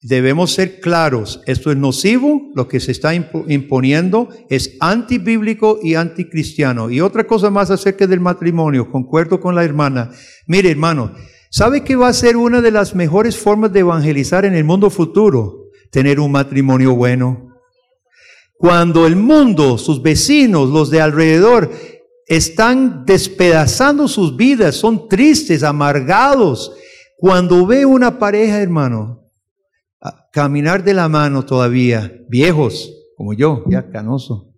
[0.03, 6.89] debemos ser claros, esto es nocivo, lo que se está imponiendo es antibíblico y anticristiano.
[6.89, 10.11] Y otra cosa más acerca del matrimonio, concuerdo con la hermana.
[10.45, 11.13] Mire, hermano,
[11.49, 14.89] ¿sabe que va a ser una de las mejores formas de evangelizar en el mundo
[14.89, 15.69] futuro?
[15.89, 17.53] Tener un matrimonio bueno.
[18.57, 21.71] Cuando el mundo, sus vecinos, los de alrededor,
[22.27, 26.73] están despedazando sus vidas, son tristes, amargados.
[27.17, 29.22] Cuando ve una pareja, hermano,
[30.31, 34.49] caminar de la mano todavía, viejos como yo, ya canoso.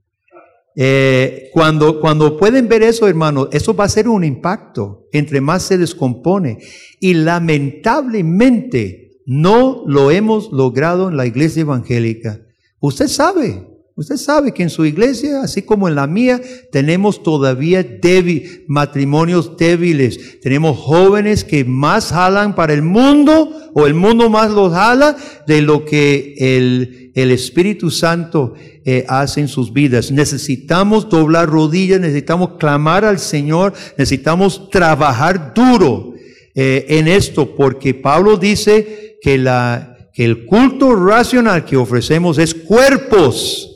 [0.77, 5.63] Eh, cuando, cuando pueden ver eso, hermano, eso va a ser un impacto entre más
[5.63, 6.59] se descompone.
[6.99, 12.41] Y lamentablemente no lo hemos logrado en la iglesia evangélica.
[12.80, 13.67] Usted sabe,
[13.97, 19.55] Usted sabe que en su iglesia, así como en la mía, tenemos todavía débil, matrimonios
[19.55, 20.41] débiles.
[20.41, 25.15] Tenemos jóvenes que más jalan para el mundo o el mundo más los jala
[25.47, 30.11] de lo que el, el Espíritu Santo eh, hace en sus vidas.
[30.11, 36.15] Necesitamos doblar rodillas, necesitamos clamar al Señor, necesitamos trabajar duro
[36.53, 42.53] eh, en esto, porque Pablo dice que, la, que el culto racional que ofrecemos es
[42.53, 43.72] cuerpos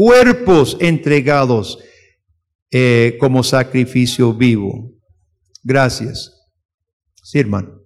[0.00, 1.78] cuerpos entregados
[2.70, 4.94] eh, como sacrificio vivo.
[5.62, 6.40] Gracias.
[7.22, 7.82] Sí, hermano.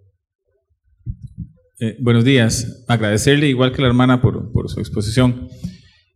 [1.80, 2.84] Eh, buenos días.
[2.86, 5.48] Agradecerle igual que la hermana por, por su exposición.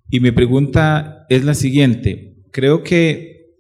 [0.09, 2.37] Y mi pregunta es la siguiente.
[2.53, 3.57] Creo que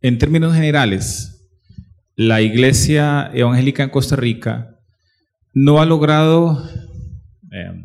[0.00, 1.46] en términos generales,
[2.16, 4.80] la iglesia evangélica en Costa Rica
[5.52, 6.66] no ha logrado
[7.52, 7.84] eh,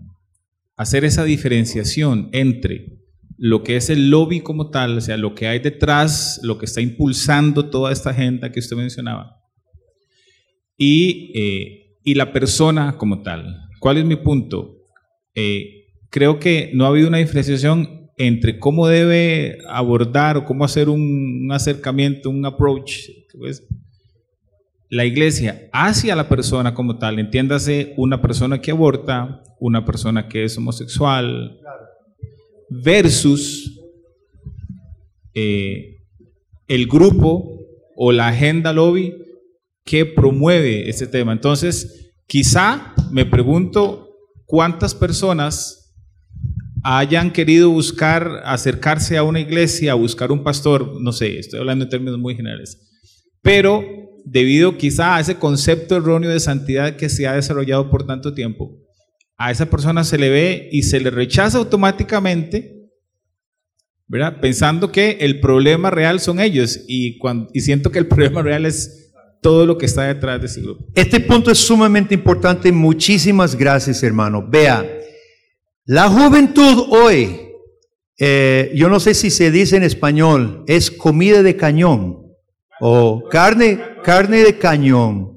[0.77, 3.02] hacer esa diferenciación entre
[3.37, 6.65] lo que es el lobby como tal, o sea, lo que hay detrás, lo que
[6.65, 9.37] está impulsando toda esta agenda que usted mencionaba,
[10.77, 13.57] y, eh, y la persona como tal.
[13.79, 14.77] ¿Cuál es mi punto?
[15.35, 20.89] Eh, creo que no ha habido una diferenciación entre cómo debe abordar o cómo hacer
[20.89, 23.65] un, acercamiento, un approach, pues,
[24.89, 30.43] la iglesia hacia la persona como tal, entiéndase una persona que aborta, una persona que
[30.43, 31.59] es homosexual,
[32.81, 33.79] versus
[35.33, 35.97] eh,
[36.67, 37.59] el grupo
[37.95, 39.13] o la agenda lobby
[39.85, 41.33] que promueve ese tema.
[41.33, 44.09] Entonces, quizá me pregunto
[44.45, 45.95] cuántas personas
[46.83, 51.85] hayan querido buscar acercarse a una iglesia, a buscar un pastor, no sé, estoy hablando
[51.85, 52.77] en términos muy generales,
[53.41, 53.83] pero
[54.25, 58.82] debido quizá a ese concepto erróneo de santidad que se ha desarrollado por tanto tiempo,
[59.37, 62.89] a esa persona se le ve y se le rechaza automáticamente,
[64.07, 64.39] ¿verdad?
[64.39, 68.65] Pensando que el problema real son ellos y, cuando, y siento que el problema real
[68.65, 69.11] es
[69.41, 70.85] todo lo que está detrás de ese grupo.
[70.95, 72.71] Este punto es sumamente importante.
[72.71, 74.47] Muchísimas gracias, hermano.
[74.47, 74.83] Vea,
[75.85, 77.41] la juventud hoy,
[78.17, 82.23] eh, yo no sé si se dice en español, es comida de cañón
[82.79, 85.32] o carne, carne de cañón.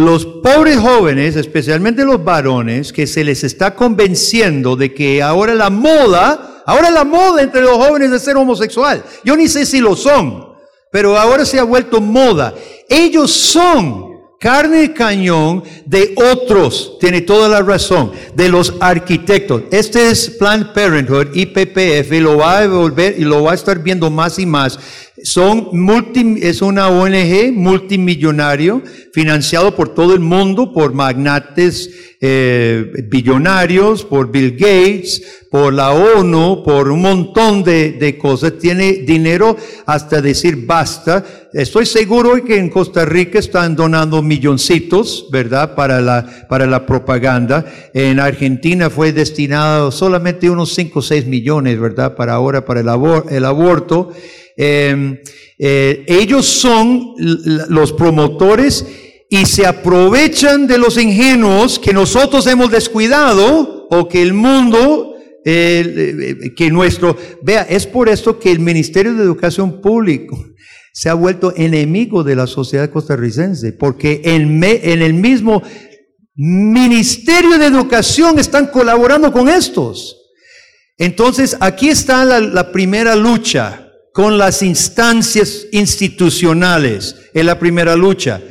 [0.00, 5.68] Los pobres jóvenes, especialmente los varones, que se les está convenciendo de que ahora la
[5.68, 9.04] moda, ahora la moda entre los jóvenes es ser homosexual.
[9.24, 10.54] Yo ni sé si lo son,
[10.90, 12.54] pero ahora se ha vuelto moda.
[12.88, 14.10] Ellos son
[14.40, 19.64] carne de cañón de otros, tiene toda la razón, de los arquitectos.
[19.70, 23.80] Este es Planned Parenthood, IPPF, y lo va a volver y lo va a estar
[23.80, 24.78] viendo más y más.
[25.24, 28.82] Son multi, es una ONG multimillonario
[29.12, 31.90] financiado por todo el mundo, por magnates
[32.20, 38.58] eh, billonarios, por Bill Gates, por la ONU, por un montón de, de cosas.
[38.58, 39.56] Tiene dinero
[39.86, 41.24] hasta decir basta.
[41.52, 45.74] Estoy seguro que en Costa Rica están donando milloncitos, ¿verdad?
[45.74, 47.64] Para la, para la propaganda.
[47.92, 52.14] En Argentina fue destinado solamente unos 5 o 6 millones, ¿verdad?
[52.14, 54.12] Para ahora, para el, abor el aborto.
[54.56, 55.22] Eh,
[55.58, 58.86] eh, ellos son los promotores
[59.28, 65.14] y se aprovechan de los ingenuos que nosotros hemos descuidado o que el mundo,
[65.44, 70.36] eh, que nuestro, vea, es por esto que el Ministerio de Educación Pública
[70.92, 75.62] se ha vuelto enemigo de la sociedad costarricense, porque en, el mismo
[76.34, 80.16] Ministerio de Educación están colaborando con estos.
[80.98, 88.42] Entonces, aquí está la primera lucha con las instancias institucionales en la primera lucha.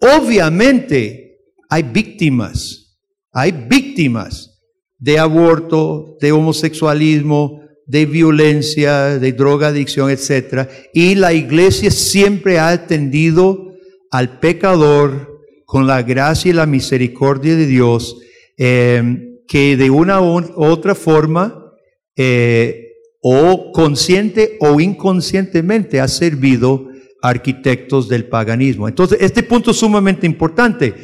[0.00, 1.38] Obviamente
[1.68, 2.98] hay víctimas,
[3.32, 4.60] hay víctimas
[4.98, 10.68] de aborto, de homosexualismo, de violencia, de drogadicción, etc.
[10.92, 13.72] Y la iglesia siempre ha atendido
[14.10, 18.16] al pecador con la gracia y la misericordia de Dios,
[18.56, 19.02] eh,
[19.46, 21.72] que de una u otra forma
[22.16, 22.87] eh,
[23.20, 26.88] o consciente o inconscientemente ha servido
[27.20, 28.88] arquitectos del paganismo.
[28.88, 30.94] Entonces, este punto es sumamente importante.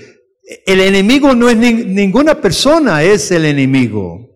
[0.67, 4.31] El enemigo no es ninguna persona, es el enemigo.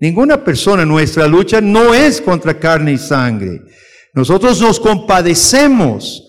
[0.00, 3.60] Ninguna persona, nuestra lucha no es contra carne y sangre.
[4.14, 6.26] Nosotros nos compadecemos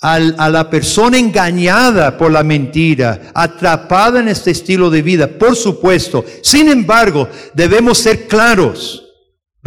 [0.00, 6.24] a la persona engañada por la mentira, atrapada en este estilo de vida, por supuesto.
[6.40, 9.07] Sin embargo, debemos ser claros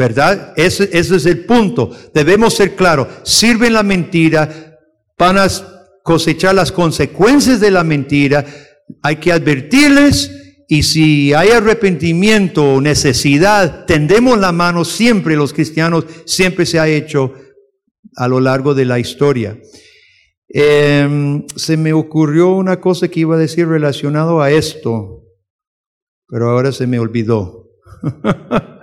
[0.01, 0.53] ¿Verdad?
[0.55, 1.91] Ese, es el punto.
[2.11, 3.07] Debemos ser claros.
[3.21, 4.79] Sirven la mentira,
[5.15, 5.47] van a
[6.01, 8.43] cosechar las consecuencias de la mentira.
[9.03, 16.05] Hay que advertirles y si hay arrepentimiento o necesidad, tendemos la mano siempre, los cristianos,
[16.25, 17.35] siempre se ha hecho
[18.15, 19.55] a lo largo de la historia.
[20.49, 25.27] Em, se me ocurrió una cosa que iba a decir relacionado a esto,
[26.27, 27.69] pero ahora se me olvidó.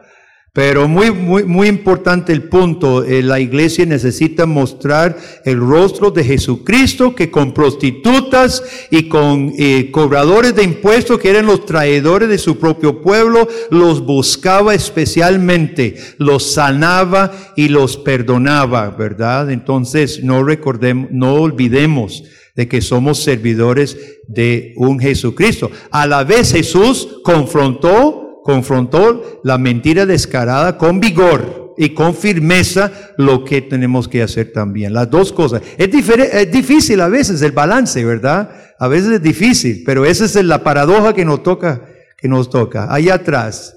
[0.58, 6.24] Pero muy, muy, muy importante el punto, eh, la iglesia necesita mostrar el rostro de
[6.24, 12.38] Jesucristo que con prostitutas y con eh, cobradores de impuestos que eran los traidores de
[12.38, 19.52] su propio pueblo, los buscaba especialmente, los sanaba y los perdonaba, ¿verdad?
[19.52, 22.24] Entonces no recordemos, no olvidemos
[22.56, 25.70] de que somos servidores de un Jesucristo.
[25.92, 28.17] A la vez Jesús confrontó
[28.48, 34.94] confrontó la mentira descarada con vigor y con firmeza lo que tenemos que hacer también.
[34.94, 35.60] Las dos cosas.
[35.76, 38.50] Es, es difícil a veces el balance, ¿verdad?
[38.78, 41.84] A veces es difícil, pero esa es la paradoja que nos toca,
[42.16, 42.90] que nos toca.
[42.90, 43.76] Allá atrás.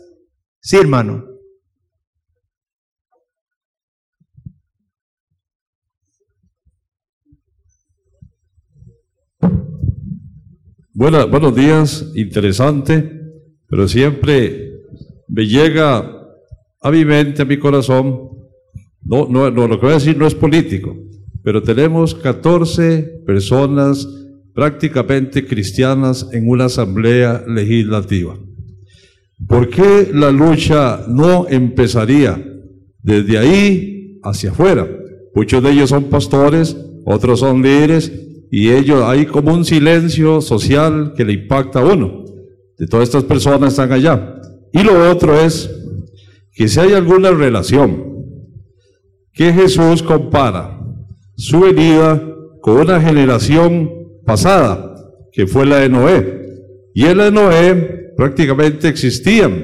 [0.62, 1.26] Sí, hermano.
[10.94, 13.21] Bueno, buenos días, interesante
[13.72, 14.82] pero siempre
[15.30, 16.06] me llega
[16.82, 18.30] a mi mente, a mi corazón,
[19.02, 20.94] no, no, no, lo que voy a decir no es político,
[21.42, 24.06] pero tenemos 14 personas
[24.54, 28.38] prácticamente cristianas en una asamblea legislativa.
[29.48, 32.44] ¿Por qué la lucha no empezaría
[33.02, 34.86] desde ahí hacia afuera?
[35.34, 36.76] Muchos de ellos son pastores,
[37.06, 38.12] otros son líderes,
[38.52, 42.21] y ellos hay como un silencio social que le impacta a uno
[42.82, 44.42] de todas estas personas están allá.
[44.74, 45.70] Y lo otro es
[46.52, 48.26] que si hay alguna relación
[49.32, 50.82] que Jesús compara
[51.38, 52.20] su venida
[52.60, 53.88] con una generación
[54.26, 54.96] pasada,
[55.32, 56.42] que fue la de Noé.
[56.96, 59.64] Y en la de Noé prácticamente existían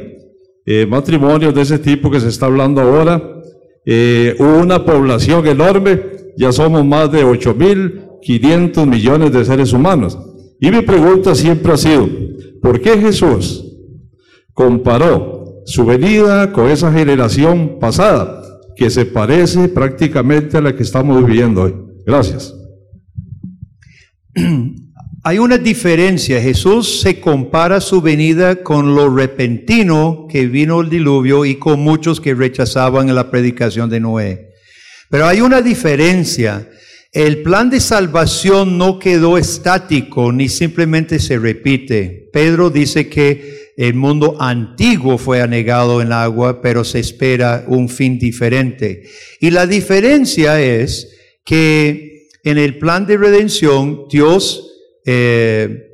[0.64, 3.42] eh, matrimonios de ese tipo que se está hablando ahora.
[3.84, 6.00] Eh, una población enorme,
[6.38, 10.20] ya somos más de 8.500 millones de seres humanos.
[10.60, 12.08] Y mi pregunta siempre ha sido,
[12.62, 13.64] ¿Por qué Jesús
[14.54, 18.42] comparó su venida con esa generación pasada
[18.76, 21.76] que se parece prácticamente a la que estamos viviendo hoy?
[22.06, 22.54] Gracias.
[25.24, 26.42] Hay una diferencia.
[26.42, 32.22] Jesús se compara su venida con lo repentino que vino el diluvio y con muchos
[32.22, 34.54] que rechazaban la predicación de Noé.
[35.10, 36.70] Pero hay una diferencia.
[37.18, 42.30] El plan de salvación no quedó estático ni simplemente se repite.
[42.32, 48.20] Pedro dice que el mundo antiguo fue anegado en agua, pero se espera un fin
[48.20, 49.10] diferente.
[49.42, 51.12] Y la diferencia es
[51.44, 54.72] que en el plan de redención Dios
[55.04, 55.88] eh,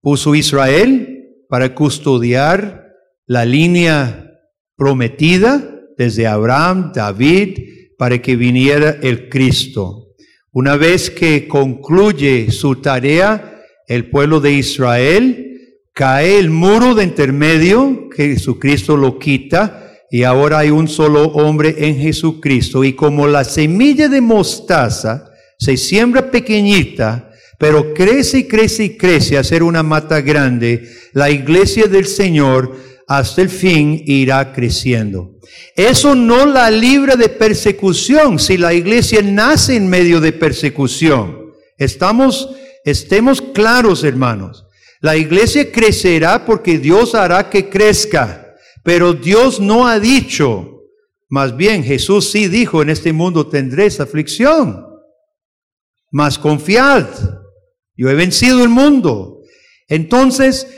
[0.00, 2.86] puso Israel para custodiar
[3.26, 4.40] la línea
[4.74, 7.58] prometida desde Abraham, David,
[7.98, 10.06] para que viniera el Cristo.
[10.52, 15.46] Una vez que concluye su tarea, el pueblo de Israel
[15.92, 21.76] cae el muro de intermedio, que Jesucristo lo quita, y ahora hay un solo hombre
[21.78, 22.82] en Jesucristo.
[22.82, 29.38] Y como la semilla de mostaza se siembra pequeñita, pero crece y crece y crece
[29.38, 32.76] a ser una mata grande, la iglesia del Señor
[33.10, 35.32] hasta el fin irá creciendo.
[35.74, 41.50] Eso no la libra de persecución si la iglesia nace en medio de persecución.
[41.76, 42.48] Estamos,
[42.84, 44.64] estemos claros, hermanos.
[45.00, 48.54] La iglesia crecerá porque Dios hará que crezca,
[48.84, 50.82] pero Dios no ha dicho,
[51.28, 54.86] más bien Jesús sí dijo, en este mundo tendréis aflicción,
[56.12, 57.08] mas confiad,
[57.96, 59.40] yo he vencido el mundo.
[59.88, 60.68] Entonces,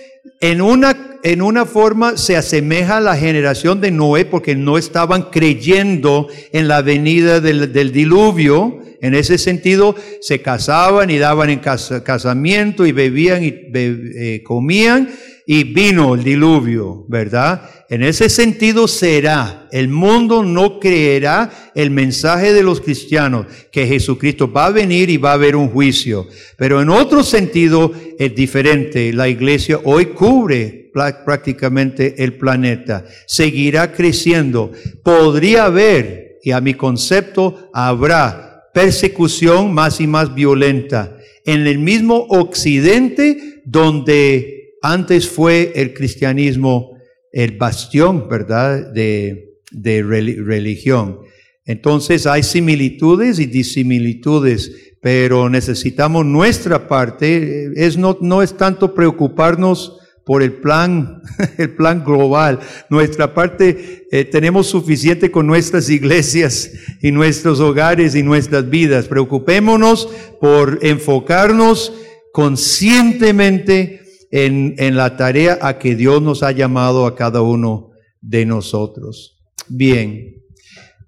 [0.41, 5.31] en una en una forma se asemeja a la generación de Noé porque no estaban
[5.31, 8.81] creyendo en la venida del, diluvio.
[9.01, 15.11] En ese sentido, se casaban y daban en casamiento y bebían y eh, comían
[15.47, 17.69] y vino el diluvio, ¿verdad?
[17.89, 24.51] En ese sentido será, el mundo no creerá el mensaje de los cristianos, que Jesucristo
[24.51, 26.29] va a venir y va a haber un juicio.
[26.57, 29.13] Pero en otro sentido es diferente.
[29.13, 33.05] La iglesia hoy cubre prácticamente el planeta.
[33.27, 34.73] Seguirá creciendo.
[35.03, 41.17] Podría haber, y a mi concepto, habrá persecución más y más violenta.
[41.45, 46.93] En el mismo occidente donde antes fue el cristianismo
[47.33, 51.21] el bastión, ¿verdad?, de, religión.
[51.65, 57.71] Entonces hay similitudes y disimilitudes, pero necesitamos nuestra parte.
[57.75, 61.23] Es no, no es tanto preocuparnos por el plan,
[61.59, 62.61] el plan global.
[62.91, 66.71] Nuestra parte eh, tenemos suficiente con nuestras iglesias
[67.01, 69.07] y nuestros hogares y nuestras vidas.
[69.07, 70.09] Preocupémonos
[70.41, 71.93] por enfocarnos
[72.33, 74.01] conscientemente
[74.31, 77.91] en, la tarea a que Dios nos ha llamado a cada uno
[78.21, 79.39] de nosotros.
[79.69, 80.37] Bien.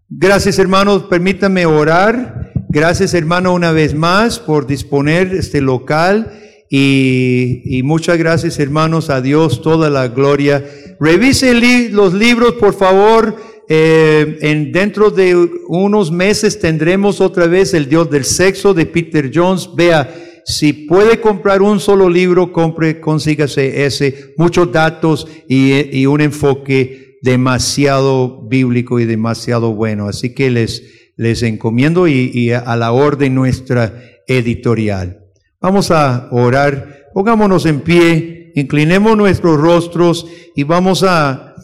[0.09, 2.53] Gracias hermanos, permítanme orar.
[2.69, 6.44] Gracias hermano una vez más por disponer este local
[6.77, 10.65] y, y muchas gracias hermanos a Dios toda la gloria.
[10.99, 13.37] Revisen li- los libros por favor.
[13.67, 15.35] Eh, en dentro de
[15.69, 19.71] unos meses tendremos otra vez el Dios del sexo de Peter Jones.
[19.75, 20.13] Vea,
[20.45, 24.35] si puede comprar un solo libro, compre, consígase ese.
[24.37, 30.09] Muchos datos y, y un enfoque demasiado bíblico y demasiado bueno.
[30.09, 30.83] Así que les,
[31.17, 33.95] les encomiendo y, y a la orden nuestra
[34.27, 35.24] editorial.
[35.65, 37.07] Vamos a orar.
[37.15, 41.55] Pongámonos en pie, inclinemos nuestros rostros y vamos a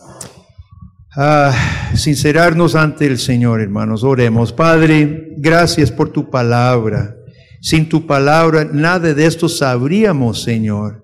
[1.93, 4.03] sincerarnos ante el Señor, hermanos.
[4.03, 4.55] Oremos.
[4.55, 7.15] Padre, gracias por tu palabra.
[7.61, 11.03] Sin tu palabra, nada de esto sabríamos, Señor.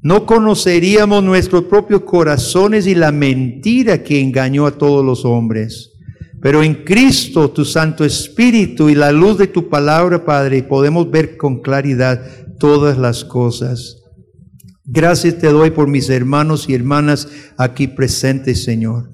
[0.00, 5.93] No conoceríamos nuestros propios corazones y la mentira que engañó a todos los hombres.
[6.44, 11.38] Pero en Cristo, tu Santo Espíritu y la luz de tu palabra, Padre, podemos ver
[11.38, 12.20] con claridad
[12.58, 14.02] todas las cosas.
[14.84, 19.10] Gracias te doy por mis hermanos y hermanas aquí presentes, Señor.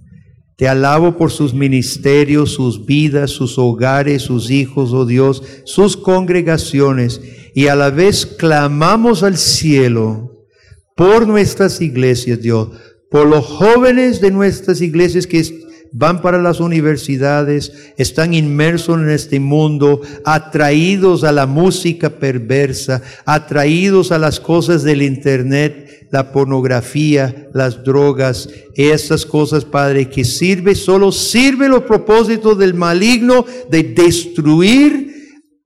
[0.56, 7.20] Te alabo por sus ministerios, sus vidas, sus hogares, sus hijos, oh Dios, sus congregaciones.
[7.54, 10.48] Y a la vez clamamos al cielo
[10.96, 12.70] por nuestras iglesias, Dios,
[13.08, 19.40] por los jóvenes de nuestras iglesias que van para las universidades, están inmersos en este
[19.40, 27.84] mundo, atraídos a la música perversa, atraídos a las cosas del internet, la pornografía, las
[27.84, 35.10] drogas, esas cosas, Padre, que sirve, solo sirve los propósitos del maligno de destruir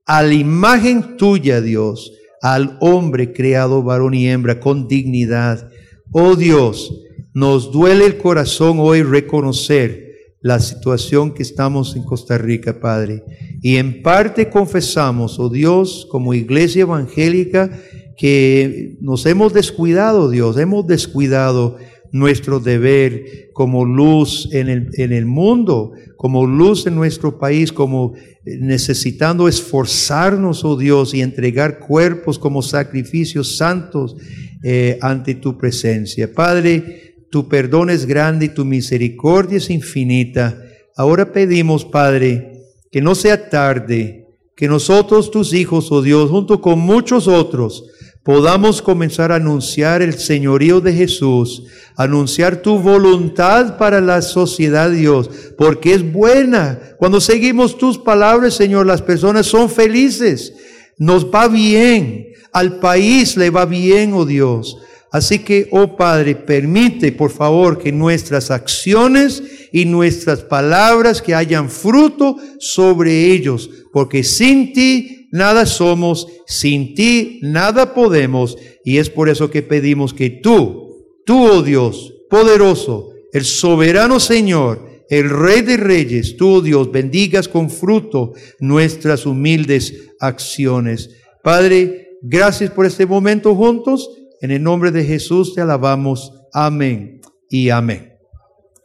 [0.05, 2.11] a la imagen tuya, Dios,
[2.41, 5.69] al hombre creado varón y hembra con dignidad.
[6.11, 6.93] Oh Dios,
[7.33, 10.04] nos duele el corazón hoy reconocer
[10.45, 13.23] la situación que estamos en Costa Rica, Padre.
[13.63, 17.71] Y en parte confesamos, oh Dios, como iglesia evangélica,
[18.15, 21.77] que nos hemos descuidado, Dios, hemos descuidado
[22.11, 28.13] nuestro deber como luz en el, en el mundo, como luz en nuestro país, como
[28.45, 34.15] necesitando esforzarnos, oh Dios, y entregar cuerpos como sacrificios santos
[34.63, 36.31] eh, ante tu presencia.
[36.31, 40.57] Padre, tu perdón es grande y tu misericordia es infinita.
[40.95, 44.25] Ahora pedimos, Padre, que no sea tarde,
[44.55, 47.87] que nosotros, tus hijos, oh Dios, junto con muchos otros,
[48.23, 51.63] podamos comenzar a anunciar el señorío de Jesús,
[51.97, 56.79] anunciar tu voluntad para la sociedad, Dios, porque es buena.
[56.97, 60.53] Cuando seguimos tus palabras, Señor, las personas son felices,
[60.97, 64.77] nos va bien, al país le va bien, oh Dios.
[65.11, 69.41] Así que, oh Padre, permite, por favor, que nuestras acciones
[69.71, 77.39] y nuestras palabras que hayan fruto sobre ellos, porque sin ti nada somos, sin ti
[77.41, 83.45] nada podemos, y es por eso que pedimos que tú, tú, oh Dios, poderoso, el
[83.45, 91.09] soberano Señor, el Rey de Reyes, tú, oh Dios, bendigas con fruto nuestras humildes acciones.
[91.43, 94.09] Padre, gracias por este momento juntos.
[94.45, 96.31] En el nombre de Jesús te alabamos.
[96.53, 97.19] Amén
[97.49, 98.15] y amén.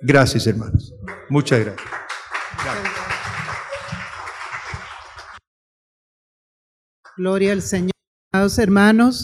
[0.01, 0.95] Gracias, hermanos.
[1.29, 1.87] Muchas gracias.
[7.15, 7.91] Gloria al Señor.
[8.33, 9.19] Amados hermanos,